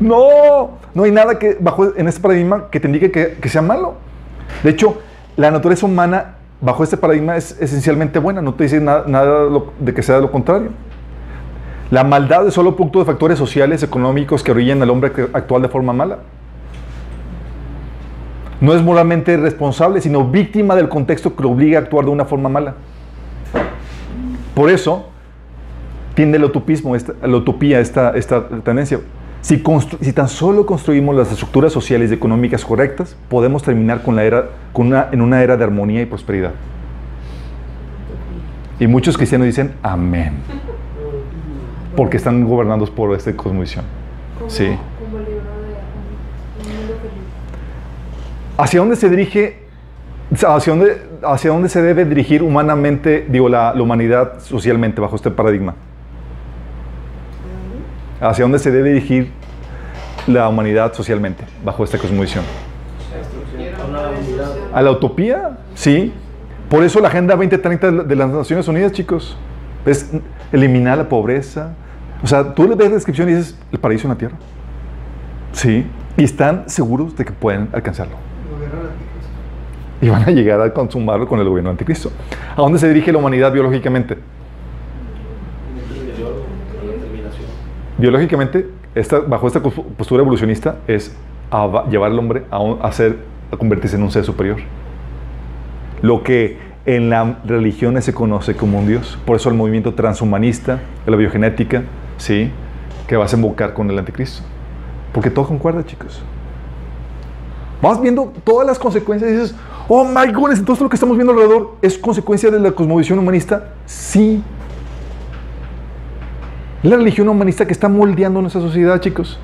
No, 0.00 0.78
no 0.94 1.04
hay 1.04 1.10
nada 1.10 1.38
que 1.38 1.56
bajo 1.58 1.96
en 1.96 2.08
este 2.08 2.20
paradigma 2.20 2.68
que 2.70 2.80
te 2.80 2.86
indique 2.86 3.10
que, 3.10 3.34
que 3.40 3.48
sea 3.48 3.62
malo. 3.62 3.94
De 4.62 4.70
hecho, 4.70 4.98
la 5.36 5.50
naturaleza 5.50 5.86
humana 5.86 6.36
bajo 6.60 6.84
este 6.84 6.96
paradigma 6.96 7.36
es 7.36 7.60
esencialmente 7.60 8.18
buena, 8.18 8.40
no 8.40 8.54
te 8.54 8.64
dice 8.64 8.80
nada, 8.80 9.04
de 9.80 9.94
que 9.94 10.02
sea 10.02 10.20
lo 10.20 10.30
contrario. 10.30 10.70
La 11.90 12.04
maldad 12.04 12.46
es 12.46 12.54
solo 12.54 12.74
producto 12.74 13.00
de 13.00 13.04
factores 13.04 13.36
sociales, 13.36 13.82
económicos 13.82 14.42
que 14.42 14.52
orillan 14.52 14.80
al 14.80 14.88
hombre 14.88 15.12
actual 15.34 15.60
de 15.60 15.68
forma 15.68 15.92
mala. 15.92 16.18
No 18.60 18.72
es 18.72 18.82
moralmente 18.82 19.36
responsable, 19.36 20.00
sino 20.00 20.24
víctima 20.26 20.76
del 20.76 20.88
contexto 20.88 21.34
que 21.34 21.42
lo 21.42 21.50
obliga 21.50 21.80
a 21.80 21.82
actuar 21.82 22.04
de 22.04 22.12
una 22.12 22.24
forma 22.24 22.48
mala. 22.48 22.76
Por 24.54 24.70
eso 24.70 25.08
tiende 26.14 26.38
el 26.38 26.44
utopismo, 26.44 26.94
la 26.96 27.36
utopía, 27.36 27.80
esta, 27.80 28.10
esta 28.16 28.46
tendencia. 28.48 29.00
Si, 29.42 29.58
tan 29.58 30.28
solo 30.28 30.64
construimos 30.64 31.16
las 31.16 31.32
estructuras 31.32 31.72
sociales 31.72 32.12
y 32.12 32.14
económicas 32.14 32.64
correctas, 32.64 33.16
podemos 33.28 33.64
terminar 33.64 34.02
con 34.02 34.14
la 34.14 34.22
era, 34.22 34.50
con 34.72 34.86
una, 34.86 35.08
en 35.10 35.20
una 35.20 35.42
era 35.42 35.56
de 35.56 35.64
armonía 35.64 36.00
y 36.00 36.06
prosperidad. 36.06 36.52
Y 38.78 38.86
muchos 38.86 39.16
cristianos 39.16 39.46
dicen 39.46 39.74
amén, 39.82 40.34
porque 41.96 42.18
están 42.18 42.44
gobernados 42.44 42.88
por 42.88 43.14
esta 43.16 43.36
cosmovisión. 43.36 43.84
Sí. 44.46 44.78
¿Hacia 48.56 48.78
dónde 48.78 48.94
se 48.94 49.10
dirige, 49.10 49.64
hacia 50.46 50.72
dónde, 50.72 51.02
hacia 51.24 51.50
dónde 51.50 51.68
se 51.68 51.82
debe 51.82 52.04
dirigir 52.04 52.44
humanamente, 52.44 53.26
digo, 53.28 53.48
la, 53.48 53.74
la 53.74 53.82
humanidad 53.82 54.38
socialmente 54.38 55.00
bajo 55.00 55.16
este 55.16 55.32
paradigma? 55.32 55.74
¿Hacia 58.22 58.44
dónde 58.44 58.58
se 58.58 58.70
debe 58.70 58.90
dirigir 58.90 59.30
la 60.26 60.48
humanidad 60.48 60.92
socialmente 60.94 61.44
bajo 61.64 61.82
esta 61.84 61.98
cosmovisión? 61.98 62.44
¿A 64.72 64.80
la 64.82 64.90
utopía? 64.90 65.58
Sí. 65.74 66.12
Por 66.70 66.82
eso 66.84 67.00
la 67.00 67.08
Agenda 67.08 67.34
2030 67.34 67.86
de 67.88 67.92
la- 67.92 68.02
de 68.04 68.16
las 68.16 68.30
Naciones 68.30 68.66
Unidas, 68.68 68.92
chicos, 68.92 69.36
es 69.84 70.10
eliminar 70.52 70.96
la 70.98 71.08
pobreza. 71.08 71.74
O 72.22 72.26
sea, 72.26 72.54
tú 72.54 72.66
le 72.68 72.74
ves 72.76 72.88
la 72.88 72.94
descripción 72.94 73.28
y 73.28 73.34
dices, 73.34 73.58
el 73.72 73.78
paraíso 73.78 74.06
en 74.06 74.10
la 74.14 74.18
tierra. 74.18 74.36
Sí. 75.52 75.86
Y 76.16 76.24
están 76.24 76.68
seguros 76.68 77.16
de 77.16 77.24
que 77.24 77.32
pueden 77.32 77.68
alcanzarlo. 77.72 78.14
Y 80.00 80.08
van 80.08 80.22
a 80.22 80.30
llegar 80.30 80.60
a 80.60 80.72
consumarlo 80.72 81.28
con 81.28 81.38
el 81.40 81.48
gobierno 81.48 81.70
anticristo. 81.70 82.10
¿A 82.56 82.60
dónde 82.60 82.78
se 82.78 82.88
dirige 82.88 83.12
la 83.12 83.18
humanidad 83.18 83.52
biológicamente? 83.52 84.14
En 84.14 84.20
el 85.78 86.08
interior, 86.08 86.32
con 86.80 86.88
la 86.88 86.94
terminación. 86.94 87.46
Biológicamente, 88.02 88.68
bajo 89.28 89.46
esta 89.46 89.60
postura 89.62 90.22
evolucionista, 90.22 90.78
es 90.88 91.14
a 91.52 91.66
va- 91.66 91.86
llevar 91.88 92.10
al 92.10 92.18
hombre 92.18 92.42
a, 92.50 92.58
a 92.58 93.56
convertirse 93.56 93.94
en 93.94 94.02
un 94.02 94.10
ser 94.10 94.24
superior. 94.24 94.56
Lo 96.02 96.24
que 96.24 96.58
en 96.84 97.10
las 97.10 97.46
religiones 97.46 98.04
se 98.04 98.12
conoce 98.12 98.56
como 98.56 98.80
un 98.80 98.88
Dios. 98.88 99.16
Por 99.24 99.36
eso 99.36 99.48
el 99.48 99.54
movimiento 99.54 99.94
transhumanista, 99.94 100.80
la 101.06 101.14
biogenética, 101.16 101.84
¿sí? 102.16 102.50
que 103.06 103.16
vas 103.16 103.32
a 103.32 103.36
invocar 103.36 103.72
con 103.72 103.88
el 103.88 103.96
anticristo. 103.96 104.42
Porque 105.12 105.30
todo 105.30 105.46
concuerda, 105.46 105.84
chicos. 105.86 106.20
Vas 107.80 108.00
viendo 108.00 108.32
todas 108.42 108.66
las 108.66 108.80
consecuencias 108.80 109.30
y 109.30 109.34
dices, 109.34 109.54
oh 109.86 110.04
my 110.04 110.32
goodness, 110.32 110.58
entonces 110.58 110.82
lo 110.82 110.88
que 110.88 110.96
estamos 110.96 111.16
viendo 111.16 111.32
alrededor 111.32 111.76
es 111.82 111.96
consecuencia 111.96 112.50
de 112.50 112.58
la 112.58 112.72
cosmovisión 112.72 113.20
humanista. 113.20 113.74
Sí. 113.86 114.42
La 116.82 116.96
religión 116.96 117.28
humanista 117.28 117.64
que 117.64 117.72
está 117.72 117.88
moldeando 117.88 118.40
nuestra 118.40 118.60
sociedad, 118.60 119.00
chicos. 119.00 119.38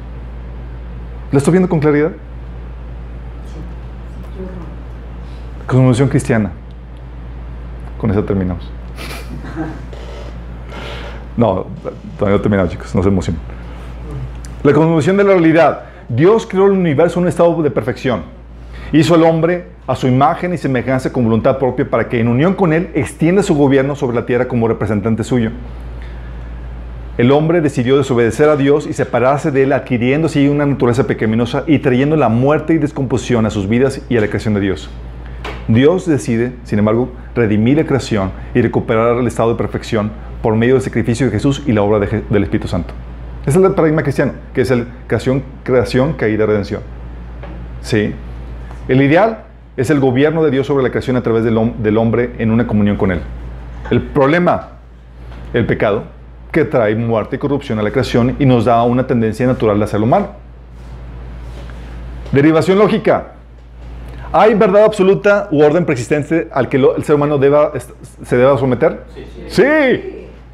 ¿La 1.31 1.39
estoy 1.39 1.53
viendo 1.53 1.69
con 1.69 1.79
claridad? 1.79 2.11
Cosmovisión 5.67 6.09
cristiana. 6.09 6.51
Con 7.99 8.11
eso 8.11 8.25
terminamos. 8.25 8.69
No, 11.37 11.67
todavía 12.19 12.37
no 12.37 12.43
terminamos, 12.43 12.73
chicos. 12.73 12.93
No 12.97 13.01
se 13.01 13.09
emocionen. 13.09 13.41
La 14.65 14.73
cosmovisión 14.73 15.17
de 15.17 15.23
la 15.23 15.35
realidad. 15.35 15.85
Dios 16.09 16.45
creó 16.45 16.67
el 16.67 16.73
universo 16.73 17.21
en 17.21 17.27
un 17.27 17.29
estado 17.29 17.63
de 17.63 17.71
perfección. 17.71 18.23
Hizo 18.93 19.15
al 19.15 19.23
hombre 19.23 19.69
a 19.87 19.95
su 19.95 20.09
imagen 20.09 20.53
y 20.53 20.59
semejanza 20.59 21.13
con 21.13 21.23
voluntad 21.23 21.59
propia 21.59 21.89
para 21.89 22.09
que 22.09 22.19
en 22.19 22.27
unión 22.27 22.55
con 22.55 22.73
él 22.73 22.91
extienda 22.93 23.45
su 23.45 23.55
gobierno 23.55 23.95
sobre 23.95 24.17
la 24.17 24.27
tierra 24.27 24.49
como 24.49 24.67
representante 24.67 25.23
suyo. 25.23 25.53
El 27.19 27.33
hombre 27.33 27.61
decidió 27.61 27.99
desobedecer 27.99 28.49
a 28.49 28.57
Dios 28.57 28.87
y 28.87 28.93
separarse 28.93 29.51
de 29.51 29.65
él, 29.65 29.73
adquiriendo 29.73 30.29
así 30.29 30.47
una 30.47 30.65
naturaleza 30.65 31.09
pecaminosa 31.09 31.65
y 31.67 31.81
trayendo 31.81 32.15
la 32.15 32.29
muerte 32.29 32.75
y 32.75 32.79
descomposición 32.79 33.45
a 33.45 33.51
sus 33.51 33.69
vidas 33.69 34.01
y 34.09 34.17
a 34.17 34.21
la 34.21 34.29
creación 34.29 34.55
de 34.55 34.61
Dios. 34.61 34.89
Dios 35.67 36.07
decide, 36.07 36.53
sin 36.63 36.79
embargo, 36.79 37.11
redimir 37.35 37.77
la 37.77 37.87
creación 37.87 38.31
y 38.55 38.63
recuperar 38.63 39.17
el 39.17 39.27
estado 39.27 39.51
de 39.51 39.57
perfección 39.57 40.13
por 40.43 40.55
medio 40.55 40.75
del 40.75 40.83
sacrificio 40.83 41.27
de 41.27 41.33
Jesús 41.33 41.65
y 41.67 41.73
la 41.73 41.83
obra 41.83 41.99
del 41.99 42.43
Espíritu 42.45 42.69
Santo. 42.69 42.95
Ese 43.45 43.59
es 43.59 43.65
el 43.65 43.75
paradigma 43.75 44.05
cristiano, 44.05 44.35
que 44.55 44.61
es 44.61 44.71
el 44.71 44.87
creación, 45.09 45.43
creación, 45.65 46.13
caída, 46.13 46.47
redención. 46.47 46.83
¿Sí? 47.83 48.15
El 48.87 49.03
ideal 49.03 49.47
es 49.77 49.91
el 49.91 49.99
gobierno 49.99 50.45
de 50.45 50.53
Dios 50.53 50.69
sobre 50.69 50.85
la 50.85 50.91
creación 50.91 51.17
a 51.17 51.23
través 51.25 51.43
del 51.43 51.99
hombre 51.99 52.31
en 52.39 52.53
una 52.53 52.69
comunión 52.69 52.97
con 52.97 53.11
Él. 53.11 53.23
El 53.91 54.03
problema, 54.03 54.69
el 55.53 55.67
pecado, 55.67 56.05
que 56.51 56.65
trae 56.65 56.95
muerte 56.95 57.37
y 57.37 57.39
corrupción 57.39 57.79
a 57.79 57.83
la 57.83 57.91
creación 57.91 58.37
y 58.39 58.47
nos 58.47 58.65
da 58.65 58.83
una 58.83 59.07
tendencia 59.07 59.47
natural 59.47 59.79
de 59.79 59.85
hacerlo 59.85 60.07
mal. 60.07 60.31
Derivación 62.33 62.79
lógica. 62.79 63.33
¿Hay 64.33 64.55
verdad 64.55 64.85
absoluta 64.85 65.49
u 65.51 65.63
orden 65.63 65.85
preexistente 65.85 66.49
al 66.53 66.69
que 66.69 66.77
el 66.77 67.05
ser 67.05 67.15
humano 67.15 67.39
deba, 67.39 67.73
se 68.25 68.37
deba 68.37 68.59
someter? 68.59 69.05
Sí. 69.49 69.65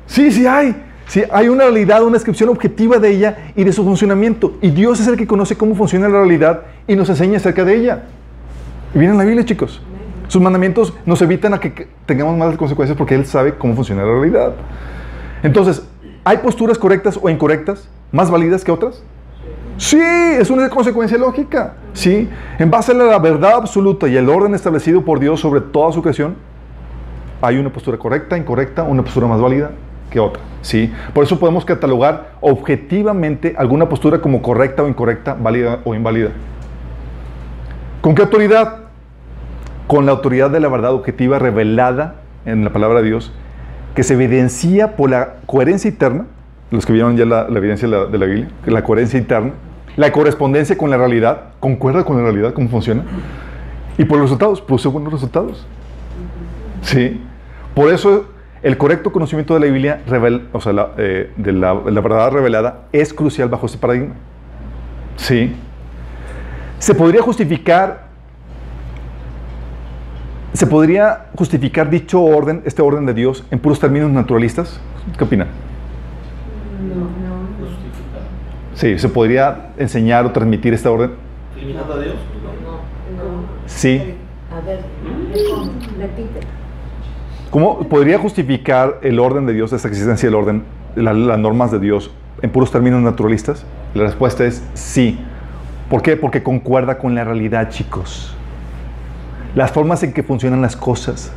Sí, 0.06 0.30
sí 0.30 0.46
hay. 0.46 0.74
Sí, 1.06 1.22
hay 1.30 1.48
una 1.48 1.64
realidad, 1.64 2.02
una 2.02 2.14
descripción 2.14 2.48
objetiva 2.48 2.98
de 2.98 3.10
ella 3.10 3.36
y 3.54 3.64
de 3.64 3.72
su 3.72 3.84
funcionamiento. 3.84 4.56
Y 4.62 4.70
Dios 4.70 5.00
es 5.00 5.06
el 5.08 5.16
que 5.16 5.26
conoce 5.26 5.56
cómo 5.56 5.74
funciona 5.74 6.08
la 6.08 6.18
realidad 6.20 6.62
y 6.86 6.96
nos 6.96 7.08
enseña 7.08 7.36
acerca 7.36 7.64
de 7.64 7.74
ella. 7.74 8.04
Y 8.94 8.98
viene 8.98 9.12
en 9.12 9.18
la 9.18 9.24
Biblia, 9.24 9.44
chicos. 9.44 9.82
Sus 10.28 10.40
mandamientos 10.40 10.94
nos 11.04 11.20
evitan 11.20 11.52
a 11.52 11.60
que 11.60 11.88
tengamos 12.06 12.38
malas 12.38 12.56
consecuencias 12.56 12.96
porque 12.96 13.14
Él 13.14 13.26
sabe 13.26 13.54
cómo 13.54 13.74
funciona 13.74 14.02
la 14.02 14.12
realidad. 14.12 14.52
Entonces, 15.44 15.86
¿hay 16.24 16.38
posturas 16.38 16.78
correctas 16.78 17.20
o 17.22 17.28
incorrectas 17.28 17.86
más 18.10 18.30
válidas 18.30 18.64
que 18.64 18.72
otras? 18.72 19.02
Sí, 19.76 20.00
es 20.00 20.48
una 20.50 20.70
consecuencia 20.70 21.18
lógica. 21.18 21.74
Sí, 21.92 22.28
en 22.58 22.70
base 22.70 22.92
a 22.92 22.94
la 22.94 23.18
verdad 23.18 23.52
absoluta 23.56 24.08
y 24.08 24.16
el 24.16 24.28
orden 24.30 24.54
establecido 24.54 25.04
por 25.04 25.20
Dios 25.20 25.40
sobre 25.40 25.60
toda 25.60 25.92
su 25.92 26.00
creación, 26.00 26.36
hay 27.42 27.58
una 27.58 27.70
postura 27.70 27.98
correcta, 27.98 28.38
incorrecta, 28.38 28.84
una 28.84 29.02
postura 29.02 29.26
más 29.26 29.38
válida 29.38 29.72
que 30.10 30.18
otra. 30.18 30.42
Sí, 30.62 30.90
por 31.12 31.24
eso 31.24 31.38
podemos 31.38 31.66
catalogar 31.66 32.32
objetivamente 32.40 33.54
alguna 33.58 33.86
postura 33.86 34.22
como 34.22 34.40
correcta 34.40 34.82
o 34.82 34.88
incorrecta, 34.88 35.34
válida 35.34 35.80
o 35.84 35.94
inválida. 35.94 36.30
¿Con 38.00 38.14
qué 38.14 38.22
autoridad? 38.22 38.84
Con 39.86 40.06
la 40.06 40.12
autoridad 40.12 40.48
de 40.48 40.60
la 40.60 40.68
verdad 40.68 40.94
objetiva 40.94 41.38
revelada 41.38 42.14
en 42.46 42.64
la 42.64 42.72
palabra 42.72 43.02
de 43.02 43.08
Dios, 43.08 43.32
que 43.94 44.02
se 44.02 44.14
evidencia 44.14 44.96
por 44.96 45.10
la 45.10 45.34
coherencia 45.46 45.88
interna, 45.88 46.26
los 46.70 46.84
que 46.84 46.92
vieron 46.92 47.16
ya 47.16 47.24
la, 47.24 47.48
la 47.48 47.58
evidencia 47.58 47.88
de 47.88 47.96
la, 47.96 48.04
de 48.06 48.18
la 48.18 48.26
Biblia, 48.26 48.48
la 48.66 48.82
coherencia 48.82 49.18
interna, 49.18 49.52
la 49.96 50.10
correspondencia 50.10 50.76
con 50.76 50.90
la 50.90 50.96
realidad, 50.96 51.50
concuerda 51.60 52.04
con 52.04 52.16
la 52.16 52.24
realidad, 52.24 52.52
cómo 52.52 52.68
funciona, 52.68 53.04
y 53.96 54.04
por 54.04 54.18
los 54.18 54.28
resultados, 54.28 54.60
produce 54.60 54.88
buenos 54.88 55.12
resultados. 55.12 55.66
Sí. 56.82 57.20
Por 57.74 57.92
eso 57.92 58.26
el 58.62 58.76
correcto 58.76 59.12
conocimiento 59.12 59.54
de 59.54 59.60
la 59.60 59.66
Biblia, 59.66 60.00
revel- 60.08 60.48
o 60.52 60.60
sea, 60.60 60.72
la, 60.72 60.90
eh, 60.96 61.30
de 61.36 61.52
la, 61.52 61.74
la 61.74 62.00
verdad 62.00 62.32
revelada, 62.32 62.86
es 62.92 63.12
crucial 63.14 63.48
bajo 63.48 63.66
este 63.66 63.78
paradigma. 63.78 64.14
Sí. 65.16 65.54
Se 66.78 66.94
podría 66.94 67.22
justificar, 67.22 68.03
se 70.54 70.66
podría 70.66 71.26
justificar 71.36 71.90
dicho 71.90 72.22
orden, 72.22 72.62
este 72.64 72.80
orden 72.80 73.04
de 73.06 73.12
Dios, 73.14 73.44
en 73.50 73.58
puros 73.58 73.78
términos 73.80 74.10
naturalistas. 74.10 74.80
¿Qué 75.18 75.24
opinan? 75.24 75.48
Justificar. 77.58 78.22
Sí, 78.74 78.98
se 78.98 79.08
podría 79.08 79.72
enseñar 79.76 80.24
o 80.24 80.30
transmitir 80.32 80.72
este 80.72 80.88
orden. 80.88 81.10
¿Limitando 81.58 81.94
a 81.94 81.98
Dios? 82.00 82.14
Sí. 83.66 84.14
A 84.52 84.60
ver, 84.64 84.80
repite. 85.98 86.40
¿Cómo 87.50 87.80
podría 87.88 88.18
justificar 88.18 88.98
el 89.02 89.18
orden 89.18 89.46
de 89.46 89.52
Dios, 89.52 89.72
esta 89.72 89.88
existencia 89.88 90.28
del 90.28 90.34
orden, 90.36 90.64
la- 90.96 91.12
las 91.12 91.38
normas 91.38 91.70
de 91.72 91.78
Dios, 91.80 92.10
en 92.42 92.50
puros 92.50 92.70
términos 92.70 93.00
naturalistas? 93.02 93.64
La 93.94 94.04
respuesta 94.04 94.44
es 94.44 94.62
sí. 94.74 95.18
¿Por 95.90 96.02
qué? 96.02 96.16
Porque 96.16 96.42
concuerda 96.42 96.98
con 96.98 97.14
la 97.14 97.24
realidad, 97.24 97.70
chicos. 97.70 98.33
Las 99.54 99.70
formas 99.72 100.02
en 100.02 100.12
que 100.12 100.22
funcionan 100.22 100.60
las 100.62 100.76
cosas, 100.76 101.32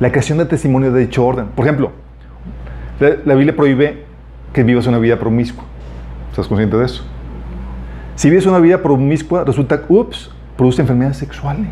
la 0.00 0.10
creación 0.10 0.38
de 0.38 0.44
testimonio 0.46 0.92
de 0.92 1.00
dicho 1.00 1.24
orden. 1.24 1.46
Por 1.54 1.64
ejemplo, 1.64 1.92
la, 3.00 3.10
la 3.24 3.34
Biblia 3.34 3.56
prohíbe 3.56 4.04
que 4.52 4.62
vivas 4.62 4.86
una 4.86 4.98
vida 4.98 5.18
promiscua. 5.18 5.64
¿Estás 6.30 6.46
consciente 6.46 6.76
de 6.76 6.84
eso? 6.84 7.04
Si 8.16 8.28
vives 8.28 8.46
una 8.46 8.58
vida 8.58 8.82
promiscua, 8.82 9.44
resulta, 9.44 9.82
ups, 9.88 10.30
produce 10.56 10.82
enfermedades 10.82 11.16
sexuales, 11.16 11.68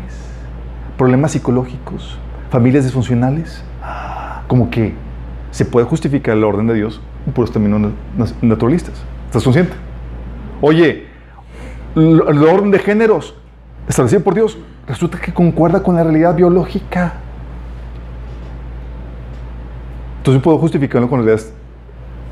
problemas 0.97 1.31
psicológicos, 1.31 2.17
familias 2.49 2.83
disfuncionales. 2.83 3.63
Ah, 3.81 4.41
Como 4.47 4.69
que 4.69 4.93
se 5.51 5.65
puede 5.65 5.85
justificar 5.85 6.35
el 6.35 6.43
orden 6.43 6.67
de 6.67 6.73
Dios 6.73 7.01
en 7.27 7.33
puros 7.33 7.51
términos 7.51 7.79
na- 7.79 7.91
na- 8.17 8.31
naturalistas. 8.41 9.01
¿Estás 9.27 9.43
consciente? 9.43 9.73
Oye, 10.61 11.05
el 11.95 12.21
orden 12.43 12.71
de 12.71 12.79
géneros 12.79 13.35
establecido 13.87 14.23
por 14.23 14.33
Dios 14.33 14.57
resulta 14.87 15.19
que 15.19 15.33
concuerda 15.33 15.81
con 15.81 15.95
la 15.95 16.03
realidad 16.03 16.35
biológica. 16.35 17.13
Entonces 20.17 20.41
puedo 20.41 20.57
justificarlo 20.57 21.09
con 21.09 21.19
realidades 21.19 21.53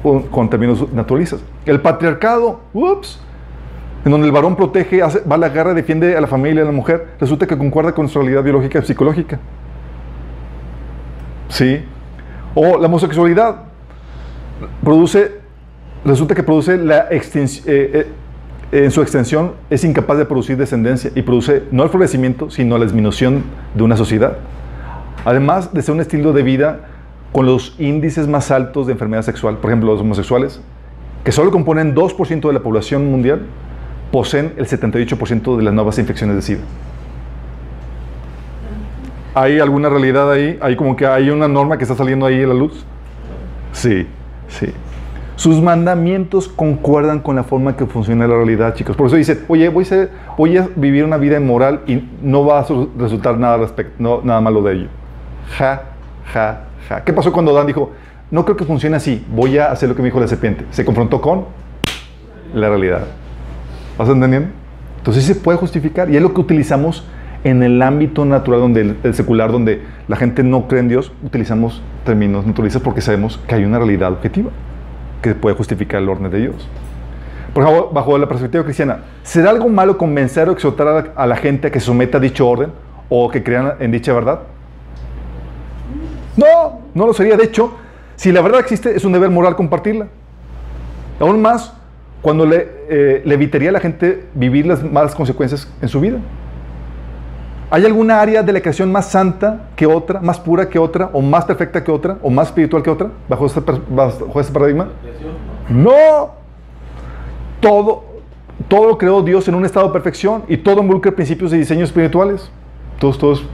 con, 0.01 0.49
términos 0.49 0.91
naturalistas. 0.93 1.41
El 1.65 1.81
patriarcado, 1.81 2.61
ups, 2.73 3.19
en 4.03 4.11
donde 4.11 4.27
el 4.27 4.33
varón 4.33 4.55
protege, 4.55 5.01
va 5.01 5.35
a 5.35 5.37
la 5.37 5.49
guerra, 5.49 5.73
defiende 5.73 6.17
a 6.17 6.21
la 6.21 6.27
familia, 6.27 6.63
a 6.63 6.65
la 6.65 6.71
mujer, 6.71 7.09
resulta 7.19 7.45
que 7.45 7.57
concuerda 7.57 7.93
con 7.93 8.09
su 8.09 8.19
realidad 8.19 8.43
biológica 8.43 8.79
y 8.79 8.83
psicológica. 8.83 9.39
¿Sí? 11.49 11.83
O 12.55 12.79
la 12.79 12.87
homosexualidad 12.87 13.63
produce, 14.83 15.39
resulta 16.03 16.33
que 16.33 16.43
produce 16.43 16.77
la 16.77 17.09
extens- 17.09 17.63
eh, 17.67 17.91
eh, 17.93 18.07
en 18.71 18.91
su 18.91 19.01
extensión 19.01 19.53
es 19.69 19.83
incapaz 19.83 20.17
de 20.17 20.25
producir 20.25 20.55
descendencia 20.55 21.11
y 21.13 21.21
produce 21.23 21.63
no 21.71 21.83
el 21.83 21.89
florecimiento, 21.89 22.49
sino 22.49 22.77
la 22.77 22.85
disminución 22.85 23.43
de 23.75 23.83
una 23.83 23.97
sociedad. 23.97 24.37
Además 25.25 25.73
de 25.73 25.81
ser 25.81 25.93
un 25.93 26.01
estilo 26.01 26.31
de 26.31 26.41
vida 26.41 26.79
con 27.33 27.45
los 27.45 27.75
índices 27.79 28.27
más 28.27 28.49
altos 28.49 28.87
de 28.87 28.93
enfermedad 28.93 29.23
sexual, 29.23 29.57
por 29.57 29.69
ejemplo, 29.69 29.91
los 29.91 30.01
homosexuales, 30.01 30.61
que 31.23 31.31
solo 31.31 31.51
componen 31.51 31.93
2% 31.93 32.47
de 32.47 32.53
la 32.53 32.61
población 32.61 33.11
mundial, 33.11 33.41
poseen 34.11 34.53
el 34.57 34.67
78% 34.67 35.57
de 35.57 35.63
las 35.63 35.73
nuevas 35.73 35.99
infecciones 35.99 36.37
de 36.37 36.41
SIDA. 36.41 36.61
¿Hay 39.33 39.59
alguna 39.59 39.89
realidad 39.89 40.31
ahí? 40.31 40.57
¿Hay 40.61 40.75
como 40.75 40.95
que 40.95 41.05
hay 41.05 41.29
una 41.29 41.47
norma 41.47 41.77
que 41.77 41.83
está 41.83 41.95
saliendo 41.95 42.25
ahí 42.25 42.43
a 42.43 42.47
la 42.47 42.53
luz? 42.53 42.85
Sí, 43.71 44.07
sí. 44.49 44.73
Sus 45.41 45.59
mandamientos 45.59 46.47
concuerdan 46.47 47.19
con 47.19 47.35
la 47.35 47.43
forma 47.43 47.75
que 47.75 47.87
funciona 47.87 48.27
la 48.27 48.35
realidad, 48.35 48.75
chicos. 48.75 48.95
Por 48.95 49.07
eso 49.07 49.15
dice, 49.15 49.39
oye, 49.47 49.69
voy 49.69 50.55
a, 50.55 50.69
vivir 50.75 51.03
una 51.03 51.17
vida 51.17 51.39
inmoral 51.39 51.81
y 51.87 52.07
no 52.21 52.45
va 52.45 52.59
a 52.59 52.63
su- 52.63 52.91
resultar 52.95 53.39
nada, 53.39 53.57
malo 54.39 54.61
de 54.61 54.73
ello. 54.73 54.87
Ja, 55.57 55.81
ja, 56.31 56.65
ja. 56.87 57.03
¿Qué 57.03 57.11
pasó 57.11 57.33
cuando 57.33 57.55
Dan 57.55 57.65
dijo, 57.65 57.91
no 58.29 58.45
creo 58.45 58.55
que 58.55 58.65
funcione 58.65 58.95
así, 58.97 59.25
voy 59.35 59.57
a 59.57 59.71
hacer 59.71 59.89
lo 59.89 59.95
que 59.95 60.03
me 60.03 60.09
dijo 60.09 60.19
la 60.19 60.27
serpiente? 60.27 60.63
Se 60.69 60.85
confrontó 60.85 61.19
con 61.19 61.45
la 62.53 62.69
realidad. 62.69 63.07
¿Vas 63.97 64.09
entendiendo? 64.09 64.49
Entonces 64.99 65.23
se 65.23 65.33
puede 65.33 65.57
justificar 65.57 66.07
y 66.11 66.17
es 66.17 66.21
lo 66.21 66.35
que 66.35 66.41
utilizamos 66.41 67.03
en 67.43 67.63
el 67.63 67.81
ámbito 67.81 68.25
natural, 68.25 68.59
donde 68.59 68.81
el, 68.81 68.97
el 69.01 69.15
secular, 69.15 69.51
donde 69.51 69.81
la 70.07 70.17
gente 70.17 70.43
no 70.43 70.67
cree 70.67 70.81
en 70.81 70.87
Dios, 70.89 71.11
utilizamos 71.23 71.81
términos 72.05 72.45
naturalistas 72.45 72.83
porque 72.83 73.01
sabemos 73.01 73.39
que 73.47 73.55
hay 73.55 73.65
una 73.65 73.79
realidad 73.79 74.13
objetiva 74.13 74.51
que 75.21 75.35
puede 75.35 75.55
justificar 75.55 76.01
el 76.01 76.09
orden 76.09 76.31
de 76.31 76.39
Dios. 76.39 76.67
Por 77.53 77.63
ejemplo, 77.63 77.89
bajo 77.91 78.17
la 78.17 78.27
perspectiva 78.27 78.63
cristiana, 78.63 78.99
¿será 79.23 79.49
algo 79.49 79.67
malo 79.67 79.97
convencer 79.97 80.47
o 80.47 80.53
exhortar 80.53 81.11
a 81.15 81.27
la, 81.27 81.35
gente 81.35 81.67
a 81.67 81.71
que 81.71 81.79
someta 81.79 82.17
a 82.17 82.21
dicho 82.21 82.47
orden 82.47 82.71
o 83.09 83.29
que 83.29 83.43
crean 83.43 83.73
en 83.79 83.91
dicha 83.91 84.13
verdad? 84.13 84.39
No, 86.37 86.79
no 86.93 87.05
lo 87.05 87.13
sería. 87.13 87.35
De 87.35 87.43
hecho, 87.43 87.73
si 88.15 88.31
la 88.31 88.41
verdad 88.41 88.61
existe, 88.61 88.95
es 88.95 89.03
un 89.03 89.11
deber 89.11 89.29
moral 89.29 89.55
compartirla. 89.55 90.07
Aún 91.19 91.41
más 91.41 91.73
cuando 92.21 92.45
le, 92.45 92.69
eh, 92.89 93.21
le 93.25 93.33
evitaría 93.33 93.69
a 93.69 93.73
la 93.73 93.79
gente 93.79 94.27
vivir 94.33 94.65
las 94.65 94.83
malas 94.83 95.13
consecuencias 95.13 95.67
en 95.81 95.89
su 95.89 95.99
vida. 95.99 96.19
¿Hay 97.73 97.85
alguna 97.85 98.19
área 98.19 98.43
de 98.43 98.51
la 98.51 98.59
creación 98.59 98.91
más 98.91 99.09
santa 99.09 99.69
que 99.77 99.85
otra, 99.85 100.19
más 100.19 100.37
pura 100.37 100.67
que 100.67 100.77
otra, 100.77 101.09
o 101.13 101.21
más 101.21 101.45
perfecta 101.45 101.81
que 101.81 101.89
otra, 101.89 102.17
o 102.21 102.29
más 102.29 102.49
espiritual 102.49 102.83
que 102.83 102.89
otra, 102.89 103.09
bajo 103.29 103.45
este, 103.45 103.61
paradigma? 104.51 104.89
No. 105.69 106.31
Todo, 107.61 108.03
todo 108.67 108.89
lo 108.89 108.97
creó 108.97 109.21
Dios 109.21 109.47
en 109.47 109.55
un 109.55 109.63
estado 109.63 109.87
de 109.87 109.93
perfección 109.93 110.43
y 110.49 110.57
todo 110.57 110.81
involucra 110.81 111.13
principios 111.13 111.51
de 111.51 111.59
diseño 111.59 111.85
espirituales. 111.85 112.51
Todos, 112.99 113.17
todos. 113.17 113.45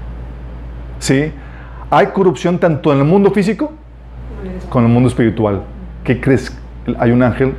Sí. 0.97 1.31
Hay 1.91 2.07
corrupción 2.07 2.57
tanto 2.57 2.91
en 2.91 2.97
el 2.97 3.05
mundo 3.05 3.29
físico 3.29 3.71
como 4.69 4.85
en 4.85 4.87
el 4.87 4.93
mundo 4.93 5.09
espiritual. 5.09 5.61
¿Qué 6.03 6.19
crees? 6.19 6.57
Hay 6.97 7.11
un 7.11 7.21
ángel 7.21 7.53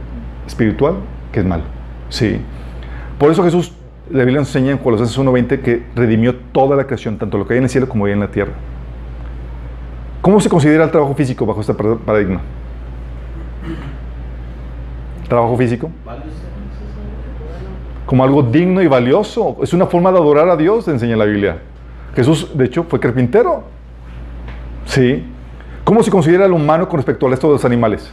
espiritual 0.45 0.97
que 1.31 1.39
es 1.39 1.47
malo. 1.47 1.63
Sí. 2.09 2.41
Por 3.17 3.31
eso 3.31 3.45
Jesús, 3.45 3.73
la 4.11 4.21
Biblia 4.25 4.41
nos 4.41 4.49
enseña 4.49 4.73
en 4.73 4.79
Colosenses 4.79 5.19
1.20 5.19 5.61
que 5.61 5.83
redimió 5.95 6.35
toda 6.53 6.77
la 6.77 6.85
creación, 6.85 7.19
tanto 7.19 7.39
lo 7.39 7.47
que 7.47 7.55
hay 7.55 7.59
en 7.59 7.65
el 7.65 7.71
cielo 7.71 7.89
como 7.89 8.07
hay 8.07 8.13
en 8.13 8.21
la 8.21 8.29
tierra. 8.31 8.53
¿Cómo 10.23 10.41
se 10.41 10.49
considera 10.49 10.85
el 10.85 10.91
trabajo 10.91 11.15
físico 11.15 11.47
bajo 11.47 11.61
este 11.61 11.75
par- 11.75 11.97
paradigma? 11.99 12.41
Trabajo 15.29 15.57
físico 15.57 15.91
como 18.07 18.25
algo 18.25 18.43
digno 18.43 18.81
y 18.81 18.87
valioso. 18.87 19.59
Es 19.63 19.75
una 19.75 19.85
forma 19.87 20.11
de 20.11 20.17
adorar 20.17 20.49
a 20.49 20.57
Dios, 20.57 20.89
enseña 20.89 21.15
la 21.15 21.27
Biblia. 21.27 21.59
Jesús, 22.17 22.51
de 22.57 22.65
hecho, 22.65 22.85
fue 22.85 22.99
carpintero. 22.99 23.65
Sí. 24.87 25.23
¿Cómo 25.85 26.03
se 26.03 26.11
considera 26.11 26.47
el 26.47 26.53
humano 26.53 26.89
con 26.89 26.97
respecto 26.97 27.27
al 27.27 27.33
resto 27.33 27.49
de 27.49 27.53
los 27.55 27.65
animales? 27.67 28.11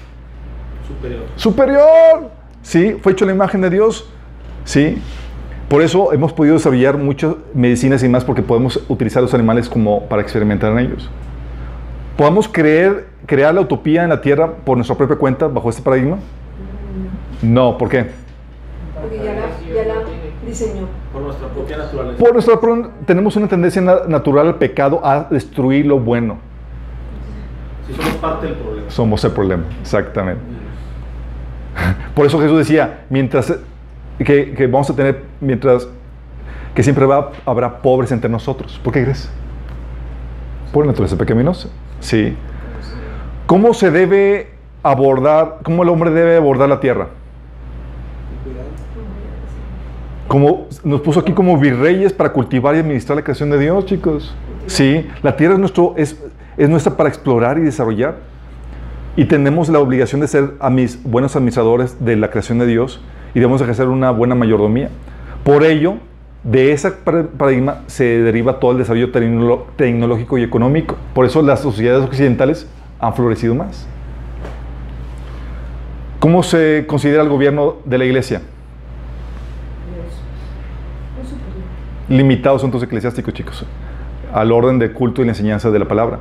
Superior. 0.86 1.22
superior. 1.38 2.30
Sí, 2.62 2.98
fue 3.02 3.14
hecho 3.14 3.26
la 3.26 3.32
imagen 3.32 3.62
de 3.62 3.70
Dios. 3.70 4.10
Sí. 4.66 5.02
Por 5.70 5.82
eso 5.82 6.14
hemos 6.14 6.32
podido 6.32 6.56
desarrollar 6.56 6.98
muchas 6.98 7.36
medicinas 7.54 8.04
y 8.04 8.10
más 8.10 8.24
porque 8.24 8.42
podemos 8.44 8.84
utilizar 8.88 9.24
los 9.24 9.34
animales 9.34 9.68
como 9.68 10.08
para 10.08 10.22
experimentar 10.22 10.72
en 10.74 10.80
ellos. 10.80 11.10
¿Podemos 12.18 12.48
creer, 12.48 13.08
crear 13.26 13.54
la 13.54 13.62
utopía 13.62 14.04
en 14.04 14.10
la 14.10 14.22
tierra 14.22 14.52
por 14.64 14.78
nuestra 14.78 14.96
propia 14.96 15.18
cuenta 15.18 15.48
bajo 15.48 15.70
este 15.70 15.82
paradigma? 15.82 16.18
No, 17.42 17.78
¿por 17.78 17.90
qué? 17.90 18.12
Porque 19.02 19.18
ya 19.18 19.34
la, 19.34 19.42
ya 19.74 19.94
la 19.94 19.96
diseñó. 20.48 20.88
Por 21.12 21.24
nuestra 21.24 21.48
propia 21.50 21.78
naturaleza. 21.78 22.24
Por 22.24 22.34
nuestra 22.34 22.60
tenemos 23.06 23.36
una 23.36 23.48
tendencia 23.48 23.82
na- 23.82 24.06
natural 24.08 24.48
al 24.48 24.56
pecado 24.56 25.02
a 25.04 25.28
destruir 25.30 25.86
lo 25.88 26.00
bueno. 26.00 26.38
Si 27.88 27.94
somos 27.94 28.14
parte 28.16 28.46
del 28.48 28.56
problema. 28.56 28.90
Somos 28.90 29.24
el 29.26 29.32
problema, 29.32 29.64
exactamente. 29.82 30.42
Por 32.16 32.26
eso 32.26 32.40
Jesús 32.40 32.60
decía, 32.60 33.02
mientras 33.10 33.54
que, 34.24 34.54
que 34.54 34.68
vamos 34.68 34.90
a 34.90 34.96
tener, 34.96 35.24
mientras 35.42 35.88
que 36.74 36.84
siempre 36.84 37.06
va- 37.06 37.32
habrá 37.46 37.82
pobres 37.82 38.12
entre 38.12 38.30
nosotros. 38.30 38.80
¿Por 38.84 38.94
qué 38.94 39.04
crees? 39.04 39.30
Por 40.72 40.86
naturaleza 40.86 41.18
pecaminosa. 41.18 41.70
Sí. 42.00 42.36
¿Cómo 43.46 43.74
se 43.74 43.92
debe 43.92 44.50
abordar, 44.84 45.60
cómo 45.64 45.84
el 45.84 45.90
hombre 45.90 46.12
debe 46.12 46.38
abordar 46.38 46.68
la 46.70 46.80
tierra? 46.80 47.08
Como 50.28 50.68
nos 50.84 51.02
puso 51.02 51.20
aquí 51.20 51.34
como 51.34 51.58
virreyes 51.58 52.12
para 52.12 52.34
cultivar 52.34 52.76
y 52.76 52.80
administrar 52.80 53.16
la 53.16 53.24
creación 53.24 53.50
de 53.52 53.60
Dios, 53.60 53.86
chicos. 53.86 54.36
Sí, 54.66 55.08
la 55.22 55.36
tierra 55.36 55.54
es, 55.54 55.60
nuestro, 55.60 55.94
es, 55.98 56.20
es 56.58 56.68
nuestra 56.70 56.98
para 56.98 57.10
explorar 57.10 57.58
y 57.60 57.62
desarrollar. 57.62 58.16
Y 59.16 59.26
tenemos 59.26 59.70
la 59.70 59.80
obligación 59.80 60.22
de 60.22 60.28
ser 60.28 60.54
amis- 60.60 61.00
buenos 61.04 61.36
administradores 61.36 62.04
de 62.04 62.16
la 62.16 62.32
creación 62.32 62.58
de 62.58 62.66
Dios 62.66 63.02
y 63.36 63.40
debemos 63.40 63.62
ejercer 63.62 63.88
una 63.88 64.10
buena 64.10 64.34
mayordomía. 64.34 64.90
Por 65.44 65.64
ello, 65.64 65.98
de 66.44 66.72
ese 66.72 66.90
par- 66.90 67.28
paradigma 67.28 67.82
se 67.86 68.04
deriva 68.24 68.60
todo 68.60 68.72
el 68.72 68.80
desarrollo 68.80 69.12
tecnológico 69.76 70.38
y 70.40 70.44
económico. 70.44 70.96
Por 71.14 71.26
eso 71.26 71.44
las 71.44 71.60
sociedades 71.60 72.04
occidentales 72.04 72.68
han 73.00 73.14
florecido 73.14 73.54
más. 73.54 73.88
¿Cómo 76.20 76.42
se 76.42 76.86
considera 76.88 77.22
el 77.22 77.30
gobierno 77.30 77.76
de 77.86 77.98
la 78.00 78.06
iglesia? 78.06 78.42
Limitados 82.08 82.62
son 82.62 82.72
tus 82.72 82.82
eclesiásticos, 82.84 83.34
chicos, 83.34 83.66
al 84.34 84.52
orden 84.52 84.80
de 84.80 84.92
culto 84.92 85.22
y 85.22 85.26
la 85.26 85.32
enseñanza 85.32 85.72
de 85.72 85.80
la 85.80 85.86
palabra. 85.86 86.20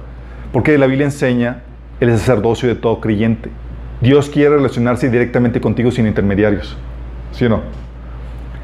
Porque 0.53 0.77
la 0.79 0.87
Biblia 0.87 1.07
enseña 1.07 1.63
el 2.01 2.11
sacerdocio 2.11 2.69
de 2.69 2.75
todo 2.75 3.01
creyente. 3.01 3.51
Dios 4.01 4.29
quiere 4.29 4.57
relacionarse 4.57 5.11
directamente 5.11 5.61
contigo 5.61 5.91
sin 5.91 6.07
intermediarios. 6.07 6.77
¿Sí 7.35 7.45
o 7.45 7.49
no? 7.49 7.61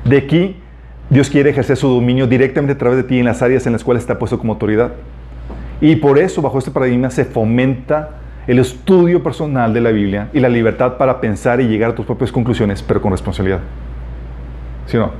De 0.04 0.16
aquí, 0.16 0.56
Dios 1.10 1.28
quiere 1.28 1.50
ejercer 1.50 1.76
su 1.76 1.88
dominio 1.88 2.26
directamente 2.26 2.72
a 2.74 2.78
través 2.78 2.96
de 2.96 3.04
ti 3.04 3.18
en 3.18 3.24
las 3.26 3.42
áreas 3.42 3.66
en 3.66 3.72
las 3.72 3.84
cuales 3.84 4.02
está 4.02 4.18
puesto 4.18 4.38
como 4.38 4.52
autoridad. 4.54 4.92
Y 5.80 5.96
por 5.96 6.18
eso, 6.18 6.40
bajo 6.40 6.58
este 6.58 6.70
paradigma, 6.70 7.10
se 7.10 7.24
fomenta 7.24 8.10
el 8.46 8.58
estudio 8.58 9.22
personal 9.22 9.74
de 9.74 9.80
la 9.80 9.90
Biblia 9.90 10.28
y 10.32 10.40
la 10.40 10.48
libertad 10.48 10.96
para 10.96 11.20
pensar 11.20 11.60
y 11.60 11.68
llegar 11.68 11.90
a 11.90 11.94
tus 11.94 12.06
propias 12.06 12.32
conclusiones, 12.32 12.82
pero 12.82 13.00
con 13.02 13.12
responsabilidad. 13.12 13.60
¿Sí 14.86 14.96
o 14.96 15.00
no? 15.00 15.10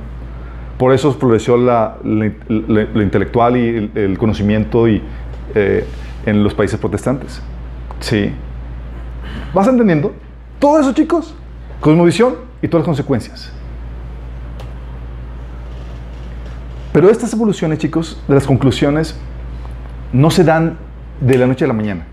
Por 0.77 0.93
eso 0.93 1.11
floreció 1.13 1.57
la, 1.57 1.97
la- 2.03 2.31
lo 2.49 3.01
intelectual 3.01 3.55
y 3.57 3.67
el, 3.67 3.91
el 3.95 4.17
conocimiento 4.17 4.87
y, 4.87 5.01
eh, 5.53 5.85
en 6.25 6.43
los 6.43 6.53
países 6.53 6.79
protestantes. 6.79 7.41
Sí. 7.99 8.31
¿Vas 9.53 9.67
entendiendo? 9.67 10.13
Todo 10.59 10.79
eso, 10.79 10.93
chicos. 10.93 11.35
Cosmovisión 11.79 12.35
y 12.61 12.67
todas 12.67 12.81
las 12.81 12.87
consecuencias. 12.87 13.51
Pero 16.93 17.09
estas 17.09 17.31
evoluciones, 17.33 17.79
chicos, 17.79 18.21
de 18.27 18.35
las 18.35 18.45
conclusiones, 18.45 19.17
no 20.11 20.29
se 20.29 20.43
dan 20.43 20.77
de 21.21 21.37
la 21.37 21.47
noche 21.47 21.63
a 21.65 21.67
la 21.67 21.73
mañana. 21.73 22.05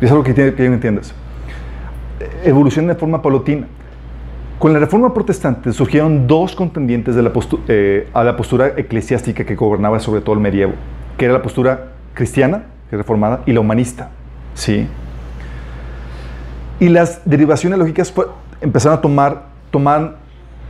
Es 0.00 0.10
algo 0.10 0.24
que 0.24 0.34
tiene 0.34 0.54
que 0.54 0.66
entiendas. 0.66 1.14
Evolucionan 2.44 2.94
de 2.94 2.98
forma 2.98 3.22
paulatina. 3.22 3.66
Con 4.58 4.72
la 4.72 4.78
reforma 4.78 5.12
protestante 5.12 5.72
surgieron 5.72 6.26
dos 6.26 6.56
contendientes 6.56 7.14
de 7.14 7.22
la 7.22 7.30
eh, 7.68 8.08
a 8.14 8.24
la 8.24 8.36
postura 8.36 8.72
eclesiástica 8.76 9.44
que 9.44 9.54
gobernaba 9.54 10.00
sobre 10.00 10.22
todo 10.22 10.34
el 10.34 10.40
medievo, 10.40 10.72
que 11.18 11.26
era 11.26 11.34
la 11.34 11.42
postura 11.42 11.92
cristiana, 12.14 12.64
reformada, 12.90 13.42
y 13.46 13.52
la 13.52 13.60
humanista. 13.60 14.10
¿sí? 14.54 14.88
Y 16.80 16.88
las 16.88 17.20
derivaciones 17.24 17.78
lógicas 17.78 18.12
empezaron 18.60 18.98
a 18.98 19.00
tomar, 19.00 19.46
tomar 19.70 20.16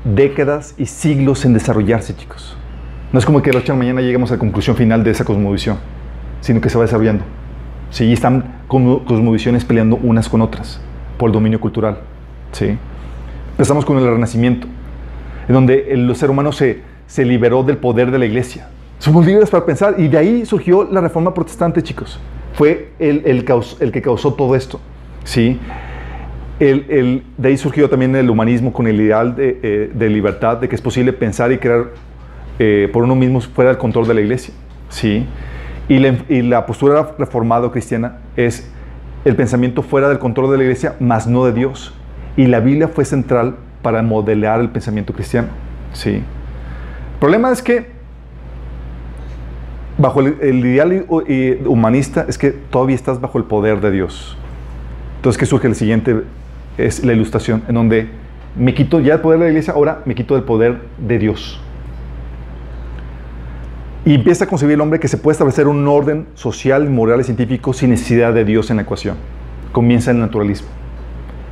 décadas 0.04 0.74
y 0.78 0.86
siglos 0.86 1.44
en 1.44 1.52
desarrollarse, 1.54 2.14
chicos. 2.14 2.56
No 3.12 3.18
es 3.18 3.24
como 3.26 3.40
que 3.42 3.50
de 3.50 3.54
la 3.54 3.60
noche 3.60 3.72
a 3.72 3.74
la 3.74 3.78
mañana 3.78 4.00
llegamos 4.00 4.30
a 4.30 4.34
la 4.34 4.38
conclusión 4.40 4.76
final 4.76 5.02
de 5.04 5.10
esa 5.10 5.24
cosmovisión, 5.24 5.78
sino 6.40 6.60
que 6.60 6.68
se 6.68 6.76
va 6.78 6.84
desarrollando. 6.84 7.24
Sí, 7.90 8.12
están 8.12 8.62
como 8.66 9.04
cosmovisiones 9.04 9.64
peleando 9.64 9.96
unas 9.96 10.28
con 10.28 10.42
otras 10.42 10.80
por 11.18 11.28
el 11.30 11.32
dominio 11.32 11.60
cultural. 11.60 11.98
¿sí? 12.52 12.76
Empezamos 13.52 13.84
con 13.84 13.96
el 13.98 14.04
Renacimiento, 14.06 14.66
en 15.48 15.54
donde 15.54 15.92
el 15.92 16.14
ser 16.16 16.30
humano 16.30 16.52
se, 16.52 16.82
se 17.06 17.24
liberó 17.24 17.62
del 17.62 17.76
poder 17.78 18.10
de 18.10 18.18
la 18.18 18.26
iglesia. 18.26 18.68
Somos 18.98 19.24
libres 19.24 19.50
para 19.50 19.64
pensar 19.64 19.94
y 19.98 20.08
de 20.08 20.18
ahí 20.18 20.46
surgió 20.46 20.84
la 20.84 21.00
reforma 21.00 21.32
protestante, 21.32 21.82
chicos. 21.82 22.18
Fue 22.54 22.92
el, 22.98 23.22
el, 23.24 23.44
caus- 23.44 23.76
el 23.80 23.92
que 23.92 24.02
causó 24.02 24.34
todo 24.34 24.56
esto. 24.56 24.80
¿sí? 25.24 25.58
El- 26.58 27.22
de 27.36 27.48
ahí 27.48 27.56
surgió 27.56 27.88
también 27.90 28.16
el 28.16 28.30
humanismo 28.30 28.72
con 28.72 28.86
el 28.86 29.00
ideal 29.00 29.36
de, 29.36 29.58
eh, 29.62 30.08
libertad, 30.08 30.56
de 30.56 30.68
que 30.68 30.74
es 30.74 30.80
posible 30.80 31.12
pensar 31.12 31.52
y 31.52 31.58
crear 31.58 31.90
eh, 32.58 32.88
por 32.90 33.04
uno 33.04 33.14
mismo 33.14 33.40
fuera 33.42 33.70
del 33.70 33.78
control 33.78 34.08
de 34.08 34.14
la 34.14 34.20
iglesia. 34.22 34.54
¿sí? 34.88 35.26
Y, 35.88 35.98
la, 36.42 36.66
postura 36.66 37.14
reformada 37.18 37.70
cristiana 37.70 38.18
es 38.36 38.70
el 39.24 39.36
pensamiento 39.36 39.82
fuera 39.82 40.08
del 40.08 40.18
control 40.18 40.50
de 40.50 40.56
la 40.56 40.62
iglesia, 40.64 40.96
más 40.98 41.26
no 41.26 41.44
de 41.44 41.52
Dios. 41.52 41.92
Y 42.36 42.46
la 42.46 42.60
Biblia 42.60 42.88
fue 42.88 43.04
central 43.04 43.56
para 43.82 44.02
modelar 44.02 44.60
el 44.60 44.70
pensamiento 44.70 45.12
cristiano. 45.12 45.48
¿sí? 45.92 46.14
El 46.14 47.20
problema 47.20 47.52
es 47.52 47.62
que 47.62 47.90
bajo 49.98 50.20
el, 50.20 50.64
ideal 50.64 51.06
humanista 51.66 52.26
es 52.28 52.38
que 52.38 52.50
todavía 52.50 52.96
estás 52.96 53.20
bajo 53.20 53.38
el 53.38 53.44
poder 53.44 53.80
de 53.80 53.90
Dios. 53.90 54.36
Entonces, 55.16 55.38
¿qué 55.38 55.46
surge 55.46 55.68
el 55.68 55.74
siguiente? 55.74 56.22
Es 56.78 57.04
la 57.04 57.12
ilustración, 57.12 57.62
en 57.68 57.74
donde 57.74 58.08
me 58.56 58.74
quito 58.74 59.00
ya 59.00 59.14
el 59.14 59.20
poder 59.20 59.38
de 59.38 59.44
la 59.46 59.50
iglesia, 59.50 59.74
ahora 59.74 60.02
me 60.04 60.14
quito 60.14 60.36
el 60.36 60.42
poder 60.42 60.80
de 60.98 61.18
Dios. 61.18 61.60
Y 64.04 64.14
empieza 64.14 64.44
a 64.44 64.46
concebir 64.46 64.74
el 64.74 64.80
hombre 64.80 65.00
que 65.00 65.08
se 65.08 65.16
puede 65.16 65.32
establecer 65.32 65.66
un 65.66 65.86
orden 65.88 66.28
social, 66.34 66.88
moral 66.88 67.20
y 67.20 67.24
científico 67.24 67.72
sin 67.72 67.90
necesidad 67.90 68.32
de 68.32 68.44
Dios 68.44 68.70
en 68.70 68.76
la 68.76 68.82
ecuación. 68.82 69.16
Comienza 69.72 70.12
el 70.12 70.20
naturalismo. 70.20 70.68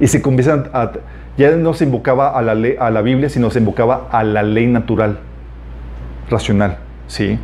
Y 0.01 0.07
se 0.07 0.23
comienza 0.23 0.71
a... 0.73 0.93
Ya 1.37 1.51
no 1.57 1.75
se 1.75 1.85
invocaba 1.85 2.31
a 2.31 2.43
la, 2.43 2.55
ley, 2.55 2.77
a 2.79 2.91
la 2.91 3.03
Biblia, 3.03 3.29
sino 3.29 3.51
se 3.51 3.59
invocaba 3.59 4.09
a 4.13 4.23
la 4.23 4.45
ley 4.45 4.69
natural, 4.69 5.19
racional. 6.31 6.79
¿sí? 7.09 7.39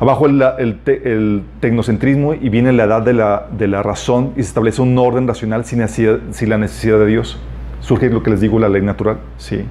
Abajo 0.00 0.24
el, 0.24 0.42
el, 0.58 0.78
te, 0.78 1.12
el, 1.12 1.42
tecnocentrismo 1.60 2.32
y 2.32 2.48
viene 2.48 2.72
la 2.72 2.84
edad 2.84 3.02
de 3.02 3.12
la, 3.12 3.48
de 3.52 3.68
la, 3.68 3.82
razón 3.82 4.32
y 4.34 4.42
se 4.42 4.48
establece 4.48 4.80
un 4.80 4.96
orden 4.96 5.28
racional 5.28 5.66
sin, 5.66 5.80
necesidad, 5.80 6.20
sin 6.30 6.48
la 6.48 6.56
necesidad 6.56 6.98
de 6.98 7.04
Dios. 7.04 7.38
Surge 7.80 8.08
lo 8.08 8.22
que 8.22 8.30
les 8.30 8.40
digo, 8.40 8.58
la 8.58 8.70
ley 8.70 8.80
natural. 8.80 9.18
¿sí? 9.36 9.62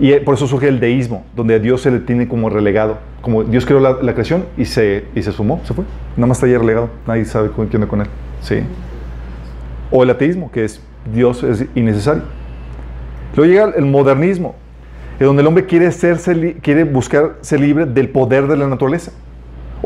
Y 0.00 0.12
por 0.16 0.34
eso 0.34 0.48
surge 0.48 0.66
el 0.66 0.80
deísmo, 0.80 1.24
donde 1.36 1.54
a 1.54 1.58
Dios 1.60 1.80
se 1.80 1.92
le 1.92 2.00
tiene 2.00 2.26
como 2.26 2.50
relegado. 2.50 2.98
Como 3.22 3.44
Dios 3.44 3.64
creó 3.64 3.78
la, 3.78 3.98
la 4.02 4.14
creación 4.14 4.46
y 4.56 4.64
se, 4.64 5.04
y 5.14 5.22
se 5.22 5.30
sumó, 5.30 5.60
se 5.62 5.74
fue. 5.74 5.84
Nada 6.16 6.26
más 6.26 6.38
está 6.38 6.46
ahí 6.46 6.56
relegado. 6.56 6.90
Nadie 7.06 7.24
sabe 7.24 7.50
qué 7.54 7.76
onda 7.76 7.86
con 7.86 8.00
él. 8.00 8.08
¿sí? 8.40 8.56
O 9.92 10.02
el 10.02 10.10
ateísmo, 10.10 10.50
que 10.50 10.64
es 10.64 10.82
Dios 11.14 11.44
es 11.44 11.66
innecesario. 11.76 12.24
Luego 13.36 13.52
llega 13.52 13.76
el 13.76 13.84
modernismo, 13.84 14.56
en 15.20 15.26
donde 15.26 15.42
el 15.42 15.46
hombre 15.46 15.66
quiere, 15.66 15.92
ser, 15.92 16.18
quiere 16.62 16.82
buscar 16.82 17.36
ser 17.42 17.60
libre 17.60 17.86
del 17.86 18.08
poder 18.08 18.48
de 18.48 18.56
la 18.56 18.66
naturaleza. 18.66 19.12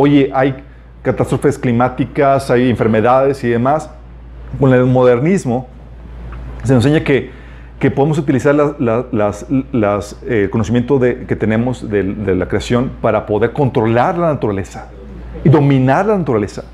Oye, 0.02 0.30
hay 0.32 0.54
catástrofes 1.02 1.58
climáticas, 1.58 2.50
hay 2.50 2.70
enfermedades 2.70 3.44
y 3.44 3.50
demás. 3.50 3.90
Con 4.58 4.72
el 4.72 4.86
modernismo 4.86 5.68
se 6.64 6.72
nos 6.72 6.86
enseña 6.86 7.04
que, 7.04 7.30
que 7.78 7.90
podemos 7.90 8.16
utilizar 8.16 8.54
la, 8.54 8.74
la, 8.78 9.04
las, 9.12 9.44
las, 9.72 10.14
eh, 10.22 10.44
el 10.44 10.50
conocimiento 10.50 10.98
que 10.98 11.36
tenemos 11.36 11.90
de, 11.90 12.02
de, 12.02 12.34
la 12.34 12.48
creación 12.48 12.92
para 13.02 13.26
poder 13.26 13.52
controlar 13.52 14.16
la 14.16 14.28
naturaleza 14.28 14.88
y 15.44 15.50
dominar 15.50 16.06
la 16.06 16.16
naturaleza. 16.16 16.64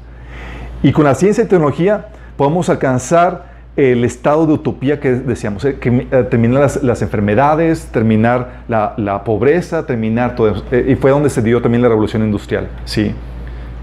Y 0.85 0.93
con 0.93 1.03
la 1.03 1.16
ciencia 1.16 1.43
y 1.43 1.49
tecnología 1.49 2.07
podemos 2.37 2.68
alcanzar 2.68 3.55
el 3.77 4.05
estado 4.05 4.47
de 4.47 4.55
utopía 4.55 4.99
que 5.01 5.12
deseamos, 5.12 5.64
eh, 5.66 5.79
que, 5.79 6.09
eh, 6.11 6.27
terminar 6.31 6.70
las, 6.83 7.03
enfermedades, 7.03 7.87
terminar 7.93 8.64
la, 8.68 9.22
pobreza, 9.24 9.85
terminar 9.85 10.35
todo 10.35 10.51
eso. 10.51 10.64
Eh, 10.72 10.87
y 10.89 10.95
fue 10.97 11.11
donde 11.11 11.29
se 11.29 11.43
dio 11.43 11.61
también 11.61 11.83
la 11.83 11.89
revolución 11.89 12.22
industrial, 12.24 12.68
¿sí? 12.87 13.14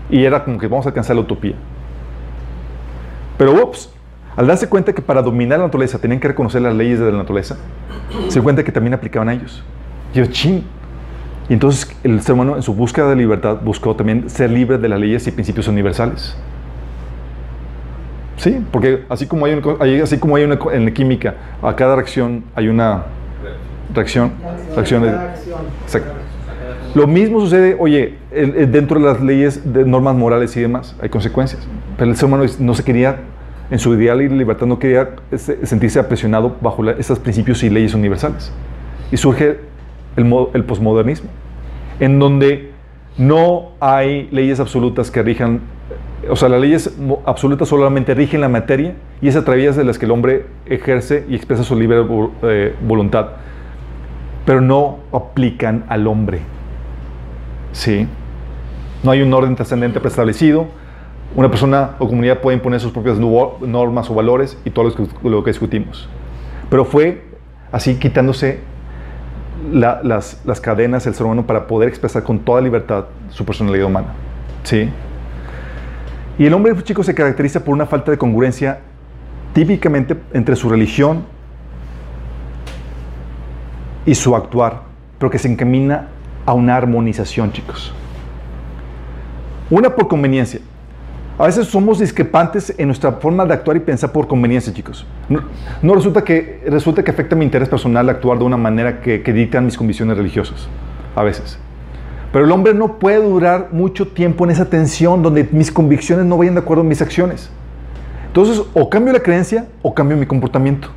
Y 0.10 0.24
era 0.24 0.44
como 0.44 0.58
que 0.58 0.68
vamos 0.68 0.86
a 0.88 0.90
alcanzar 0.90 1.16
la 1.16 1.22
utopía. 1.22 1.54
Pero, 3.38 3.54
ups, 3.54 3.92
al 4.36 4.48
darse 4.48 4.68
cuenta 4.68 4.94
que 4.94 5.02
para 5.02 5.22
dominar 5.22 5.60
la 5.60 5.66
naturaleza 5.66 6.00
tenían 6.00 6.20
que 6.20 6.28
reconocer 6.28 6.62
las 6.62 6.74
leyes 6.74 7.00
de 7.00 7.12
la 7.12 7.18
naturaleza, 7.20 7.58
se 8.28 8.34
dio 8.34 8.44
cuenta 8.44 8.64
que 8.64 8.72
también 8.72 8.96
aplicaban 8.96 9.30
a 9.30 9.34
ellos. 9.34 9.64
Yo, 10.14 10.26
ching. 10.26 10.64
Y 11.50 11.54
entonces 11.54 11.96
el 12.04 12.22
ser 12.22 12.34
humano 12.34 12.56
en 12.56 12.64
su 12.64 12.74
búsqueda 12.74 13.10
de 13.10 13.16
libertad 13.16 13.58
buscó 13.64 13.96
también 13.96 14.30
ser 14.30 14.50
libre 14.50 14.78
de 14.78 14.90
las 14.90 15.00
leyes 15.00 15.28
y 15.28 15.32
principios 15.32 15.68
universales. 15.68 16.36
Sí, 18.38 18.66
porque 18.72 19.06
así 19.10 19.28
como 19.28 19.46
hay, 19.46 19.54
un, 19.54 20.02
así 20.02 20.18
como 20.18 20.36
hay 20.36 20.44
una 20.44 20.58
en 20.72 20.86
la 20.86 20.92
química, 20.92 21.36
a 21.62 21.76
cada 21.76 21.96
reacción 21.96 22.44
hay 22.56 22.68
una 22.68 23.04
reacción. 23.94 24.34
reacción, 24.76 25.04
de, 25.04 25.10
exacto. 25.84 26.12
Lo 26.96 27.08
mismo 27.08 27.40
sucede, 27.40 27.76
oye, 27.80 28.16
dentro 28.32 29.00
de 29.00 29.06
las 29.06 29.22
leyes 29.22 29.74
de 29.74 29.84
normas 29.84 30.16
morales 30.16 30.56
y 30.56 30.62
demás, 30.62 30.96
hay 31.02 31.10
consecuencias. 31.10 31.68
Pero 31.98 32.12
el 32.12 32.18
ser 32.18 32.26
humano 32.26 32.46
no 32.60 32.76
se 32.76 32.84
quería, 32.84 33.18
en 33.72 33.80
su 33.80 33.94
ideal 33.96 34.22
y 34.22 34.30
libertad, 34.30 34.68
no 34.68 34.78
quería 34.78 35.10
sentirse 35.36 36.00
apresionado 36.00 36.56
bajo 36.62 36.88
esos 36.92 37.18
principios 37.18 37.64
y 37.64 37.70
leyes 37.72 37.96
universales. 37.96 38.52
Y 39.12 39.18
surge 39.18 39.58
el, 40.16 40.34
el 40.54 40.64
posmodernismo, 40.66 41.30
en 42.00 42.20
donde 42.20 42.72
no 43.18 43.72
hay 43.80 44.28
leyes 44.32 44.60
absolutas 44.60 45.10
que 45.10 45.24
rijan 45.24 45.62
o 46.30 46.36
sea, 46.36 46.50
las 46.50 46.62
leyes 46.62 46.96
absolutas 47.26 47.68
solamente 47.68 48.14
rigen 48.14 48.42
la 48.42 48.50
materia 48.50 48.96
y 49.22 49.28
es 49.28 49.36
a 49.36 49.44
través 49.44 49.76
de 49.76 49.84
las 49.84 49.98
que 49.98 50.06
el 50.06 50.12
hombre 50.12 50.46
ejerce 50.66 51.26
y 51.30 51.36
expresa 51.36 51.64
su 51.64 51.76
libre 51.76 52.06
eh, 52.44 52.76
voluntad, 52.86 53.28
pero 54.46 54.62
no 54.62 55.00
aplican 55.12 55.86
al 55.90 56.08
hombre. 56.08 56.42
¿Sí? 57.72 58.08
No 59.04 59.12
hay 59.12 59.22
un 59.22 59.34
orden 59.34 59.56
trascendente 59.56 60.00
preestablecido. 60.00 60.68
Una 61.36 61.50
persona 61.50 61.92
o 62.00 62.08
comunidad 62.08 62.40
puede 62.40 62.58
imponer 62.58 62.80
sus 62.80 62.92
propias 62.92 63.18
normas 63.18 64.10
o 64.10 64.14
valores 64.14 64.58
y 64.66 64.70
todo 64.70 64.92
lo 65.24 65.44
que, 65.44 65.50
discutimos. 65.50 66.08
Pero 66.70 66.86
fue 66.86 67.24
así 67.72 67.96
quitándose 67.96 68.60
la, 69.72 70.00
las, 70.04 70.42
las 70.46 70.62
cadenas 70.62 71.06
del 71.06 71.16
ser 71.16 71.26
humano 71.26 71.48
para 71.48 71.66
poder 71.66 71.90
expresar 71.90 72.24
con 72.24 72.40
toda 72.40 72.62
libertad 72.62 73.06
su 73.30 73.46
personalidad 73.46 73.88
humana. 73.88 74.10
¿Sí? 74.64 74.90
Y 76.38 76.46
el 76.46 76.54
hombre, 76.54 76.74
chicos, 76.84 77.06
se 77.06 77.14
caracteriza 77.14 77.64
por 77.64 77.74
una 77.74 77.86
falta 77.86 78.12
de 78.12 78.18
congruencia 78.18 78.80
típicamente 79.54 80.18
entre 80.34 80.56
su 80.56 80.68
religión 80.68 81.26
y 84.06 84.16
su 84.16 84.36
actuar, 84.36 84.82
pero 85.20 85.30
que 85.30 85.38
se 85.38 85.48
encamina 85.48 86.08
a 86.46 86.54
una 86.54 86.76
armonización, 86.76 87.52
chicos. 87.52 87.94
Una 89.70 89.90
por 89.96 90.08
conveniencia. 90.08 90.60
A 91.38 91.46
veces 91.46 91.68
somos 91.68 92.00
discrepantes 92.00 92.74
en 92.78 92.88
nuestra 92.88 93.12
forma 93.14 93.46
de 93.46 93.54
actuar 93.54 93.78
y 93.78 93.80
pensar 93.80 94.12
por 94.12 94.28
conveniencia, 94.28 94.74
chicos. 94.74 95.06
No, 95.30 95.42
no 95.82 95.96
resulta, 95.96 96.24
que, 96.24 96.64
resulta 96.68 97.04
que 97.04 97.12
afecta 97.12 97.36
mi 97.36 97.46
interés 97.46 97.70
personal 97.70 98.08
actuar 98.10 98.38
de 98.38 98.44
una 98.44 98.58
manera 98.58 99.02
que, 99.02 99.24
que 99.24 99.34
dictan 99.34 99.66
mis 99.66 99.78
convicciones 99.78 100.18
religiosas. 100.18 100.68
A 101.16 101.24
veces. 101.24 101.58
Pero 102.34 102.46
el 102.46 102.52
hombre 102.52 102.74
no 102.74 102.98
puede 102.98 103.22
durar 103.22 103.70
mucho 103.72 104.08
tiempo 104.08 104.44
en 104.44 104.50
esa 104.50 104.66
tensión 104.66 105.22
donde 105.22 105.48
mis 105.52 105.72
convicciones 105.72 106.26
no 106.26 106.36
vayan 106.36 106.56
de 106.56 106.62
acuerdo 106.62 106.82
con 106.82 106.88
mis 106.88 107.00
acciones. 107.00 107.52
Entonces, 108.26 108.60
o 108.74 108.90
cambio 108.90 109.14
la 109.14 109.20
creencia 109.20 109.68
o 109.84 109.94
cambio 109.94 110.18
mi 110.18 110.26
comportamiento. 110.26 110.90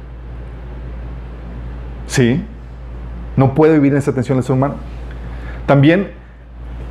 ¿Sí? 2.06 2.42
No 3.36 3.54
puede 3.54 3.74
vivir 3.74 3.92
en 3.92 3.98
esa 3.98 4.14
tensión 4.14 4.38
el 4.38 4.44
ser 4.44 4.54
humano. 4.54 4.76
También 5.66 6.12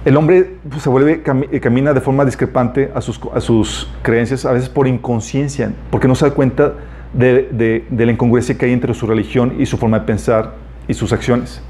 el 0.06 0.16
hombre 0.16 0.58
pues, 0.70 0.84
se 0.84 0.90
vuelve, 0.90 1.24
camina 1.24 1.94
de 1.94 2.02
forma 2.02 2.24
discrepante 2.24 2.92
a 2.94 3.02
sus, 3.02 3.20
a 3.34 3.42
sus 3.42 3.90
creencias, 4.04 4.46
a 4.46 4.52
veces 4.52 4.70
por 4.70 4.88
inconsciencia, 4.88 5.74
porque 5.90 6.08
no 6.08 6.14
se 6.14 6.30
da 6.30 6.36
cuenta 6.36 6.76
de, 7.14 7.50
de, 7.52 7.88
de 7.90 8.06
la 8.06 8.12
incongruencia 8.12 8.56
que 8.56 8.68
hay 8.68 8.74
entre 8.74 8.94
su 8.94 9.08
religión 9.08 9.56
y 9.58 9.66
su 9.66 9.78
forma 9.78 9.98
de 9.98 10.06
pensar 10.06 10.54
y 10.88 10.94
sus 10.94 11.12
acciones. 11.14 11.64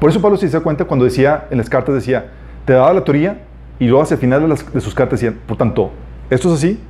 Por 0.00 0.08
eso 0.08 0.20
Pablo 0.20 0.38
se 0.38 0.48
da 0.48 0.60
cuenta 0.60 0.86
cuando 0.86 1.04
decía 1.04 1.46
en 1.50 1.58
las 1.58 1.68
cartas, 1.68 1.94
decía, 1.94 2.30
te 2.64 2.72
daba 2.72 2.92
la 2.94 3.04
teoría 3.04 3.42
y 3.78 3.86
luego 3.86 4.02
hacia 4.02 4.14
el 4.14 4.20
final 4.20 4.48
de, 4.48 4.80
sus 4.80 4.94
cartas 4.94 5.20
decían, 5.20 5.38
por 5.46 5.58
tanto, 5.58 5.90
esto 6.30 6.48
es 6.48 6.54
así, 6.54 6.80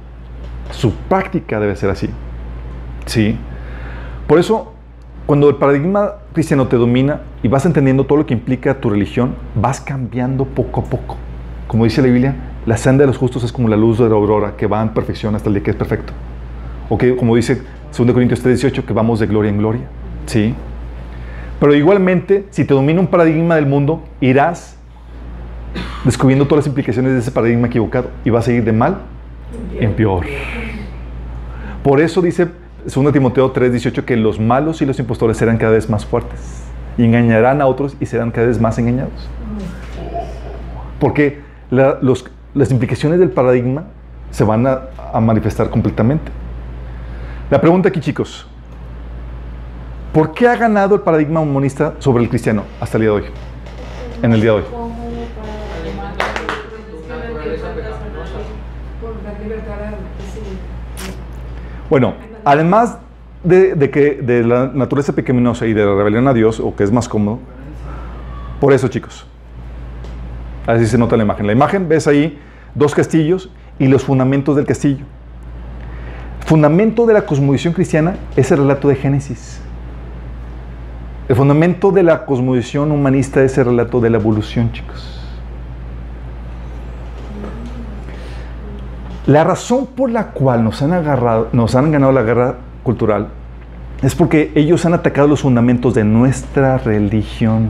su 0.71 0.93
práctica 0.93 1.59
debe 1.59 1.75
ser 1.75 1.91
así. 1.91 2.09
¿Sí? 3.07 3.37
Por 4.29 4.39
eso, 4.39 4.73
cuando 5.27 5.49
el 5.49 5.57
paradigma 5.57 6.15
cristiano 6.33 6.69
te 6.69 6.77
domina 6.77 7.23
y 7.43 7.49
vas 7.49 7.67
entendiendo 7.67 8.07
todo 8.07 8.19
lo 8.19 8.27
que 8.27 8.35
implica 8.35 8.81
tu 8.81 8.91
religión, 8.91 9.35
vas 9.57 9.81
cambiando 9.81 10.45
poco 10.45 10.83
a 10.83 10.85
poco. 10.85 11.17
Como 11.67 11.85
dice 11.85 12.03
la 12.03 12.09
Biblia, 12.09 12.37
la 12.65 12.77
senda 12.77 13.03
de 13.03 13.09
los 13.09 13.19
justos 13.19 13.43
es 13.43 13.53
como 13.53 13.69
la 13.69 13.77
luz 13.77 13.99
de 13.99 14.09
la 14.09 14.15
aurora 14.15 14.57
que 14.57 14.69
va 14.69 14.83
en 14.83 14.91
perfección 14.91 15.35
hasta 15.35 15.49
el 15.49 15.55
día 15.55 15.65
que 15.65 15.71
es 15.71 15.77
perfecto. 15.77 16.13
O 16.89 16.97
que, 16.97 17.17
como 17.17 17.35
dice 17.35 17.63
2 17.97 18.13
Corintios 18.13 18.45
3:18, 18.45 18.85
que 18.85 18.93
vamos 18.93 19.19
de 19.19 19.27
gloria 19.27 19.51
en 19.51 19.59
gloria. 19.59 19.83
¿Sí? 20.27 20.55
Pero 21.61 21.75
igualmente, 21.75 22.47
si 22.51 22.65
te 22.65 22.73
domina 22.75 23.01
un 23.01 23.07
paradigma 23.07 23.55
del 23.55 23.67
mundo, 23.67 24.03
irás 24.21 24.77
descubriendo 26.05 26.47
todas 26.47 26.65
las 26.65 26.69
implicaciones 26.69 27.13
de 27.13 27.19
ese 27.19 27.31
paradigma 27.31 27.67
equivocado 27.67 28.11
y 28.25 28.31
vas 28.31 28.49
a 28.49 28.53
ir 28.53 28.65
de 28.65 28.73
mal 28.73 28.97
en 29.79 29.93
peor. 29.93 30.25
Por 31.85 32.01
eso 32.01 32.23
dice 32.23 32.49
2 32.85 33.13
Timoteo 33.13 33.53
3:18 33.53 34.05
que 34.05 34.17
los 34.17 34.41
malos 34.41 34.81
y 34.81 34.87
los 34.87 34.99
impostores 34.99 35.37
serán 35.37 35.59
cada 35.59 35.73
vez 35.73 35.91
más 35.91 36.07
fuertes 36.07 36.63
y 36.97 37.05
engañarán 37.05 37.61
a 37.61 37.67
otros 37.67 37.97
y 38.01 38.07
serán 38.07 38.31
cada 38.31 38.47
vez 38.47 38.59
más 38.59 38.79
engañados. 38.79 39.29
Porque 40.99 41.41
las 41.71 42.71
implicaciones 42.71 43.21
del 43.21 43.31
paradigma 43.31 43.85
se 44.31 44.45
van 44.45 44.67
a 44.67 45.21
manifestar 45.21 45.71
completamente. 45.71 46.33
La 47.51 47.61
pregunta 47.61 47.91
aquí, 47.91 48.01
chicos, 48.01 48.49
¿Por 50.13 50.35
qué 50.35 50.49
ha 50.49 50.57
ganado 50.57 50.97
el 50.97 51.03
paradigma 51.03 51.39
humanista 51.39 51.95
sobre 52.01 52.25
el 52.25 52.29
cristiano 52.29 52.65
hasta 52.81 52.97
el 52.99 53.03
día 53.03 53.11
de 53.11 53.17
hoy? 53.17 53.25
En 54.23 54.33
el 54.33 54.41
día 54.41 54.51
de 54.51 54.57
hoy. 54.57 54.65
Bueno, 61.89 62.15
además 62.45 62.99
de, 63.45 63.91
que 63.91 64.21
de 64.21 64.43
la 64.43 64.67
naturaleza 64.67 65.13
pecaminosa 65.13 65.67
y 65.67 65.75
de 65.75 65.85
la 65.85 65.95
rebelión 65.95 66.27
a 66.27 66.35
Dios, 66.35 66.59
o 66.59 66.75
que 66.75 66.83
es 66.83 66.91
más 66.91 67.09
cómodo, 67.09 67.39
por 68.61 68.73
eso, 68.73 68.89
chicos. 68.89 69.29
Así 70.67 70.87
se 70.87 70.99
nota 70.99 71.17
la 71.17 71.23
imagen. 71.23 71.47
La 71.47 71.53
imagen, 71.53 71.89
ves 71.89 72.09
ahí 72.09 72.37
dos 72.75 72.97
castillos 72.97 73.49
y 73.79 73.87
los 73.87 74.03
fundamentos 74.03 74.57
del 74.57 74.67
castillo. 74.67 75.05
Fundamento 76.47 77.07
de 77.07 77.15
la 77.15 77.23
cosmovisión 77.23 77.73
cristiana 77.73 78.17
es 78.35 78.51
el 78.51 78.59
relato 78.59 78.89
de 78.89 78.97
Génesis. 78.97 79.61
El 81.31 81.37
fundamento 81.37 81.93
de 81.93 82.03
la 82.03 82.27
cosmovisión 82.27 82.91
humanista 82.91 83.41
es 83.45 83.57
el 83.57 83.67
relato 83.67 84.01
de 84.01 84.11
la 84.11 84.17
evolución, 84.17 84.73
chicos. 84.73 85.25
La 89.29 89.45
razón 89.45 89.87
por 89.95 90.11
la 90.11 90.33
cual 90.33 90.65
nos 90.65 90.83
han 90.83 90.93
agarrado, 90.93 91.47
nos 91.53 91.77
han 91.77 91.93
ganado 91.93 92.11
la 92.11 92.23
guerra 92.23 92.57
cultural 92.83 93.29
es 94.03 94.17
porque 94.17 94.51
ellos 94.57 94.85
han 94.85 94.93
atacado 94.93 95.29
los 95.29 95.43
fundamentos 95.43 95.95
de 95.95 96.03
nuestra 96.03 96.79
religión. 96.79 97.69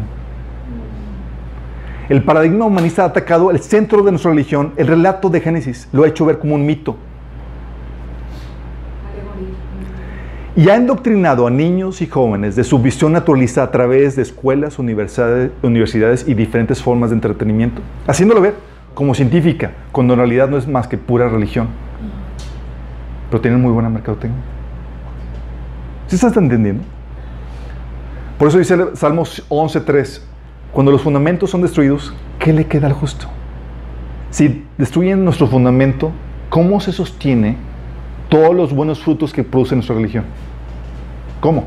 El 2.08 2.24
paradigma 2.24 2.64
humanista 2.64 3.02
ha 3.02 3.08
atacado 3.08 3.50
el 3.50 3.61
centro 3.61 4.02
de 4.02 4.12
nuestra 4.12 4.30
religión, 4.30 4.72
el 4.78 4.86
relato 4.86 5.28
de 5.28 5.38
Génesis, 5.42 5.86
lo 5.92 6.04
ha 6.04 6.08
hecho 6.08 6.24
ver 6.24 6.38
como 6.38 6.54
un 6.54 6.64
mito. 6.64 6.96
Y 10.57 10.68
ha 10.68 10.74
endoctrinado 10.74 11.46
a 11.46 11.51
niños 11.51 12.03
y 12.03 12.07
jóvenes 12.07 12.57
de 12.57 12.64
su 12.64 12.78
visión 12.80 13.12
naturalista 13.12 13.62
a 13.62 13.70
través 13.70 14.16
de 14.16 14.22
escuelas, 14.22 14.78
universidades, 14.78 16.26
y 16.26 16.34
diferentes 16.34 16.82
formas 16.82 17.11
de 17.11 17.14
entretenimiento, 17.14 17.82
haciéndolo 18.07 18.40
ver 18.40 18.55
como 18.94 19.14
científica, 19.14 19.72
cuando 19.92 20.14
en 20.14 20.18
realidad 20.18 20.48
no 20.48 20.59
es 20.59 20.66
más 20.66 20.88
que 20.88 20.98
pura 20.98 21.28
religión. 21.28 21.68
Pero 23.30 23.40
tienen 23.40 23.61
muy 23.61 23.70
buena 23.70 23.88
mercadotecnia. 23.88 24.40
¿Sí 26.09 26.16
estás 26.16 26.36
entendiendo? 26.36 26.82
Por 28.36 28.48
eso 28.48 28.59
dice 28.59 28.76
Salmos 28.94 29.44
11.3, 29.48 30.20
cuando 30.72 30.90
los 30.90 31.03
fundamentos 31.03 31.51
son 31.51 31.62
destruidos, 31.62 32.12
¿qué 32.40 32.53
le 32.53 32.66
queda 32.66 32.88
al 32.88 32.92
justo? 32.92 33.28
Si 34.30 34.64
destruyen 34.78 35.24
nuestro 35.24 35.46
fundamento, 35.46 36.11
¿cómo 36.48 36.80
se 36.80 36.90
sostiene 36.90 37.57
todos 38.31 38.55
los 38.55 38.72
buenos 38.72 39.01
frutos 39.03 39.33
que 39.35 39.45
produce 39.45 39.74
nuestra 39.74 39.95
religión? 39.97 40.24
¿Cómo? 41.41 41.64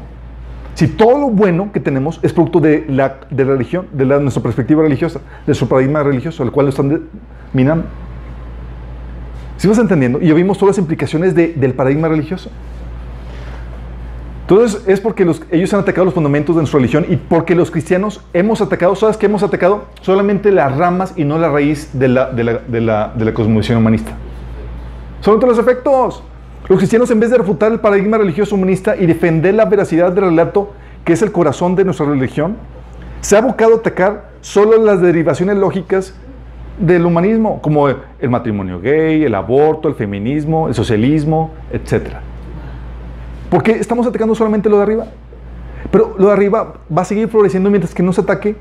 Si 0.73 0.87
todo 0.87 1.19
lo 1.19 1.27
bueno 1.29 1.71
que 1.71 1.79
tenemos 1.79 2.19
es 2.23 2.33
producto 2.33 2.59
de 2.59 2.85
la, 2.89 3.17
de 3.29 3.45
la 3.45 3.51
religión, 3.51 3.85
de 3.91 4.05
nuestra 4.05 4.41
perspectiva 4.41 4.81
religiosa, 4.81 5.19
de 5.45 5.53
su 5.53 5.67
paradigma 5.67 6.01
religioso, 6.01 6.41
el 6.41 6.51
cual 6.51 6.65
lo 6.65 6.69
están 6.71 7.01
minando. 7.53 7.85
¿Sí 9.57 9.67
vas 9.67 9.77
entendiendo? 9.77 10.19
Y 10.19 10.27
ya 10.29 10.33
vimos 10.33 10.57
todas 10.57 10.75
las 10.75 10.79
implicaciones 10.81 11.35
de- 11.35 11.53
del 11.53 11.73
paradigma 11.75 12.07
religioso. 12.07 12.49
Entonces 14.41 14.83
es 14.87 14.99
porque 14.99 15.23
los- 15.25 15.41
ellos 15.51 15.73
han 15.73 15.79
atacado 15.81 16.05
los 16.05 16.13
fundamentos 16.13 16.55
de 16.55 16.61
nuestra 16.63 16.79
religión 16.79 17.05
y 17.07 17.15
porque 17.15 17.55
los 17.55 17.71
cristianos 17.71 18.21
hemos 18.33 18.59
atacado, 18.61 18.95
¿sabes 18.95 19.15
qué 19.15 19.27
hemos 19.27 19.41
atacado? 19.43 19.85
Solamente 20.01 20.51
las 20.51 20.75
ramas 20.75 21.13
y 21.15 21.23
no 21.23 21.37
la 21.37 21.49
raíz 21.49 21.91
de 21.97 22.07
la, 22.09 22.29
de 22.31 22.43
la, 22.43 22.53
de 22.57 22.81
la, 22.81 23.13
de 23.15 23.25
la 23.25 23.33
cosmovisión 23.33 23.77
humanista. 23.77 24.11
Solamente 25.21 25.47
los 25.47 25.59
efectos. 25.59 26.23
Los 26.69 26.77
cristianos, 26.77 27.11
en 27.11 27.19
vez 27.19 27.29
de 27.29 27.37
refutar 27.37 27.71
el 27.71 27.79
paradigma 27.79 28.17
religioso 28.17 28.55
humanista 28.55 28.95
y 28.95 29.05
defender 29.05 29.53
la 29.53 29.65
veracidad 29.65 30.11
del 30.13 30.25
relato, 30.25 30.71
que 31.03 31.13
es 31.13 31.21
el 31.21 31.31
corazón 31.31 31.75
de 31.75 31.83
nuestra 31.83 32.05
religión, 32.05 32.55
se 33.19 33.35
ha 33.35 33.39
abocado 33.39 33.75
a 33.75 33.77
atacar 33.77 34.29
solo 34.41 34.77
las 34.77 35.01
derivaciones 35.01 35.57
lógicas 35.57 36.13
del 36.79 37.05
humanismo, 37.05 37.61
como 37.61 37.87
el 37.89 38.29
matrimonio 38.29 38.79
gay, 38.79 39.23
el 39.23 39.35
aborto, 39.35 39.87
el 39.87 39.95
feminismo, 39.95 40.67
el 40.67 40.73
socialismo, 40.73 41.51
etc. 41.71 42.15
Porque 43.49 43.71
estamos 43.71 44.07
atacando 44.07 44.33
solamente 44.33 44.69
lo 44.69 44.77
de 44.77 44.83
arriba. 44.83 45.05
Pero 45.91 46.15
lo 46.17 46.27
de 46.27 46.33
arriba 46.33 46.75
va 46.95 47.01
a 47.01 47.05
seguir 47.05 47.27
floreciendo 47.27 47.69
mientras 47.69 47.93
que 47.93 48.01
no 48.01 48.13
se 48.13 48.21
ataque 48.21 48.55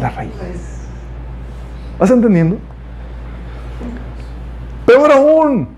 la 0.00 0.10
raíz. 0.10 0.30
¿Vas 1.98 2.10
entendiendo? 2.10 2.58
Peor 4.84 5.10
aún, 5.10 5.75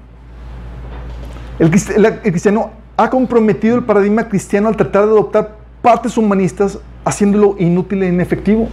el, 1.58 1.70
cristiano 1.70 2.70
ha 2.96 3.10
comprometido 3.10 3.76
el 3.76 3.84
paradigma 3.84 4.28
cristiano 4.28 4.68
al 4.68 4.76
tratar 4.76 5.04
de 5.06 5.10
adoptar 5.12 5.56
partes 5.82 6.16
humanistas, 6.16 6.78
haciéndolo 7.04 7.56
inútil 7.58 8.02
e 8.02 8.08
inefectivo. 8.08 8.68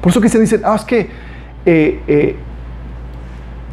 Por 0.00 0.10
eso 0.10 0.20
que 0.20 0.28
se 0.28 0.38
dicen, 0.38 0.62
ah, 0.64 0.74
es 0.76 0.84
que 0.84 1.08
eh, 1.66 2.00
eh, 2.06 2.36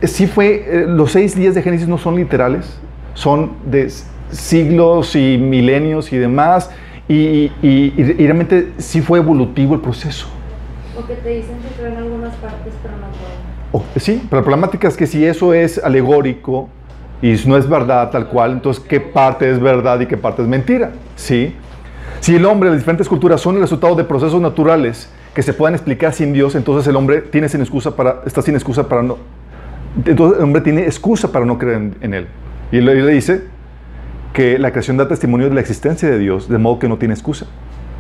sí 0.04 0.28
fue, 0.28 0.66
eh, 0.68 0.86
los 0.88 1.12
seis 1.12 1.36
días 1.36 1.56
de 1.56 1.62
Génesis 1.62 1.88
no 1.88 1.98
son 1.98 2.16
literales, 2.16 2.78
son 3.14 3.54
de 3.66 3.92
siglos 4.32 5.16
y 5.16 5.38
milenios 5.38 6.12
y 6.12 6.18
demás, 6.18 6.70
y, 7.08 7.16
y- 7.16 7.52
y- 7.62 7.94
y 8.18 8.26
realmente 8.26 8.74
sí 8.78 9.02
fue 9.02 9.20
evolutivo 9.20 9.76
el 9.76 9.82
proceso. 9.82 10.28
O 10.98 11.06
que 11.06 11.16
te 11.16 11.30
dicen 11.30 11.58
que 11.60 11.82
creen 11.82 11.98
algunas 11.98 12.34
partes, 12.36 12.74
pero 12.82 12.96
no. 12.98 13.08
Oh, 13.76 13.84
sí, 13.98 14.22
pero 14.30 14.42
la 14.42 14.46
problemática 14.46 14.88
es 14.88 14.96
que 14.96 15.08
si 15.08 15.26
eso 15.26 15.54
es 15.54 15.84
alegórico 15.84 16.70
y 17.24 17.42
no 17.48 17.56
es 17.56 17.70
verdad 17.70 18.12
tal 18.12 18.28
cual, 18.28 18.52
entonces 18.52 18.84
¿qué 18.86 19.00
parte 19.00 19.50
es 19.50 19.58
verdad 19.58 19.98
y 20.02 20.08
qué 20.08 20.18
parte 20.18 20.42
es 20.42 20.48
mentira? 20.48 20.92
¿Sí? 21.16 21.56
Si 22.20 22.36
el 22.36 22.46
hombre, 22.46 22.70
las 22.70 22.80
diferentes 22.80 23.08
culturas 23.08 23.40
son 23.40 23.56
el 23.56 23.62
resultado 23.62 23.96
de 23.96 24.04
procesos 24.04 24.42
naturales 24.42 25.10
que 25.34 25.42
se 25.42 25.54
puedan 25.54 25.74
explicar 25.74 26.14
sin 26.14 26.34
Dios, 26.34 26.54
entonces 26.54 26.86
el 26.86 26.98
hombre 26.98 27.22
tiene 27.22 27.48
sin 27.48 27.62
excusa 27.62 27.96
para, 27.96 28.24
está 28.26 28.42
sin 28.42 28.56
excusa 28.56 28.90
para 28.90 29.04
no... 29.04 29.18
Entonces 30.06 30.38
el 30.38 30.44
hombre 30.44 30.62
tiene 30.64 30.84
excusa 30.84 31.32
para 31.32 31.46
no 31.46 31.58
creer 31.58 31.78
en, 31.78 31.96
en 32.02 32.14
él. 32.14 32.28
Y 32.74 32.80
él, 32.80 32.86
le 32.86 33.14
dice 33.14 33.46
que 34.34 34.60
la 34.60 34.72
creación 34.72 34.98
da 34.98 35.08
testimonio 35.08 35.48
de 35.48 35.56
la 35.56 35.62
existencia 35.62 36.10
de 36.10 36.20
Dios, 36.20 36.50
de 36.50 36.58
modo 36.58 36.78
que 36.78 36.90
no 36.90 36.98
tiene 36.98 37.14
excusa. 37.14 37.46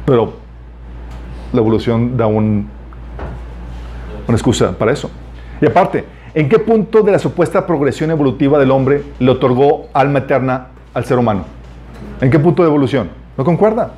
Pero 0.05 0.33
la 1.53 1.59
evolución 1.61 2.17
da 2.17 2.27
un, 2.27 2.67
una 4.27 4.35
excusa 4.35 4.77
para 4.77 4.91
eso. 4.91 5.09
Y 5.61 5.65
aparte, 5.65 6.03
¿en 6.33 6.49
qué 6.49 6.59
punto 6.59 7.01
de 7.01 7.11
la 7.11 7.19
supuesta 7.19 7.65
progresión 7.65 8.11
evolutiva 8.11 8.59
del 8.59 8.71
hombre 8.71 9.03
le 9.19 9.31
otorgó 9.31 9.87
alma 9.93 10.19
eterna 10.19 10.67
al 10.93 11.05
ser 11.05 11.17
humano? 11.17 11.45
¿En 12.21 12.29
qué 12.29 12.39
punto 12.39 12.63
de 12.63 12.69
evolución? 12.69 13.09
¿No 13.37 13.43
concuerda? 13.43 13.93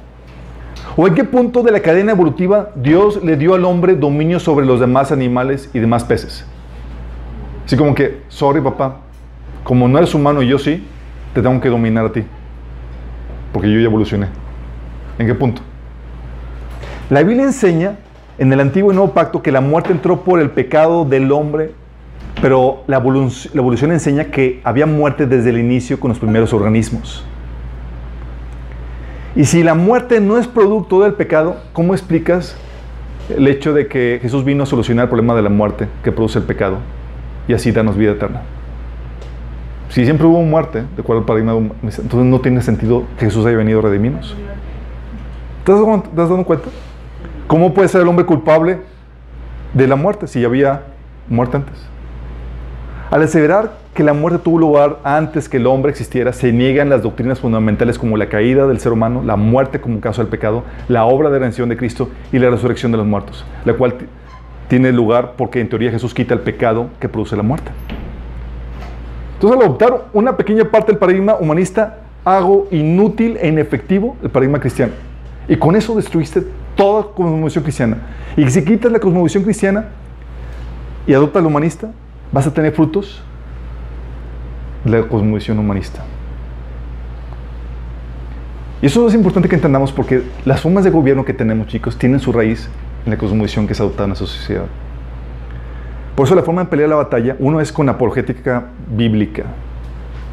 ¿O 0.98 1.08
en 1.08 1.14
qué 1.14 1.24
punto 1.24 1.62
de 1.62 1.72
la 1.72 1.82
cadena 1.82 2.12
evolutiva 2.12 2.70
Dios 2.76 3.22
le 3.24 3.36
dio 3.36 3.54
al 3.54 3.66
hombre 3.66 3.96
dominio 3.96 4.40
sobre 4.40 4.66
los 4.66 4.80
demás 4.80 5.12
animales 5.12 5.70
y 5.74 5.80
demás 5.80 6.04
peces? 6.04 6.46
Así 7.66 7.76
como 7.76 7.96
que, 7.96 8.22
sorry 8.30 8.62
papá, 8.62 8.98
como 9.64 9.88
no 9.88 9.98
eres 9.98 10.14
humano 10.14 10.42
y 10.42 10.48
yo 10.48 10.60
sí, 10.60 10.86
te 11.34 11.42
tengo 11.42 11.60
que 11.60 11.70
dominar 11.70 12.06
a 12.06 12.12
ti. 12.12 12.24
Porque 13.52 13.72
yo 13.72 13.80
ya 13.80 13.86
evolucioné. 13.86 14.28
¿En 15.18 15.28
qué 15.28 15.34
punto? 15.34 15.62
La 17.10 17.24
Biblia 17.24 17.44
enseña 17.44 17.98
en 18.38 18.52
el 18.54 18.60
Antiguo 18.60 18.92
y 18.92 18.96
Nuevo 18.96 19.14
Pacto 19.14 19.42
que 19.42 19.52
la 19.52 19.62
muerte 19.62 19.92
entró 19.92 20.22
por 20.22 20.40
el 20.40 20.50
pecado 20.52 21.06
del 21.06 21.32
hombre, 21.32 21.72
pero 22.42 22.84
la 22.88 23.02
evolu- 23.02 23.50
la 23.54 23.62
evolución 23.62 23.92
enseña 23.92 24.26
que 24.26 24.62
había 24.64 24.86
muerte 24.86 25.26
desde 25.26 25.50
el 25.50 25.58
inicio 25.58 26.00
con 26.00 26.10
los 26.10 26.20
primeros 26.20 26.54
organismos. 26.54 27.26
Y 29.36 29.46
si 29.46 29.64
la 29.64 29.74
muerte 29.74 30.22
no 30.22 30.38
es 30.38 30.48
producto 30.48 31.02
del 31.02 31.14
pecado, 31.14 31.58
¿cómo 31.74 31.94
explicas 31.94 32.56
el 33.30 33.48
hecho 33.48 33.74
de 33.74 33.88
que 33.88 34.20
Jesús 34.22 34.46
vino 34.46 34.64
a 34.64 34.66
solucionar 34.66 35.04
el 35.04 35.10
problema 35.10 35.36
de 35.36 35.42
la 35.42 35.50
muerte 35.50 35.88
que 36.04 36.12
produce 36.12 36.40
el 36.40 36.46
pecado 36.46 36.78
y 37.48 37.54
así 37.54 37.72
darnos 37.72 37.98
vida 37.98 38.12
eterna? 38.12 38.42
Si 39.90 40.04
siempre 40.04 40.26
hubo 40.26 40.42
muerte, 40.42 40.84
de 40.96 41.02
acuerdo 41.02 41.22
al 41.22 41.26
paradigma, 41.26 41.54
entonces 41.54 42.26
no 42.26 42.40
tiene 42.42 42.62
sentido 42.62 43.04
que 43.18 43.26
Jesús 43.26 43.46
haya 43.46 43.58
venido 43.58 43.80
a 43.80 43.82
redimirnos. 43.84 44.36
¿Te 45.64 45.72
has 45.72 45.80
dado 45.80 46.44
cuenta? 46.44 46.70
¿Cómo 47.48 47.74
puede 47.74 47.88
ser 47.88 48.02
el 48.02 48.08
hombre 48.08 48.26
culpable 48.26 48.80
de 49.74 49.88
la 49.88 49.96
muerte 49.96 50.28
si 50.28 50.42
ya 50.42 50.48
había 50.48 50.84
muerte 51.30 51.58
antes? 51.58 51.95
Al 53.12 53.22
aseverar 53.22 53.74
que 53.94 54.04
la 54.04 54.14
muerte 54.14 54.40
tuvo 54.40 54.58
lugar 54.58 54.98
antes 55.04 55.48
que 55.48 55.58
el 55.58 55.68
hombre 55.68 55.92
existiera, 55.92 56.34
se 56.34 56.52
niegan 56.52 56.90
las 56.90 57.04
doctrinas 57.04 57.40
fundamentales 57.40 58.00
como 58.00 58.18
la 58.18 58.30
caída 58.30 58.66
del 58.66 58.80
ser 58.80 58.92
humano, 58.92 59.22
la 59.24 59.36
muerte 59.36 59.80
como 59.80 60.00
caso 60.02 60.22
del 60.24 60.30
pecado, 60.30 60.64
la 60.88 61.06
obra 61.06 61.30
de 61.30 61.38
redención 61.38 61.70
de 61.70 61.78
Cristo 61.78 62.10
y 62.32 62.40
la 62.40 62.50
resurrección 62.50 62.92
de 62.92 62.98
los 62.98 63.06
muertos, 63.06 63.46
la 63.64 63.74
cual 63.74 63.96
tiene 64.68 64.92
lugar 64.92 65.34
porque 65.38 65.62
en 65.62 65.70
teoría 65.70 65.92
Jesús 65.92 66.16
quita 66.16 66.34
el 66.34 66.40
pecado 66.40 66.90
que 67.00 67.08
produce 67.08 67.38
la 67.38 67.44
muerte. 67.44 67.70
Entonces, 69.36 69.60
al 69.60 69.66
adoptar 69.66 70.06
una 70.12 70.36
pequeña 70.36 70.66
parte 70.66 70.92
del 70.92 70.98
paradigma 70.98 71.36
humanista, 71.36 72.00
hago 72.24 72.68
inútil 72.72 73.38
e 73.40 73.48
inefectivo 73.48 74.18
el 74.24 74.32
paradigma 74.32 74.60
cristiano. 74.60 74.94
Y 75.48 75.58
con 75.58 75.76
eso 75.76 75.96
destruiste 75.96 76.44
toda 76.76 77.04
cosmovisión 77.14 77.64
cristiana. 77.64 77.98
Y 78.36 78.50
si 78.50 78.66
quitas 78.66 78.92
la 78.92 79.00
cosmovisión 79.00 79.44
cristiana 79.44 79.90
y 81.06 81.14
adoptas 81.14 81.42
el 81.42 81.46
humanista, 81.46 81.92
vas 82.32 82.48
a 82.48 82.54
tener 82.54 82.74
frutos 82.74 83.24
de 84.84 84.92
la 84.92 85.08
cosmovisión 85.08 85.58
humanista. 85.60 86.04
Y 88.82 88.88
eso 88.88 89.08
es 89.08 89.14
importante 89.14 89.50
que 89.50 89.56
entendamos 89.56 89.92
porque 89.92 90.22
las 90.44 90.62
formas 90.62 90.84
de 90.84 90.92
gobierno 90.92 91.26
que 91.26 91.34
tenemos, 91.34 91.68
chicos, 91.68 91.98
tienen 91.98 92.20
su 92.20 92.32
raíz 92.32 92.70
en 93.06 93.12
la 93.12 93.18
cosmovisión 93.18 93.68
que 93.68 93.74
se 93.74 93.82
adopta 93.82 94.04
en 94.04 94.10
nuestra 94.10 94.28
sociedad. 94.28 94.66
Por 96.16 96.28
eso 96.28 96.36
la 96.36 96.44
forma 96.44 96.64
de 96.64 96.70
pelear 96.70 96.90
la 96.90 96.96
batalla, 96.98 97.36
uno 97.40 97.60
es 97.60 97.72
con 97.72 97.90
apologética 97.90 98.68
bíblica. 98.90 99.44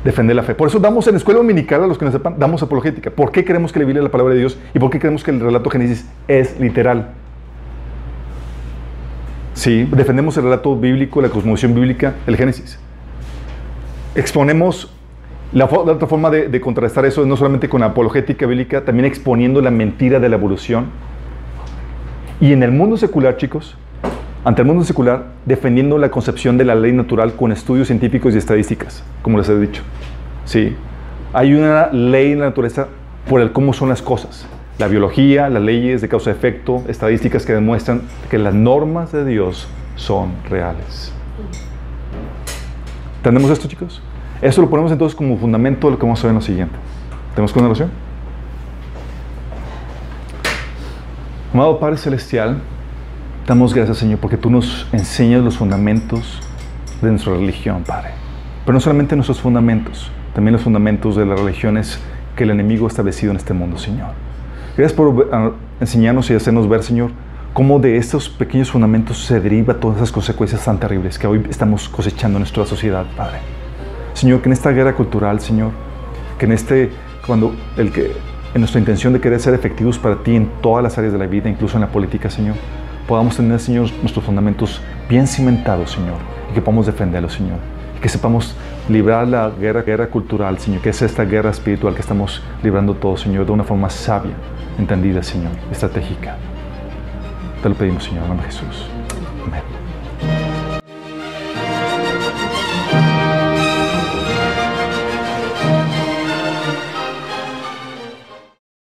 defender 0.05 0.35
la 0.35 0.43
fe. 0.43 0.55
Por 0.55 0.69
eso 0.69 0.78
damos 0.78 1.06
en 1.06 1.14
la 1.14 1.19
escuela 1.19 1.39
dominical 1.39 1.85
a 1.85 1.86
los 1.86 1.97
que 1.97 2.05
nos 2.05 2.12
sepan, 2.12 2.35
damos 2.39 2.62
apologética. 2.62 3.10
¿Por 3.10 3.31
qué 3.31 3.44
creemos 3.44 3.73
que 3.73 3.78
la 3.78 3.85
Biblia 3.85 4.01
es 4.01 4.05
la 4.05 4.10
palabra 4.10 4.35
de 4.35 4.40
Dios? 4.40 4.59
¿Y 4.74 4.78
por 4.78 4.90
qué 4.90 4.98
creemos 4.98 5.23
que 5.23 5.31
el 5.31 5.40
relato 5.40 5.70
Génesis 5.70 6.09
es 6.28 6.59
literal? 6.59 7.10
Sí, 9.54 9.88
defendemos 9.90 10.36
el 10.36 10.44
relato 10.44 10.76
bíblico, 10.76 11.20
la 11.20 11.28
cosmovisión 11.28 11.74
bíblica, 11.74 12.14
el 12.26 12.36
Génesis. 12.36 12.78
Exponemos 14.14 14.92
la, 15.52 15.66
otra 15.66 16.08
forma 16.08 16.30
de, 16.30 16.48
de 16.48 16.60
contrastar 16.60 17.04
eso 17.04 17.20
es 17.20 17.26
no 17.26 17.36
solamente 17.36 17.68
con 17.68 17.80
la 17.80 17.88
apologética 17.88 18.46
bíblica, 18.46 18.84
también 18.84 19.04
exponiendo 19.04 19.60
la 19.60 19.70
mentira 19.70 20.18
de 20.18 20.28
la 20.28 20.36
evolución. 20.36 20.86
Y 22.40 22.52
en 22.52 22.62
el 22.62 22.72
mundo 22.72 22.96
secular, 22.96 23.36
chicos, 23.36 23.76
ante 24.44 24.62
el 24.62 24.68
mundo 24.68 24.82
secular, 24.84 25.26
defendiendo 25.44 25.98
la 25.98 26.10
concepción 26.10 26.58
de 26.58 26.64
la 26.64 26.74
ley 26.74 26.92
natural 26.92 27.34
con 27.34 27.52
estudios 27.52 27.86
científicos 27.86 28.34
y 28.34 28.38
estadísticas, 28.38 29.04
como 29.22 29.38
les 29.38 29.48
he 29.48 29.58
dicho. 29.58 29.82
Sí, 30.44 30.74
hay 31.32 31.54
una 31.54 31.88
ley 31.92 32.32
en 32.32 32.40
la 32.40 32.46
naturaleza 32.46 32.88
por 33.28 33.40
el 33.40 33.52
cómo 33.52 33.72
son 33.72 33.90
las 33.90 34.02
cosas. 34.02 34.46
La 34.78 34.88
biología, 34.88 35.48
las 35.48 35.62
leyes 35.62 36.00
de 36.00 36.08
causa-efecto, 36.08 36.82
estadísticas 36.88 37.44
que 37.44 37.52
demuestran 37.52 38.02
que 38.30 38.38
las 38.38 38.54
normas 38.54 39.12
de 39.12 39.24
Dios 39.24 39.68
son 39.96 40.32
reales. 40.48 41.12
¿Entendemos 43.18 43.50
esto, 43.50 43.68
chicos? 43.68 44.02
Eso 44.40 44.60
lo 44.60 44.68
ponemos 44.68 44.90
entonces 44.90 45.14
como 45.14 45.36
fundamento 45.36 45.86
de 45.86 45.92
lo 45.92 45.98
que 45.98 46.04
vamos 46.04 46.18
a 46.20 46.22
ver 46.22 46.30
en 46.30 46.36
lo 46.36 46.40
siguiente. 46.40 46.74
¿Tenemos 47.34 47.52
con 47.52 47.64
oración? 47.64 47.90
Amado 51.54 51.78
Padre 51.78 51.98
Celestial, 51.98 52.58
damos 53.46 53.74
gracias, 53.74 53.98
Señor, 53.98 54.18
porque 54.18 54.36
tú 54.36 54.50
nos 54.50 54.88
enseñas 54.92 55.44
los 55.44 55.58
fundamentos 55.58 56.40
de 57.02 57.10
nuestra 57.10 57.34
religión, 57.34 57.84
Padre. 57.86 58.10
Pero 58.64 58.72
no 58.72 58.80
solamente 58.80 59.14
nuestros 59.16 59.40
fundamentos, 59.40 60.10
también 60.34 60.54
los 60.54 60.62
fundamentos 60.62 61.14
de 61.14 61.26
las 61.26 61.38
religiones 61.38 62.00
que 62.36 62.44
el 62.44 62.50
enemigo 62.50 62.86
ha 62.86 62.88
establecido 62.88 63.32
en 63.32 63.36
este 63.36 63.52
mundo, 63.52 63.76
Señor. 63.76 64.21
Gracias 64.76 64.94
por 64.94 65.28
ah, 65.32 65.50
enseñarnos 65.80 66.30
y 66.30 66.34
hacernos 66.34 66.66
ver, 66.66 66.82
Señor, 66.82 67.10
cómo 67.52 67.78
de 67.78 67.98
estos 67.98 68.30
pequeños 68.30 68.70
fundamentos 68.70 69.22
se 69.22 69.38
deriva 69.38 69.74
todas 69.74 69.98
esas 69.98 70.10
consecuencias 70.10 70.64
tan 70.64 70.78
terribles 70.78 71.18
que 71.18 71.26
hoy 71.26 71.44
estamos 71.50 71.90
cosechando 71.90 72.38
en 72.38 72.42
nuestra 72.42 72.64
sociedad, 72.64 73.04
Padre. 73.14 73.38
Señor, 74.14 74.40
que 74.40 74.48
en 74.48 74.54
esta 74.54 74.70
guerra 74.70 74.94
cultural, 74.94 75.40
Señor, 75.40 75.72
que 76.38 76.46
en 76.46 76.52
este, 76.52 76.90
cuando 77.26 77.54
el 77.76 77.92
que, 77.92 78.12
en 78.54 78.60
nuestra 78.62 78.78
intención 78.78 79.12
de 79.12 79.20
querer 79.20 79.40
ser 79.40 79.52
efectivos 79.52 79.98
para 79.98 80.22
ti 80.22 80.36
en 80.36 80.48
todas 80.62 80.82
las 80.82 80.96
áreas 80.96 81.12
de 81.12 81.18
la 81.18 81.26
vida, 81.26 81.50
incluso 81.50 81.76
en 81.76 81.82
la 81.82 81.88
política, 81.88 82.30
Señor, 82.30 82.56
podamos 83.06 83.36
tener, 83.36 83.60
Señor, 83.60 83.90
nuestros 84.00 84.24
fundamentos 84.24 84.80
bien 85.06 85.26
cimentados, 85.26 85.92
Señor, 85.92 86.16
y 86.50 86.54
que 86.54 86.62
podamos 86.62 86.86
defenderlos, 86.86 87.34
Señor, 87.34 87.58
que 88.02 88.08
sepamos 88.08 88.54
librar 88.88 89.26
la 89.28 89.48
guerra, 89.48 89.82
guerra 89.82 90.08
cultural, 90.08 90.58
Señor, 90.58 90.82
que 90.82 90.90
es 90.90 91.00
esta 91.00 91.24
guerra 91.24 91.50
espiritual 91.50 91.94
que 91.94 92.00
estamos 92.00 92.42
librando 92.62 92.94
todos, 92.94 93.22
Señor, 93.22 93.46
de 93.46 93.52
una 93.52 93.64
forma 93.64 93.88
sabia, 93.88 94.34
entendida, 94.76 95.22
Señor, 95.22 95.52
estratégica. 95.70 96.36
Te 97.62 97.68
lo 97.68 97.74
pedimos, 97.76 98.04
Señor, 98.04 98.24
en 98.24 98.28
nombre 98.28 98.46
Jesús. 98.46 98.88
Amén. 99.46 99.71